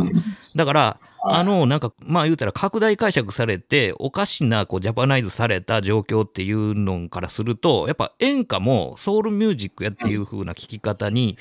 [0.55, 11.37] だから、はいあの、なんか、まあ言うたら拡大解釈されて、おかしな、こう、ジャパナイズされた状況っていうのからすると、やっぱ演歌もソウルミュージックやっていう風な聴き方に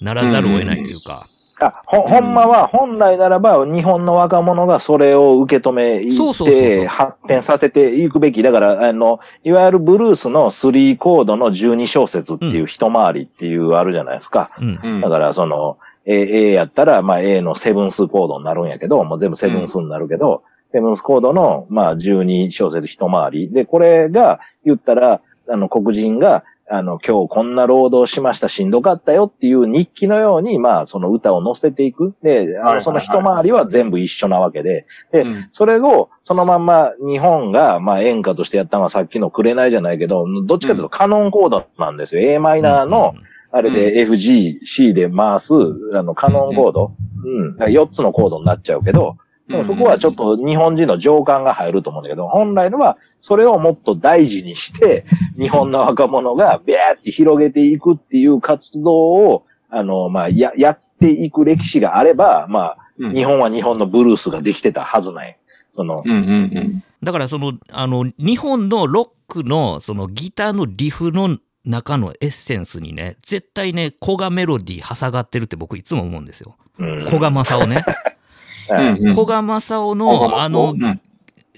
[0.00, 1.26] ならざるを得ないというか、
[1.60, 8.42] あほほんまは、本来ならば、日本の若者がそれを受け止めて、発展させていくべき。
[8.42, 14.50] だから、あの、いわゆるブルースの3コードの12小節っていう一回りっていうあるじゃないですか。
[14.58, 14.80] うん。
[14.82, 15.76] うんだから、その、
[16.06, 23.50] A, A やったら、まあ A のセブンスコードになるんやけど、もう全部セブンスになるけど、セブンスコードの、まあ12小節一回り。
[23.50, 32.14] で、これが、言ったら、あの、黒人が、あの、今日こんな労働しました、しんどかったよっていう日記のように、まあ、その歌を載せていく。
[32.22, 42.22] で、あはいの、その一回りは全部一緒なわけで、でうんそれを、そのまんま日本が、まあ、演歌としてやったのはさっきの紅じゃないけど、どっちかというとカノンコードなんですよ。
[42.22, 43.14] a マイナーの、
[43.52, 45.54] あれで FG、C で回す、
[45.94, 46.92] あの、カノンコード。
[47.24, 47.52] うん。
[47.56, 49.16] だから4つのコードになっちゃうけど、
[49.48, 55.04] でもそこはちょっと日本人の情感が入ると思うんだけど、本来のはそれをもっと大事にして、
[55.38, 65.38] 日本の若者がビャーって広げていくっていう活動を、あの、まあ、や、やっていく歴史があれば、まあ、うん日本は日本のブルースができてたはずない。
[65.74, 66.18] その、うんうん
[66.54, 66.84] うん。
[67.02, 76.56] だからその、あの、日本のロックの、そのギターのリフの中のエッセンスにね、絶対ね、古賀メロディー挟がってるって僕いつも思うんですよ。
[76.78, 77.84] うん古賀正夫ね。
[79.14, 81.00] 古賀正夫 古賀の、あのう、ん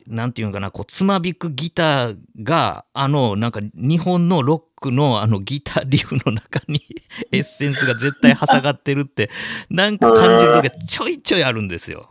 [0.07, 6.83] なんていうのかな、こう、つまびくギターが、あの、なんか、日本のロックのあのギターリフの中に
[7.31, 9.31] エッセンスが絶対挟がってるって、
[9.71, 12.11] なんか感じるときはちょいちょいあるんですよ。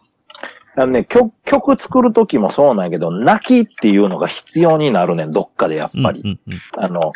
[0.75, 6.21] あのね、曲、曲作るときもそうなんやけど、泣きっていうのが必要になるねん、どっかでやっぱり。
[6.21, 7.11] うんうんうんあの、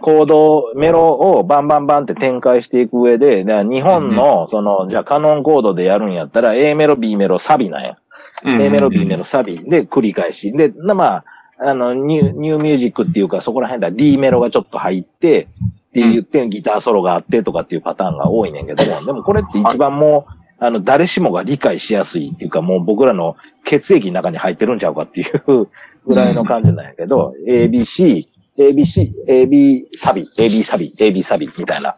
[0.00, 7.98] コード、メロをバンバンバンって展開していく上で、日本の、その、じゃあカノンコードでやるんやったら、A メロ、B メロ、サビなんや。
[8.44, 8.62] うん。
[8.62, 9.58] A メロ、B メロ、サビ。
[9.58, 10.52] で繰り返し。
[10.52, 11.24] で、なまあ、
[11.58, 13.90] あの、ニュー、ニューミュージックっていうか、そこら辺だ。
[13.90, 15.48] D メロがちょっと入って、
[15.90, 25.68] って言って、ギターソロがあってとかっていうパターンが多いねんけども、でもこれって一番もう、あの、誰しもが理解しやすいっていうか、もう僕らの血液の中に入ってるんちゃうかっていう
[26.06, 28.26] ぐらいの感じなんやけど、ABC、
[28.68, 31.96] ABC、AB サビ、AB サビ、AB サビみたいな。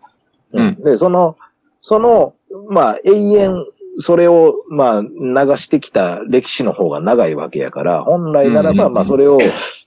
[0.53, 1.37] うんで、その、
[1.81, 2.35] その、
[2.69, 3.67] まあ、永遠、
[3.99, 5.09] それを、まあ、流
[5.57, 9.39] してきた歴史の方が長いわけやから、本来ならば、まあ、それを、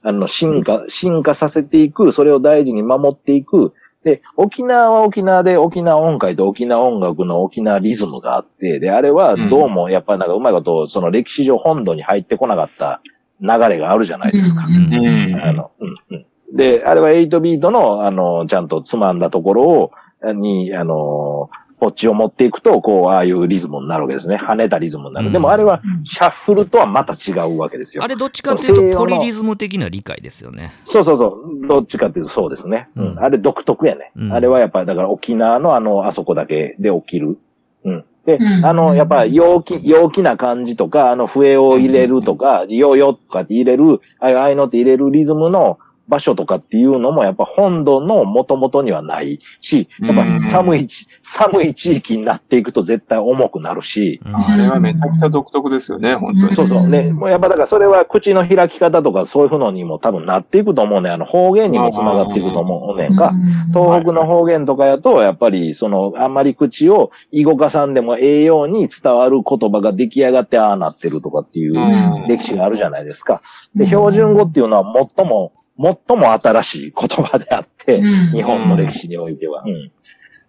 [0.04, 3.74] あの、進化、進化させていく、それを大事に守っていく。
[4.04, 13.02] で、沖縄は沖縄で沖縄音階と沖縄音楽の沖縄リズムがあって、で、あれはどうも、やっぱりなんかうまいこと、その歴史上本土に入ってこなかった
[13.42, 14.66] 流れがあるじゃないですか。
[14.66, 16.26] うんうんあの、うん、うん。
[16.54, 19.92] で、あれは8ビートの、あの、ちゃんとつまんだところを、
[20.34, 21.50] に、あの、
[21.80, 24.38] ポッチを持っていくと、こう、ああいうリズムになるわけですね。
[24.38, 25.28] 跳ねたリズムになる。
[25.28, 28.04] うんでもあれは、シャッフルとはまた違うわけですよ。
[28.04, 30.72] あれどっちかっていうとポリリズム的な理解ですよね。
[30.86, 31.28] そうそうそ
[31.64, 31.68] う。
[31.68, 32.90] どっちかっていうとそうですね。
[32.96, 33.08] うん。
[33.08, 34.12] うんあれ独特やね。
[34.16, 37.38] うんあれはやっぱり、だから沖縄のあの、あそこだけで起きる。
[37.84, 38.06] うん。
[38.26, 45.78] で、うんあの、やっぱ陽気、陽気な感じとか、あの、笛を入れるとか、よよとかって入れる、ああいうのって入れるリズムの
[46.08, 56.56] 場所とかっていうのもやっぱ本土の元々にはないし、やっぱ寒いち、寒い地域になっていくと絶対重くなるし、うんあれはめちゃくちゃ独特ですよね、本当に。
[56.56, 56.88] そうそう。
[56.88, 61.10] ね、もうやっぱだからそれは口の開き方とかそういうふうにも多分なっていくと思うね。
[61.10, 63.34] あの方言にもつながっていくと思うねんか。
[63.74, 73.42] 東北の方言とかやと、やっぱり、その、あんまり口を動かさんでもええように伝わる言葉が出来上がってああなってるとかっていううん歴史があるじゃないですか。
[73.76, 79.64] で、標準語っていうのは最も、最も新しい言葉であって、日本の歴史においては。
[79.66, 79.92] うん。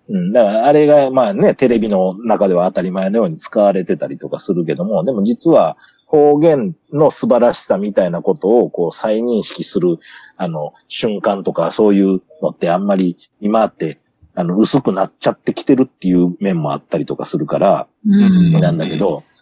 [0.08, 0.32] うん。
[0.32, 5.76] だから、あれが、まあね、テレビの中では当たり前のように使われてたりとかするけども、でも実は
[6.06, 9.98] 方言の素晴らしさみたいなことをこう再認識する、
[10.36, 13.98] あの、瞬間とかそういうのってあんまり今って、
[14.36, 19.35] あの、薄くなっちゃってきてるっていう面もあったりとかするから、うんなんだけど、うん。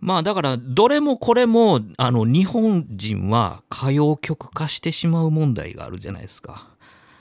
[0.00, 6.68] まあだから、どれもこれも、あの、日本人は歌謡曲化してしまう問題があるじゃないですか。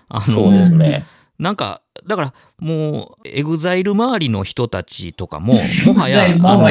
[0.09, 1.05] あそうの、ですね。
[1.39, 5.55] なんか、だから、もう、エグザイル周りの人たちとかも、
[5.85, 6.69] もはや、あの、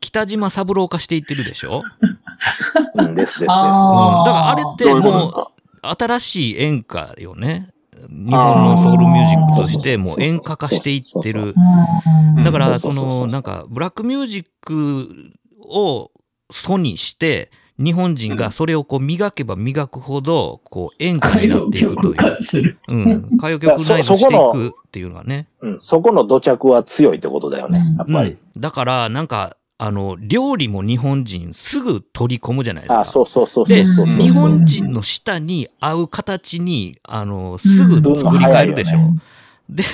[0.00, 1.82] 北島三郎化していってるでしょ、
[2.94, 3.40] うん、ですですです。
[3.40, 5.32] うん、だからあれってもう、
[5.82, 7.68] 新しい演歌よね。
[8.08, 11.54] 日本のソウルミュージックとして、もう演歌化していってる。
[12.36, 15.08] うんだから、その、なんか、ブラックミュージック
[15.60, 16.10] を
[16.50, 22.78] 素にして、日本人がそれをこう磨けば磨くほど、こう演歌になっていくという。
[22.88, 23.28] うん。
[23.36, 25.48] 歌謡曲内ズしていくっていうのがね。
[25.60, 28.36] うん、そこの土着は強いってことだよね、やっぱり。
[28.54, 28.60] うん。
[28.60, 33.00] だから、なんか、あの、料理も日本人すぐ取り込むじゃないですか。
[33.00, 33.84] あ、そうそうそうそうで。
[33.84, 38.98] 日本人の舌に合う形に、あの、すぐ作り変えるでしょ。
[38.98, 39.22] うん
[39.68, 39.84] で、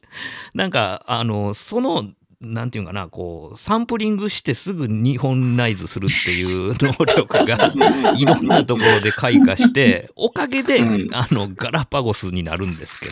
[0.54, 2.04] なんか、あの、その、
[2.44, 7.70] なんていうかな、こう、サンプリングしてすぐ日本ナイズするっていう能力が、
[8.16, 13.08] いろんなところで開花して、 おかげで、うんあの、ガラパゴスになるんですけ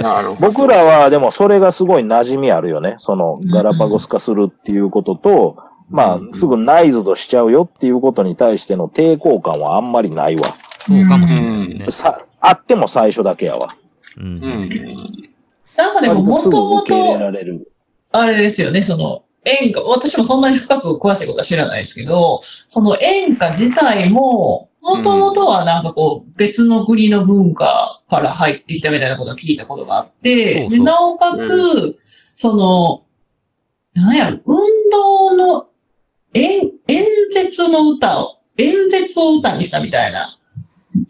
[0.00, 0.52] ど、なるほど。
[0.52, 2.96] 僕らはでもそれがすごい馴染みあるよね。
[2.98, 5.56] そのガラパゴス化するっていうことと、
[5.90, 10.42] まあ、すぐナイズドしちゃうよっていうことに対しての抵抗感はあんまりないわ。
[10.86, 11.90] そうかもしれないですね。
[11.90, 13.68] さ、あっても最初だけやわ。
[14.18, 14.68] うんうん。
[15.76, 17.70] なんかでも、もとも受け入れと、られる。
[18.20, 31.96] あれですよね、その、演歌、私もそんなに深く詳しいことは知らないですけど、その演歌自体も、もともとはなんかこう、別の国の文化から入ってきたみたいなことを聞いたことがあって、そうそうでなおかつ、う
[32.36, 33.04] その、
[33.94, 34.56] なんやろ、運
[34.90, 35.68] 動の
[36.34, 40.37] 演、演説の歌を、演説を歌にしたみたいな。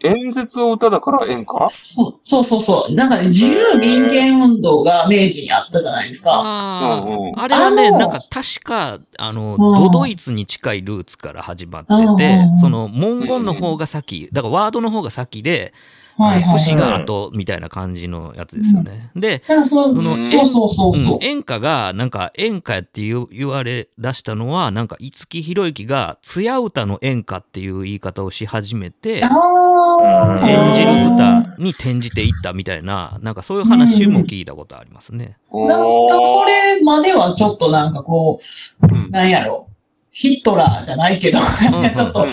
[0.04, 1.68] 演説を歌だから演歌？
[1.70, 2.94] そうそうそうそう。
[2.94, 6.30] なんかね、自由民権運動が明治にあったじゃないですか。
[6.34, 7.38] あうんうん。
[7.38, 9.56] あ、あれはね、なんか確か、あの、ん。
[9.56, 15.72] ドドイツに近いルーツから始まってうんてその文言の方が先、だからワードの方が先で、
[16.18, 16.58] はいはいはい。
[16.58, 19.10] 節が後みたいな感じのやつですよね。
[19.14, 21.22] うんそうそうそうそううん、。
[21.22, 35.36] 演歌が、なんか演歌やって言う言われ出したのは、なんか五木ひろゆきが、艶歌の演歌っていう言い方をし始めて、演じる歌に転じていったみたいな、なんかそういう話も聞いたことありますね。
[35.52, 38.40] なんかそれまではちょっとなんかこ
[38.82, 39.67] うんう、なんやろ、
[40.18, 41.38] ヒットラーじゃないけど、
[41.94, 42.26] ちょっと、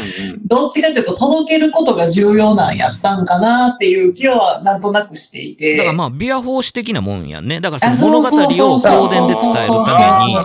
[0.48, 5.78] どっちかというと届けることが重要なんやったんかなっていう気はなんとなくしていて。
[5.78, 7.62] だからまあ、ビア法師的なもんやんね。
[7.62, 10.44] だからあその物語をそうそうそう放電で伝えるために。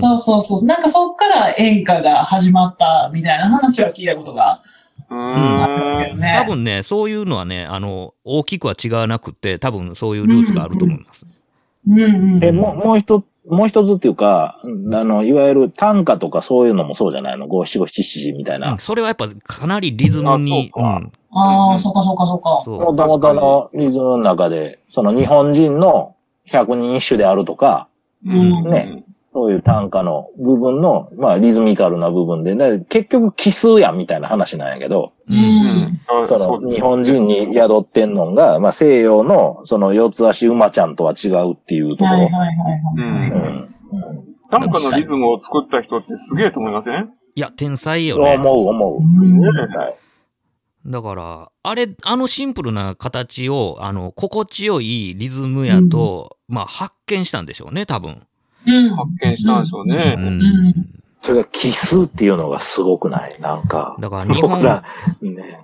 [0.00, 0.64] そうそうそう。
[0.66, 4.62] なんかそっから演歌が始まったみたいな話は聞いたことが
[5.10, 6.18] うありますけどん。
[6.18, 6.34] ね。
[6.38, 11.24] 多分ね、そういうのはね、あの、大きくは違わなくて、多分そういうルーツがあると思います。
[11.86, 12.44] うんうん。
[12.44, 17.48] え、もう、もう一つ、もう一つっていうか、うんあの、いわゆる短歌とかそういうのもそうじゃないの？
[17.48, 18.72] 五七五七七みたいな。
[18.72, 22.70] うんそれはやっぱかなりリズムに、あそうかん、ああ、そっかそっかそっか。
[22.84, 26.14] もともとのリズムの中で、その日本人の
[26.44, 27.88] 百人一首であるとか、
[28.24, 42.10] うんねそういう短歌の部分の、まあリズミカルな部分で、で結局奇数やんみたいな話なんやけど、ううんその日本人に宿ってんのが、まあ西洋のその四つ足馬ちゃんとは違うっていうところ。
[42.10, 42.80] はいはいはいはい。
[42.96, 43.72] うんうん
[44.52, 48.34] 短歌のリズムを作った人ってすげえと思いませんいや、天才よね。
[48.34, 48.98] 思う思う。
[48.98, 49.94] うんはい
[50.84, 58.26] だから、あれ、あのシンプルな形を、あの、心地よいリズムやと、まあ、発見したんでしょうね、多分。
[58.66, 58.96] うん。
[58.96, 60.14] 発見したんでしょうね。
[60.18, 60.74] うんうん。
[61.22, 63.40] それが奇数っていうのがすごくない？
[63.40, 63.96] なんか。
[64.00, 64.82] だから日本ね。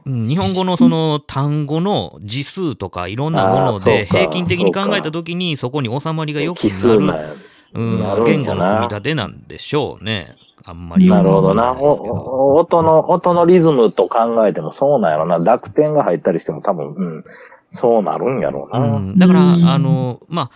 [0.07, 7.37] うん日本語のその単語の字数とかいろんなもので平均的に考えたときにそこに収まりがよく奇数なる、
[7.75, 10.37] うん言語の組み立てなんでしょうね。
[10.65, 11.73] あんまりなるほどな。
[11.73, 15.39] 音の、音のリズムと考えてもそうなんやろな。
[15.39, 17.25] 濁点が入ったりしても多分、うん、
[17.73, 18.97] そうなるんやろうな。
[18.97, 20.51] うん、だから、うんあの、まあ、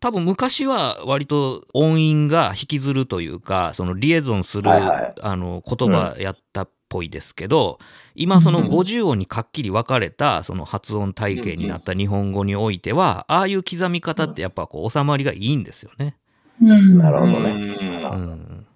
[0.00, 7.78] 多分昔は割と音韻が引きずるというか、そのリエゾンする、はいはいあの言葉やったっぽいですけど、
[8.14, 16.16] 今その50音にかっきり分かれたその発音体系になった日本語においては、ああいう刻み方ってやっぱこう収まりがいいんですよね。
[16.62, 16.98] うん。
[16.98, 17.50] なるほどうね。
[17.50, 18.66] うん、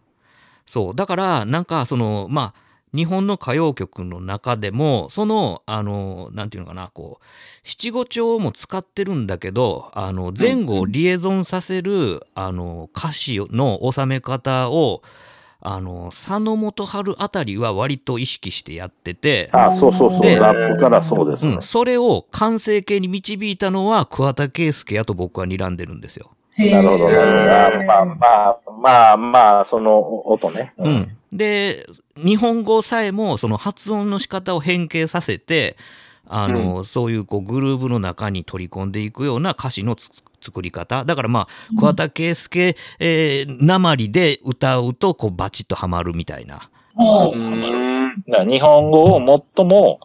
[0.67, 2.62] そうだからなんかそのまあ
[2.95, 7.25] 日本の歌謡曲の中でもそのあのなんていうのかなこう
[7.65, 15.03] 七五調も使ってるんだけどあの前後をリエゾンさせる、あの歌詞の収め方を
[15.65, 20.21] あの佐野元春あたりは割と意識してやってて、あ、そうそうそう。
[20.21, 21.63] でラップからそうですねうん、。
[21.63, 26.33] それを完成形に導いたのは桑田佳祐やと僕は睨んでるんですよ。
[26.59, 27.87] なるほど、なるほど。
[27.87, 28.15] まあま
[28.49, 30.75] あ、まあまあ、その音ね。
[30.79, 30.89] う。
[30.89, 31.87] ん、で
[32.17, 35.77] 日本語さえもその発音の仕方を変形させて
[36.29, 40.09] あの、そういうこうグルーブの中に取り込んでいくような歌詞のつ
[40.41, 41.49] 作り方だからまあ
[41.79, 46.69] 桑田佳祐、えー、鉛で歌うとこうバチッとはまるみたいな。
[46.97, 48.49] おううん。
[48.49, 50.01] 日本語を最も、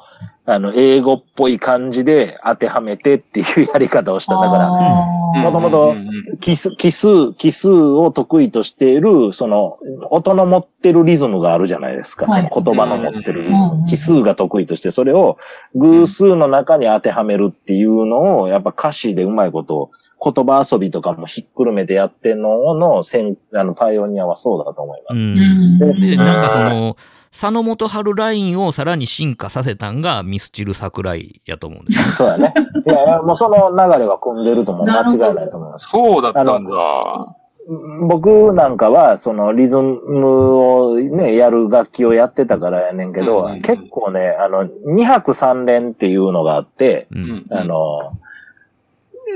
[0.49, 4.35] あの、英語っぽい感じで当てはめてっていうやり方をした。
[4.39, 9.77] だから、もともとうん奇数、奇数、奇数を得意としている、その、
[10.09, 12.27] 音の持ってるリズムがあるじゃないですか。
[12.27, 13.87] はいその言葉の持ってるリズうんム。
[13.89, 15.37] 奇数が得意として、それを
[15.75, 19.91] 偶数の中に当てはめるっていうのを、やっぱ歌詞でうまいこと、
[20.23, 25.99] 言葉遊びとかもひっくるめてやってんのの、先あの、パイオニアはそうだと思います。
[25.99, 26.97] でなんかその
[27.31, 32.05] 佐野元春ラインをさらに進化させたんがミスチル桜井やと思うんですよ。
[32.15, 32.53] そうだね。
[32.85, 35.87] いやいや、もうその流れは組んでるとも間違いないと思います。
[35.89, 37.35] そうだったんだ。
[38.07, 48.13] 僕なんかは、そのリズムをね、やる楽器をやってたからやねんけど、うんうん結構ね、あの、2泊3連っていうのがあって、うんあの、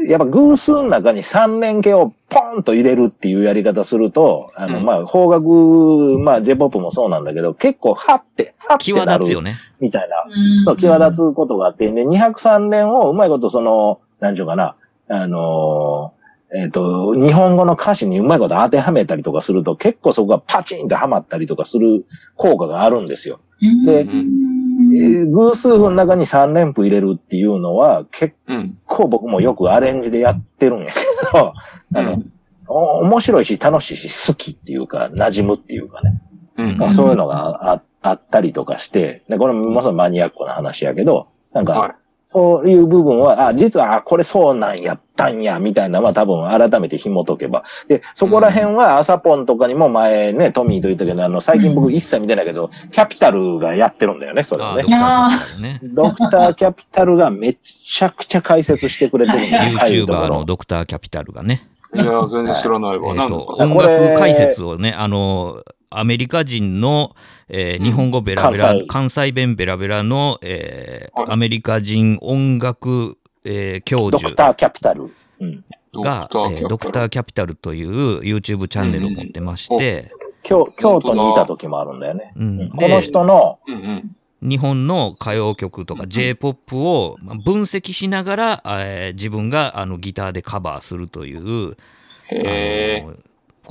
[0.07, 9.57] やっぱ偶数の中に3連形をポンと入れるっていうやり方すると、あの、うんまあ、邦楽、まあ、J-POP もそうなんだけど、結構、はって、はって際なる立つよね。
[9.79, 14.75] みたいな、うんそう、際立つことがあって、で、2泊3連をうまいこと、その、なんちゅうかな、
[15.07, 16.21] あのー
[16.53, 22.05] えっ、と、日本語の歌詞にうまいこと当てはめたりとかすると、結構そこがパチンとはまったりとかする
[22.35, 23.39] 効果があるんですよ。
[23.85, 24.50] でうん
[24.93, 28.77] えー偶数符の中に3連符入れるっていうのは、結うん。
[28.85, 30.93] 構僕もよくアレンジでやってるんやけ
[31.33, 31.53] ど、
[31.95, 32.23] あの、
[32.67, 36.21] お面白いし楽しいし好きっていうか、馴染むっていうかね。
[36.57, 36.77] うん。
[36.77, 41.95] まあそういうのがああったりとかして、でこれもまさにマニアックな話やけど、なんか、はい。
[42.33, 47.65] そういう部分は、あ、実は、あ、これそうなんやったんや、みたいなのは多分改めて紐解けば。
[47.89, 54.95] で、そこら辺は朝ポンとかにも前ね、トミーと言ったけど、あの、最近僕一切見てないけど、キャピタルがやってるんだよね、それをねドク。
[54.95, 55.79] ターキャピタルね。
[55.93, 61.67] ドクターキャピタルがめちゃくちゃ解説してくれてるんだ YouTuber ろのドクターキャピタルがね。
[61.93, 63.13] いや、全然知らないえわ。
[63.13, 65.61] 何ですか音これ楽解説をね、あの、
[65.93, 67.15] アメリカ人の、
[67.49, 68.85] えー日本語ベラベラ、関西。
[68.87, 71.31] 関西弁ベラベラの、えーはい。
[71.31, 74.23] アメリカ人音楽、えー教授。
[74.23, 75.13] ドクターキャピタル。
[75.39, 75.63] うん。
[75.93, 77.55] が、えードクターキャピタル。
[77.55, 80.11] という YouTube チャンネルを持ってまして、
[80.43, 82.31] 京京都にいた時もあるんだよね。
[82.37, 82.69] うん。
[82.69, 84.49] この人の、うんうん。
[84.49, 86.09] 日本の歌謡曲とかうん。
[86.09, 91.75] J-POP をまあ分析しながら、えー自分があのギターでカバーするという、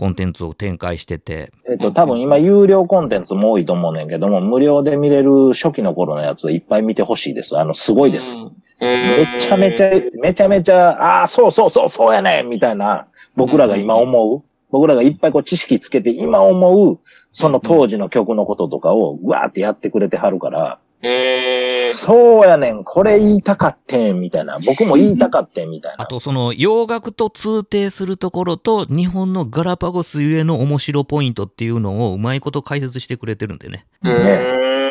[0.00, 7.58] コンテンツを展開してて、えっと、多分今有料コンテンツも多いと思うねんけども、無料で見れる初期の頃のやついっぱい見てほしいです。
[7.58, 8.40] あの、すごいです。
[8.40, 8.86] うん。
[8.86, 9.90] へめちゃめちゃ、
[10.22, 16.98] めちゃめちゃ、ああ、そうそうそう、そうやねんみたいな、僕らが今思う、僕らがいっぱいこう知識つけて今思う、
[17.32, 21.92] その当時の曲のこととかをぐわーってやってくれてはるから、へえ。
[21.92, 24.58] そうやねん、これ言いたかってん、みたいな。
[24.64, 26.04] 僕も言いたかってん、みたいな。
[26.04, 33.86] あとその洋楽と通底するところと日本のガラパゴスゆえの面白ポイントっていうのをうまいこと解説してくれてるんでね。
[34.04, 34.90] へえ。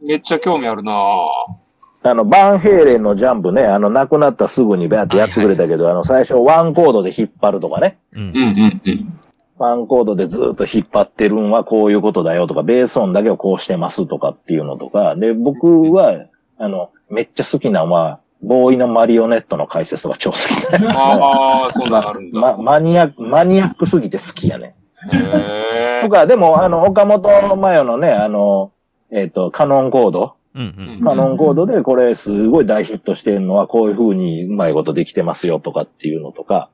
[0.00, 0.92] めっちゃ興味あるな
[2.02, 7.98] あの、バンヘイレンのジャンプね、あの、亡くなったすぐにバーってやってくれたけど、あの、最初ワンコードで引っ張るとかね。
[8.12, 9.20] うんうんうんうん。
[9.58, 16.26] ワンコードでずっと引っ張ってるんはこういうことだよとか、ベース音だけをこうしてますとかっていうのとか、で、僕は、
[16.58, 20.90] あの、めっちゃ好きなのは、ボーイのマリオネットの解説とか超好きだよ。
[20.90, 22.40] ああ、そんなのあるんだ。
[22.40, 24.76] ま、マニアック、マニアックすぎて好きやね。
[25.12, 26.02] へえ。
[26.02, 28.72] とか、でも、あの、岡本真代のね、あの、
[29.10, 30.34] えっ、と、カノンコード。
[30.54, 36.68] うんカノンコードでこれすごい大ヒットしてるのはこういう風にうまいことできてますよとかっていうのとか、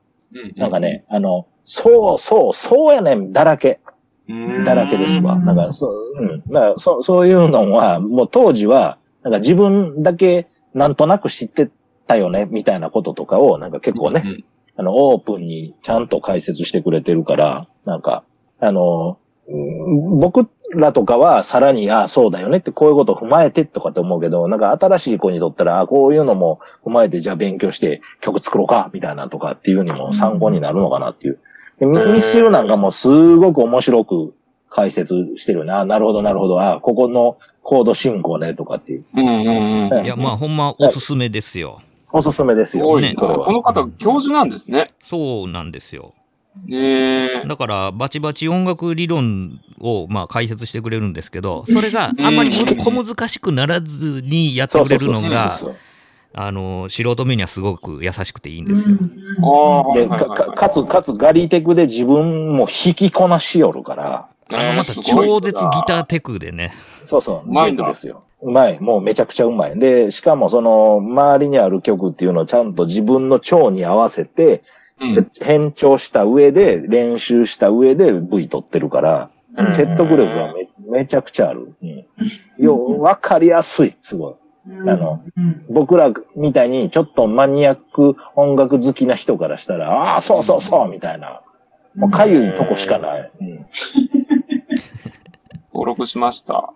[0.57, 3.81] なんかね、あの、そうそう、そうやねん、だらけ。
[4.29, 5.39] うん、だらけですわ。
[5.39, 6.43] なんか、そう、うん。
[6.49, 11.71] だから、そう、そういうのは、もう当時は、なんか自分だけなんとなく知って
[12.07, 14.45] たよね、みたいなこととかを、なんか結構ね、うん
[14.77, 18.25] あの、オープンにちゃんと解説してくれてるから、なんか、
[18.59, 31.39] あの、うん僕らとかはさらに、あそうだよねって、こういうことを踏まえてとかって思うけど、なんか新しい子にとったら、あこういうのも踏まえて、じゃあ勉強して曲作ろうか、みたいなとかっていうにも参考になるのかなっていう。
[31.79, 34.35] でミミッシルなんかもすごく面白く
[34.71, 35.73] 解説してるよね。
[35.73, 36.61] あなるほど、なるほど。
[36.61, 39.07] あここのコード進行ね、とかっていう。
[39.15, 40.05] うんうんうん。
[40.05, 41.81] いや、まあほんまおすすめですよ。
[42.13, 43.01] おすすめですよ。
[43.01, 43.47] ねこれは。
[43.47, 44.87] この方、教授なんですね。
[45.03, 46.15] そうなんですよ。
[46.69, 47.45] へえ。
[47.47, 55.59] だから、バチバチ音楽理論をまあ解説してくれるんですけど、それがあんまりむ小難しくならずにやってくれるのが、
[56.33, 58.97] あの、素人目にはすごく優しくていいんですよ。
[59.95, 66.73] で、はいか、かかつ、かつ、ガリテクで自分も弾きこなしよるから、あの、また超絶ギターテクでね。
[67.05, 68.25] そうそう、うまいんだ全部ですよ。
[68.43, 68.81] うまい。
[68.81, 69.79] もうめちゃくちゃうまい。
[69.79, 74.61] で、しかもその、周りにある曲っていうのをちゃんと自分の調に合わせて、うん。
[75.41, 79.35] 変調した上で、練習した上で V 取ってるから、うん
[79.69, 81.77] 説得力がめめちゃくちゃある。
[81.81, 82.05] うん。
[82.59, 83.97] よ、わかりやすい。
[84.03, 84.35] すごい。
[84.89, 85.23] あの、
[85.69, 91.43] 僕らみたいにちょっとマニアック音楽好きな人からしたら、ああ、そうそうそう、みたいな。
[91.95, 93.31] もうかゆいとこしかない。
[93.41, 93.67] うん。
[95.73, 96.55] 登録しました。
[96.55, 96.73] は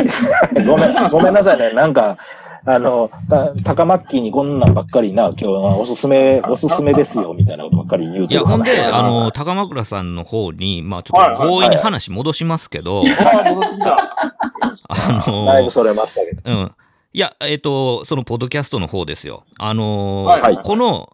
[0.00, 0.64] い。
[0.64, 1.72] ごめん、ごめんなさいね。
[1.72, 2.18] なんか、
[2.64, 13.02] あの、た、高マッキーにこんなんばっかりな、今日はおすすめ、おすすめですよ、みたいなことばっかり言ういや、ほんで、話あの、高枕さんの方に、まあちょっと強引に話戻しますけど、あ
[13.46, 13.96] あ、戻ってきた。
[14.88, 16.40] あの、だいぶそれましたけど。
[16.44, 16.72] うん。
[17.14, 19.42] いや、えっ、と、そのポッドキャストの方ですよ。
[19.58, 21.10] あのーはいはいこの、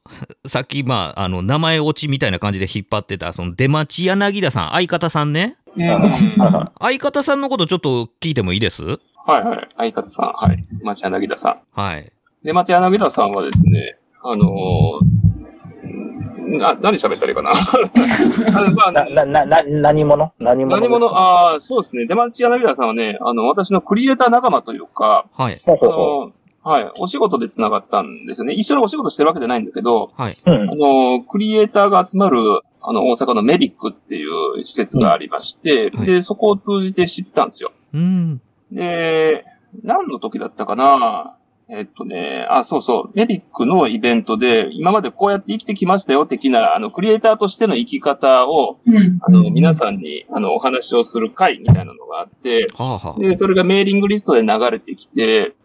[0.47, 5.57] さっき、まあ、あの、名前落ちみたいな感じで引っ張ってた、その出町柳田さん、相方さんね。
[6.81, 9.01] 相方さんのことちょっと聞いてもいいです？
[9.33, 9.69] はいはい。
[9.77, 10.33] 相方さん。
[10.33, 10.65] はい。
[10.83, 11.59] 町柳田さん。
[11.79, 12.13] はい。
[12.45, 17.51] で、町柳田さんはですね、ああのーな、何喋ったらいいかな。
[17.51, 17.55] あ
[18.71, 20.33] のまあ、な、な、な、な、何者？
[20.39, 21.19] 何者何者、ですか？
[21.21, 22.07] ああ、そうですね。
[22.07, 25.61] 出町柳田さんはね、あの、私のクリエイター仲間というか、はい。
[25.65, 26.33] ほうあほうほ
[26.65, 28.55] の、はい、お仕事で繋がったんですよね。
[28.55, 30.33] 一緒にお仕事してるわけじゃないんだけど、はい。
[30.33, 30.51] う。
[30.51, 30.75] うんあ。
[30.75, 32.39] の、クリエイターが集まる、
[32.81, 37.73] あの、大阪のメリックっていう施設がありまして、はいで、そこを通じて知ったんですよ。
[37.93, 38.41] うん。
[38.73, 39.45] で、
[39.82, 41.35] 何の時だったかな？
[41.70, 53.20] えっとね、あ、そうそう、メリックのイベントで、今までこうやって生きてきましたよ、的な、あの、クリエイターとしての生き方を、うんあの、皆さんに、あの、お話をする会みたいなのがあって、はあはあ。
[53.20, 55.57] で、それがメーリングリストで流れてきて、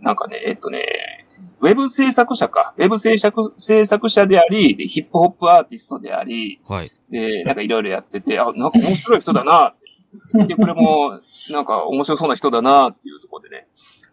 [0.00, 1.26] なんかね、えっとね、
[1.60, 2.74] ウェブ制作者か。
[2.76, 6.90] ウェブ制作制作者であり、で、ヒップホップアーティストであり、はい。
[7.10, 9.88] で、なんかいろいろやってて、あ、なんか面白い人だなって。
[10.34, 11.20] 見てくれも、
[11.50, 13.66] なんか面白そうな人だなっていうところでね、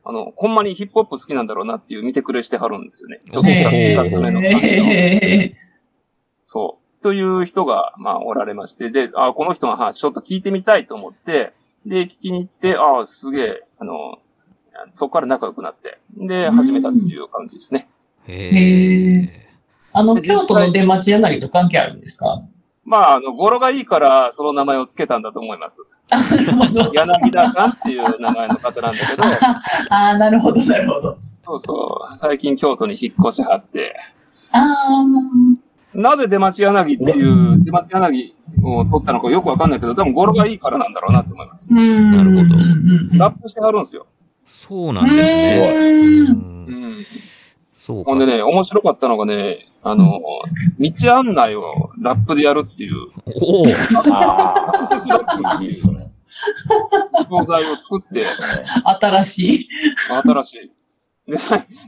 [0.03, 3.22] あの、ほんまにヒップホップ好きなんだろうなっていう見てくれしてはるんですよね。
[3.32, 4.62] ちょっとへー二つ目の感じの。
[4.91, 5.56] え
[6.45, 7.03] そう。
[7.03, 11.53] という人が、まあ、おられまして、で、あ、この人の話ちょっと聞いてみたいと思って、
[11.86, 14.18] で、聞きに行って、あすげえ、あの、
[14.91, 17.88] そこから仲良くなって、で、始めたっていう感じですね。
[18.28, 19.48] へへえ。
[19.94, 22.44] あの、京都の出町柳と関係あるんですか？
[22.86, 25.84] まあ、あの、語呂がいいから、その名前を付けたんだと思います。
[26.12, 26.91] あ、なるほど。
[26.94, 29.24] 柳田さんっていう名前の方なんだけど、
[29.90, 31.18] あーなるほど、なるほど。
[31.41, 33.95] そうそう、最近京都に引っ越しはって、
[34.52, 34.64] あ
[35.95, 41.74] なぜ出町柳っていう、出町柳を取ったのかよくわかんないけど、多分語呂がいいからなんだろうなと思います。
[41.74, 41.76] ー。
[41.76, 42.56] うんなるほど
[43.18, 44.06] ラップしてはるんですよ。
[44.45, 45.74] そうなんですね。
[45.74, 46.36] ううん
[46.68, 47.06] うん。
[47.76, 48.12] そうか。
[48.12, 50.20] ほんでね、面白かったのがね、あの、
[50.80, 53.68] 道案内をラップでやるっていう、おお。
[54.12, 56.12] あアクセスラップあ、っていういいですね。
[57.30, 58.26] 教材を作って、
[58.84, 59.70] 新しい。
[60.10, 60.72] 新しい。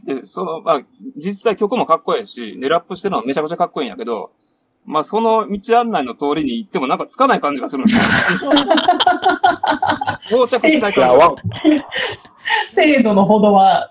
[0.06, 0.82] で、その、まあ、
[1.16, 4.32] 実際曲もかっこいいし、で、ラップしてるのはめちゃくちゃかっこいいんやけど、
[4.88, 8.04] まあ、その道案内の通りに行ってもなんかつかない感じがするんですよ。
[10.32, 11.84] 到着しない感じ
[12.68, 13.90] 精度のほどは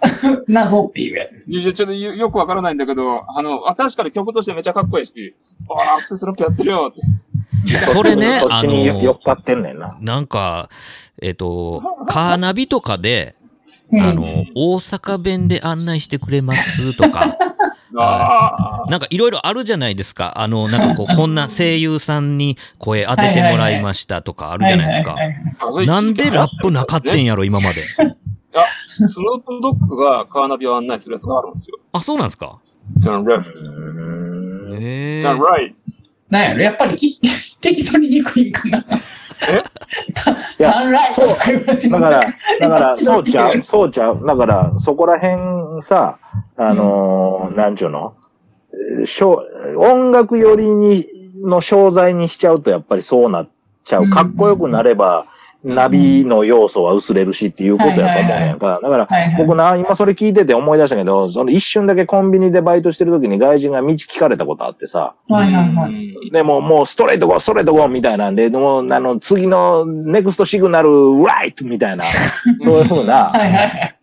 [0.49, 1.53] 謎っていうやつです。
[1.53, 5.35] いやちょっとよよくわからないんだけど、あの、あ、確かに曲としてめちゃかっこいいし、
[5.69, 7.79] ああ、アクセスラップやってるよって。
[7.79, 8.75] それね、あのっ、
[9.23, 9.99] 払ってんねんな。
[10.01, 10.71] なんか、
[11.21, 13.35] えっと、カーナビとかで、
[13.93, 17.37] うんあの、大阪弁で案内してくれますとか。
[17.97, 20.41] なんかいろいろあるじゃないですか。
[20.41, 25.17] あの、なんかこう、 こんな声優さんに声当ててもらいましたとかあるじゃないですか
[25.87, 27.83] なんでラップなかったんややろ、今まで。
[28.87, 31.79] スヌープドッグがカーナビを案内するやつがあるんですよ。
[31.93, 32.59] あ、そうなんですか
[33.01, 35.75] ？turn left, turn right.
[36.31, 37.21] なんやろ、やっぱりき
[37.61, 38.85] 適当ににくいんかな。
[39.49, 39.63] え？
[40.59, 42.21] いやターンライトとか言われてもだから、
[42.61, 44.27] だから、 そうちゃう、そうちゃう。
[44.27, 46.19] だから、そこら辺さ、
[46.57, 48.15] あのーなんちゅうの？
[49.79, 51.07] 音楽寄りに、
[51.43, 53.49] の商材にしちゃうとやっぱりそうなっ
[53.85, 54.05] ちゃう。
[54.05, 54.11] うん。
[54.11, 55.27] かっこよくなれば、
[55.67, 58.81] ナビの要素は薄れるしっていうことやと思うねんか。
[58.83, 66.05] だから、僕な、今それ聞いてて思い出したけど、その一瞬だけコンビニでバイトしてる時に外人が道聞かれたことあってさ、はいはいはい。
[66.29, 66.31] い。
[66.31, 72.05] でももうストレートゴー、ストレートゴーみたいなんで、もうあの、次のネクストシグナル、ライトみたいな、
[72.63, 73.97] そういうふうな、はいはい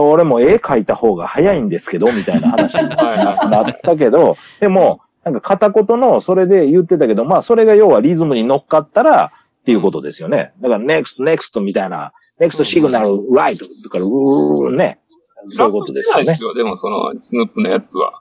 [0.00, 9.32] 俺も絵描いた方が早いんですけど、みたいな話になったけど、 でも、なんか片言のそれで言ってたけど、まあそれが要はリズムに乗っかったら
[9.64, 10.52] っていうことですよね。
[10.60, 15.00] だから next, next みたいな、next signal, right とか、うーね。
[15.48, 16.42] そういうことですよねです。
[16.42, 18.20] よ、でもその、スヌープのやつは。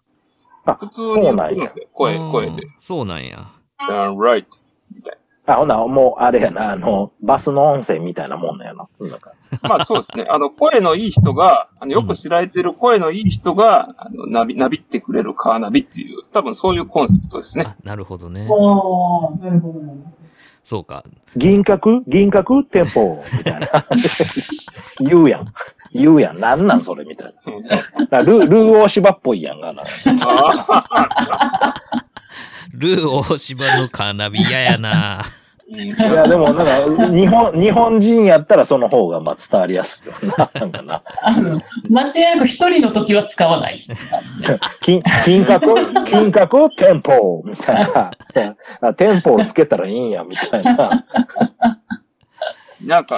[0.65, 1.87] あ普通に言ってるんですよ。
[1.91, 2.51] 声、声で。
[2.51, 3.51] うんそうなんや。
[3.79, 4.45] right.
[4.95, 8.87] みたいあ、ほな、もうあれやな、あの、バスの音声みたいなもんだよな。
[9.09, 9.69] なんかな。
[9.69, 10.25] まあそうですね。
[10.29, 17.65] あの、声のいい人が、あのよく知られてる声のいい人が、あの、ナビ、ナビってくれるカーナビっていう、多分そういうコンセプトですね。
[17.67, 18.47] あなるほどね。
[18.49, 20.22] おー、なるほどなるほど。
[20.65, 21.03] そうか。
[21.35, 22.01] 銀閣？
[22.07, 22.63] 銀閣？
[22.63, 23.67] 店舗みたいな。
[25.01, 25.53] 言うやん。
[25.93, 26.39] 言うやん。
[26.39, 26.83] なんなん？
[26.83, 27.33] それみたい
[27.99, 28.05] な。
[28.09, 29.83] なルルー大芝っぽいやんがな。
[30.25, 31.73] あ
[32.73, 35.23] ルー大芝のカーナビ嫌やな。
[35.75, 40.01] いや、でも、なんか、日本、日本人やったらその方が、まあ、伝わりやす
[40.37, 40.49] な。
[40.53, 41.03] なんかな。
[41.21, 43.81] あの、間違いなく一人の時は使わない。
[44.81, 48.11] 金、金閣金閣店舗みたいな。
[48.81, 51.05] あ店舗をつけたらいいんや、みたいな。
[52.85, 53.17] なんか、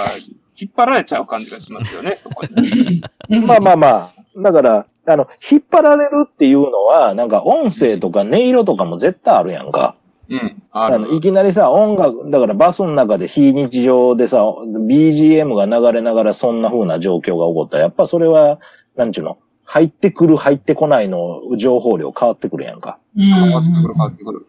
[0.58, 3.02] 引っ張られちゃう感じがしますよね、そこに。
[3.46, 4.42] まあまあまあ。
[4.42, 9.96] だから、あの、引っ張られるっていうのは、なんか音声とか音色とかも絶対あるやんか。
[10.28, 10.62] うん。
[10.72, 11.20] ああの、いる。
[11.20, 18.58] きなりさ、音楽、だからバスの中で非日常でさ、BGM が流れながらそんな風な状況が起こったら、やっぱそれは、
[18.96, 19.38] なんちゅうの？
[19.64, 22.98] 入ってくる入ってこないの情報量変わってくるやんか。
[23.16, 24.46] う変わってくる、ん変わってくる。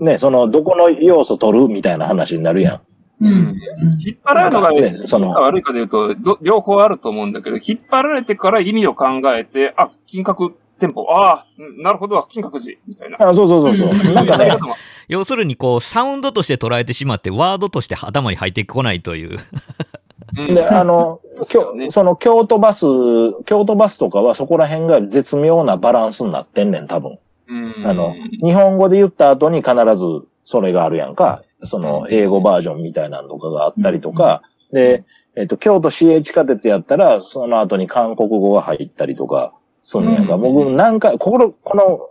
[0.00, 2.80] ね、その、どこの要素取るみたいな話になるやん。
[3.20, 3.60] うん
[4.04, 13.16] 引っ張られるのが、ねそのいいか悪いかで言うと、ど両方あると思うんだけど、引っ張られてから意味を考えて、あ、金閣店舗、ああ、うんなるほど、金閣寺、みたいな。
[13.28, 13.88] あそうそうそうそう。
[13.90, 14.50] うんなんかね、
[15.08, 19.38] 要するにこうサウンドとして捉えてしまってワードとして頭に入ってこないという。
[20.36, 21.20] うんで、あの、
[21.74, 22.84] ねその京都バス、
[23.46, 27.18] 京都バスとかはそこら辺が絶妙なバランスになってんねん、多分。
[27.48, 30.04] うんあの、日本語で言った後に必ず
[30.44, 31.42] それがあるやんか。
[31.64, 34.42] その、英語バージョンみたいなのとかがあったりとか、
[34.72, 35.04] で、
[35.36, 39.52] えっと、京都市営地下鉄やったら、その後に韓国語が入ったりとか、
[39.88, 40.34] すんねやんか。
[40.34, 42.10] うん僕、何回、ここ、この、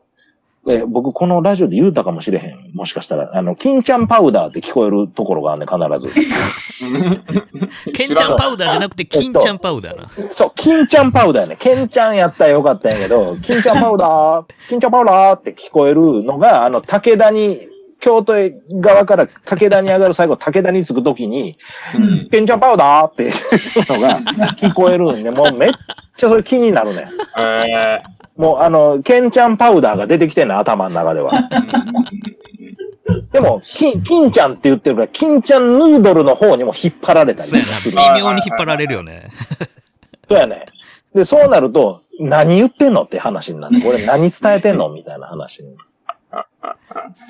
[0.70, 2.72] え、僕、このラジオで言うたかもしれへん。
[2.74, 6.14] もしかしたら、あの、金ちゃんパウダーって聞こえるところがあるね、必ず。
[7.94, 10.10] ケンちゃんパウダーじゃなくて金ちゃんパウダーな。
[10.32, 11.58] そう、金ちゃんパウダーやね。
[11.58, 17.60] ケンちゃんやったらよかったんやけど、金ちゃんパウダー、金ちゃんパウダーって聞こえるのが、あの、武田に、
[18.00, 18.34] 京都
[18.72, 21.58] 側から武田に上がる最後、武田に着くときに、
[21.96, 23.32] うんケンちゃんパウダーってい う
[23.94, 24.20] のが
[24.54, 25.72] 聞こえるんで、もうめっ
[26.16, 27.08] ちゃそれ気になるね。
[27.38, 28.02] え
[28.36, 31.32] もうあの、ケンちゃんパウダーが出てきてんの、頭の中では。
[33.32, 37.52] でも、金、金ちゃんって言ってるから、金ちゃんヌードルの方にも引っ張られたり。
[37.52, 37.60] 微
[38.22, 39.28] 妙に引っ張られるよね。
[40.30, 40.66] そうやね。
[41.16, 43.82] で、そうなると、何言ってんのって話になる。
[43.82, 45.76] これ何伝えてんのみたいな話に。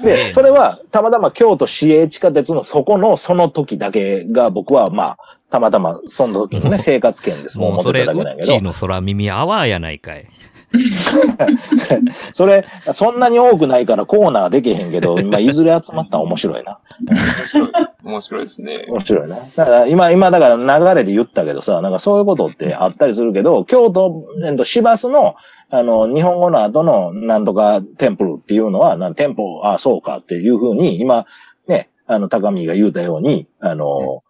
[0.04, 5.18] で、それは、たまたま京都市営地下鉄のそこのその時だけが僕は、まあ、
[5.50, 7.58] たまたまその時のね、生活圏です。
[7.58, 8.62] もうだけなんやけどッチー。
[8.62, 10.28] の空耳アワーやないかい。
[12.34, 16.80] それ、そんなに多くないからコーナーできへんけど、まあ、いずれ集まったら面白いな。
[17.08, 17.72] 面白い。
[18.04, 18.86] 面白いですね。
[18.90, 19.38] 面白いな。
[19.56, 25.36] だから今、今だから流れで言ったけどさ、なんかそういうことってあったりするけど、京都、えっと、市バスの、
[25.70, 31.26] あの、日本語の後のなんとかテンプルっていうのは、なんテンポ、あそうかっていうふうに、今、
[31.68, 34.24] ね、あの、高見が言うたように、あの、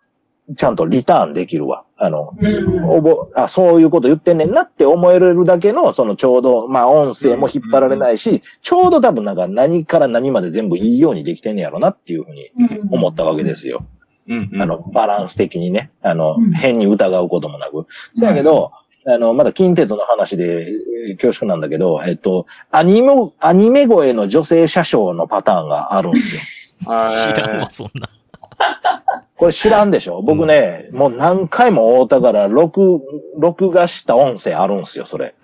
[0.56, 1.84] ちゃんとリターンできるわ。
[1.98, 12.52] あの、うんおぼ、あ、そういうこと言ってんねんなって思えるだけの、そのちょうど、まあ音声も引っ張られないし、ちょうど多分なんか何から何まで全部いいようにできてんねやろなっていうふうに
[12.91, 13.86] 思ったわけですよ。
[14.30, 17.88] うんうんあの、バランス的にね、あのうん、変に疑うこともなく。
[18.15, 18.72] そやけど、
[19.06, 20.69] あの、まだ近鉄の話で
[21.10, 26.41] えー恐縮なんだけど、えっと、アニメ、アニメ声の女性車掌のパターンがあるんですよ。
[27.34, 28.10] 知らんわ、そんな。
[29.38, 30.21] これ知らんでしょ？
[30.21, 33.01] 僕ね、もう何回も会うたから、録、
[33.38, 35.35] 録画した音声あるんですよ、それ。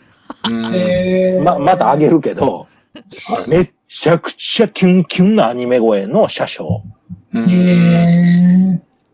[1.44, 2.68] ま、またあげるけど、
[3.48, 6.82] めっちゃくちゃキュンキュンなアニメ声の車掌。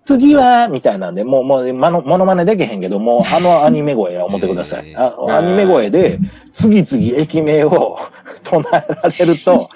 [0.06, 4.96] 次は、みたいなんで、もう、もう、まの、モノマネできへんけど、もう、あのアニメ声や思ってください。
[4.96, 6.18] あアニメ声で、
[6.54, 7.98] 次々駅名を
[8.44, 9.70] 唱えられると、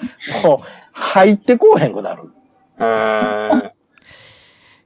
[0.43, 2.21] もう、入ってこうへんくなる。
[2.79, 3.69] えー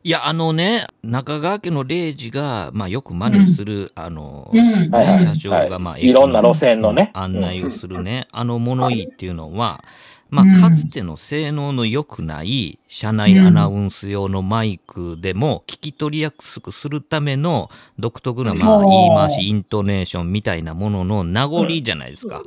[0.07, 4.89] いや、あのね、中川家の礼二が、まあ、よく真似する、あの、うん。
[4.89, 5.35] はいはい。
[5.35, 7.11] 社長が、まあ、いろんな路線のね。
[7.13, 9.83] 案内をするね、あの物言いっていうのは、
[10.29, 10.51] まうん。
[10.51, 17.69] あ、かつての性能の良くない車内アナウンス用のマイクでも聞き取りやすくするための
[17.99, 22.43] 独特な、まあ、うん言い回し、イントネーションみたいなものの名残じゃないですか。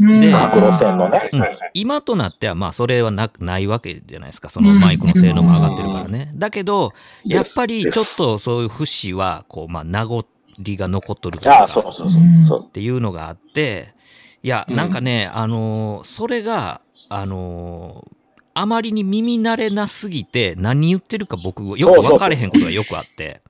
[0.00, 1.30] うんで各路線のね。
[1.32, 1.42] うん
[1.74, 4.50] 今となっては、まあ、それはなないわけじゃないですか。
[4.50, 6.30] そのマイクの性能も上がってるからね。
[6.34, 6.90] だけど、
[7.24, 10.26] やっぱりちょっとそういう節は、こう、まあ、名残
[10.58, 12.10] が残っとるというかそうそう
[12.44, 12.60] そう。
[12.66, 13.94] っていうのがあって、
[14.42, 18.12] いや、うんなんかね、あのーそれが、あのー
[18.54, 23.40] あまりに耳慣れなすぎて、何言ってるか僕、よく分かれへんことがよくあって。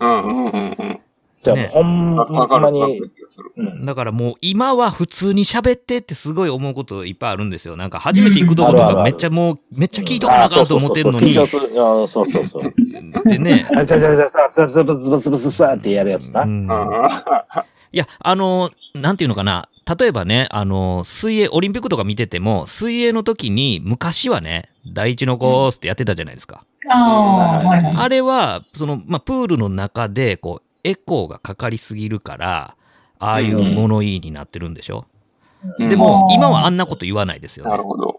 [0.00, 0.89] うんうんうんうん。
[1.42, 1.70] じゃあ、ね。
[1.72, 3.00] ほんまに
[3.84, 7.76] だからもう今は普通に喋ってってすごい思うこといっぱいあるんですよ。
[7.76, 12.06] なんか初めて行くとことかめっちゃもう、めっちゃ聞いとかなあかんと思ってんのに、あそうそうそう。
[12.08, 13.28] そうそうそうそう。
[13.28, 16.44] でね、あ、じゃじゃじゃさ、さ、さ、ブスブスブスさってやるやつな。
[17.92, 19.68] いや、あのーなんていうのかな、
[19.98, 26.64] 例えばね、あのー水泳、オリンピックとか見てても、水泳の時に昔はね、第一のコースってやってたじゃないですか。
[26.92, 32.76] あれは、その、まあ、プールの中で、こう、エコーがかかりすぎるから、
[33.18, 35.06] ああいう物言いになってるんでしょ、
[35.78, 35.88] うん。
[35.88, 36.34] でもう、ん。
[36.34, 37.70] 今はあんなこと言わないですよね。
[37.70, 38.16] なるほど。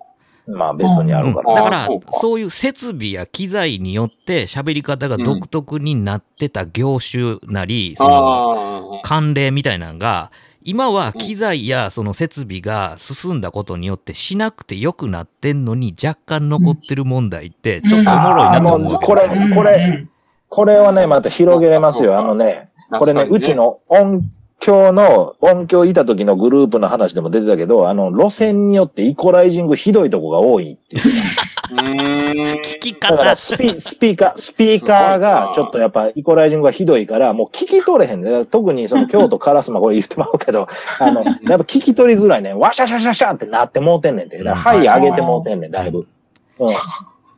[0.48, 1.50] まあ別にあるから。
[1.50, 1.56] うん。
[1.56, 1.88] だから
[2.20, 10.32] そういう設備や機材によって喋り方が独特になってた業種なり、そのあ慣例みたいなのが、
[10.64, 20.08] 今は機材やその設備が進んだことによってしなくてよくなってんのに若干残ってる問題ってちょっとおもろいなと思うわけこれこれ
[20.52, 22.20] これはね、また広げれますよ。
[22.20, 23.00] あのね、あ。
[23.00, 24.22] これね、うちの音
[24.64, 31.04] 今日の音響いた時のグループの話でも出てたけど、あの、路線によってイコライジングひどいとこが多いっていう。
[31.72, 32.62] うーん。
[32.62, 33.36] 聞きだから方。
[33.38, 38.46] スピ、スピーカー、スピーカーがちょっとやっぱイコライジングがひどいから、もう聞き取れへんね。
[38.46, 40.68] 特にその京都カラスマこれ言ってまうけど、
[41.00, 42.54] あの、やっぱ聞き取りづらいね。
[42.54, 44.38] ワシャシャシャシャってなってもうてんねんて。
[44.38, 46.06] だから、はい上げてもうてんねん、だいぶ。
[46.60, 46.70] うん。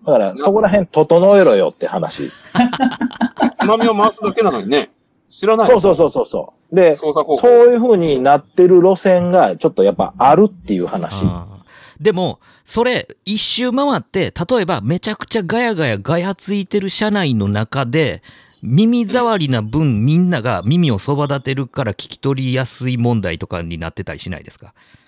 [0.06, 2.30] だから、そこら辺整えろよって話。
[3.58, 4.92] つまみを回すだけなのにね、
[5.30, 5.70] 知らない。
[5.70, 6.76] そうそうそうそうそう。
[6.76, 6.96] で。
[6.96, 7.10] そう
[7.72, 11.24] いう風になってる路線がちょっとやっぱあるっていう話。
[12.00, 18.22] でも、それ、一周回って、例えば、めちゃくちゃガヤガヤガヤついてる車内の中で、
[18.62, 25.03] 耳障りな分、みんなが耳をそば立てるから聞き取りやすい問題とかになってたりしないですかあ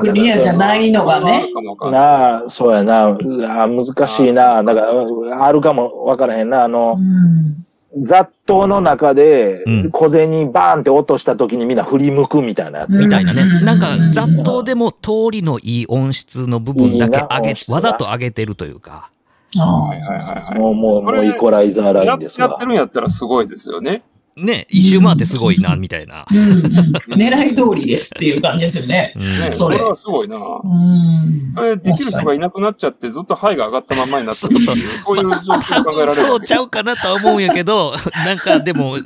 [0.00, 1.48] クリアじゃないのがね。
[1.90, 3.08] なあ、そうやな。
[3.08, 4.62] うわ難しいな。
[4.62, 6.64] だから、あるかもわからへんな。
[6.64, 7.66] あの、うん
[8.02, 12.94] 雑踏の中でうん、小銭バーンって落とした時にみんな振り向くみたいなやつ。
[12.94, 13.42] うんみたいなね。
[13.42, 19.10] うんなんか、雑踏でも通りのいい音質の部分だけ上げわざと上げてるというか。
[19.58, 20.58] あはいはいはいはい。
[20.58, 22.64] もう、もう、もうイコライザーラインですやって。
[22.64, 24.04] るんやったらすごいですよね。
[24.44, 26.26] ね、一周回ってすごいな、みたいな。
[26.30, 26.70] うんうん
[27.10, 29.12] 狙い通りですっていう感じですよね。
[29.16, 30.36] うんね、それそれはすごいな。
[30.36, 37.92] うんそれできる人がいなくなっちゃって、ずっと肺が上がったまんまになってるっていう、そういう状況が考えられるそうちゃうかなとは思うんやけど、
[38.24, 38.96] なんかでも、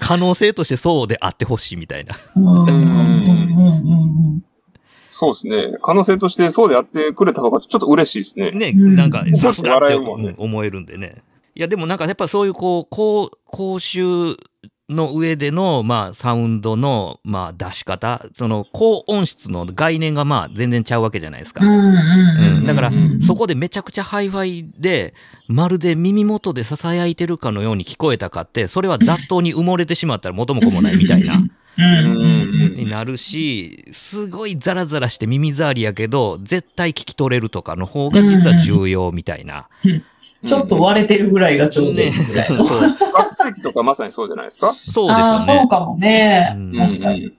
[0.00, 2.16] 可能性としてそうであってほしいみたいな。
[2.36, 4.04] うんうんうんうん
[5.16, 5.78] そうですね。
[5.80, 8.50] 可能性としてそうであってくれた方がちょっと嬉しいですね。
[8.50, 11.22] ね、うんなんか、さすがって思えるんでね。
[11.54, 14.34] いや、でもなんかやっぱそういうこう、こう、講習
[14.90, 21.64] の上での、まあ、サウンドの、まあ、出し方、その、高音質の概念がまあ、全然ちゃうわけじゃないですか。
[22.66, 25.14] だからうん、そこでめちゃくちゃハイファイで、
[25.48, 31.42] まるで耳元で囁いてるかのように聞こえたかって、それは雑踏に埋もれてしまったら元も子もないみたいな。
[31.76, 39.68] になるし、すごいザラザラして耳障りやけど、絶対聞き取れるとかの方が実は重要みたいな。
[40.44, 42.64] ちょっと割れてるぐらいがちょうどいいぐらいの。
[42.64, 44.72] そう拡声器とかまさにそうじゃないですか？
[44.74, 45.44] そうですよね。
[45.60, 46.60] そうかもねう。
[46.60, 47.32] ん確かに。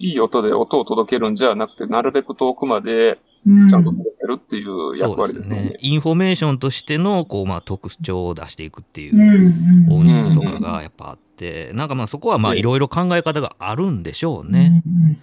[0.00, 5.72] いい音で音を届けるんじゃなくて、なるべく遠くまでうんちゃんと届けるっていう役そうで割ですねね。。
[5.80, 14.82] インフォメーションとしての、こう、まあ、特徴を出していくっていう音質とかがやっぱあって、なんかまあそこはまあいろいろ考え方があるんでしょうね。
[14.86, 15.18] うんうんうん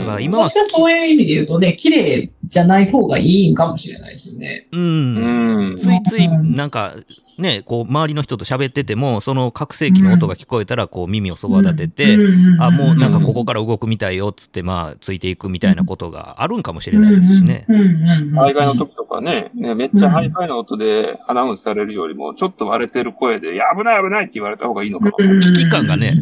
[0.00, 4.68] だから今は私はそういう意味で言うとね、綺麗じゃない方がいいんかもしれないですよね。
[4.72, 5.70] うん。
[5.70, 5.76] うん。
[5.78, 6.94] ついついなんか
[7.38, 12.18] ね、こう周りの人と喋ってても、その拡声器の音が聞こえたら、こう耳をそば立てて、
[12.60, 17.64] あ、もうなんかここから動くみたいよっつって、まあついていくみたいなことがあるんかもしれないですしね。
[17.68, 25.40] うんうんうんうん災害の時とかね、ねめっちゃハイファイな音でアナウンスされるよりも、ちょっと割れてる声で、いや、危ない危ないって言われた方がいいのかな。
[25.40, 26.14] 危機感がね、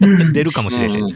[0.00, 1.04] うん出るかもしれへん。
[1.04, 1.14] うん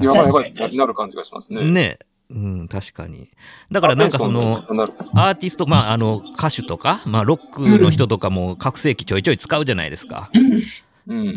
[0.00, 1.64] やばいやばいなる感じがしますね。
[1.70, 1.98] ね。
[2.30, 3.30] うん、確かに。
[3.70, 4.64] だからなんかその、
[5.14, 10.30] アーティスト、まあ、あの、歌手とか、まあ、ロックの人とかも、拡声器ちょいちょい使うじゃないですか。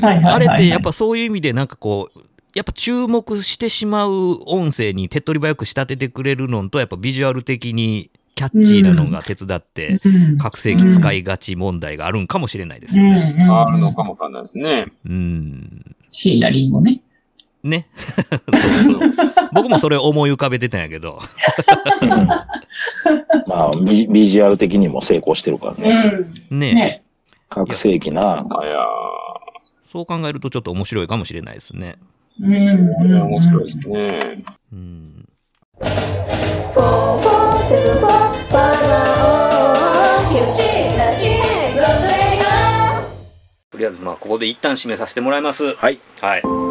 [0.02, 2.20] あれって、やっぱそういう意味で、なんかこう、
[2.54, 10.00] やっぱ注目してしまう音声に手っ取り早く仕立ててくれるのと、やっぱビジュアル的にキャッチーなのが手伝って、
[10.38, 13.48] 拡声器使いがち問題があるんかもしれないですよね。
[13.50, 14.88] あるのかもわかんないですね。
[15.06, 15.96] うん。
[16.12, 17.02] 椎名林檎ね。
[17.64, 17.88] ね。
[17.96, 19.12] そうそう。
[19.54, 21.20] 僕もそれ思い浮かべてたんやけど。
[22.02, 22.46] う んま
[23.48, 26.02] あビ、ビジュアル的にも成功してるからね。
[26.50, 27.04] ねね。
[27.50, 28.46] 覚醒器な。
[28.50, 28.86] あや
[29.92, 31.96] そう考えるとちょっと面白いかもしれないですね。
[32.40, 34.44] うんー、面白いですね。
[34.72, 35.28] うん。
[43.72, 45.76] とりあえずまあここで一旦締めさせてもらいます。
[45.76, 46.00] はい。
[46.22, 46.70] はい。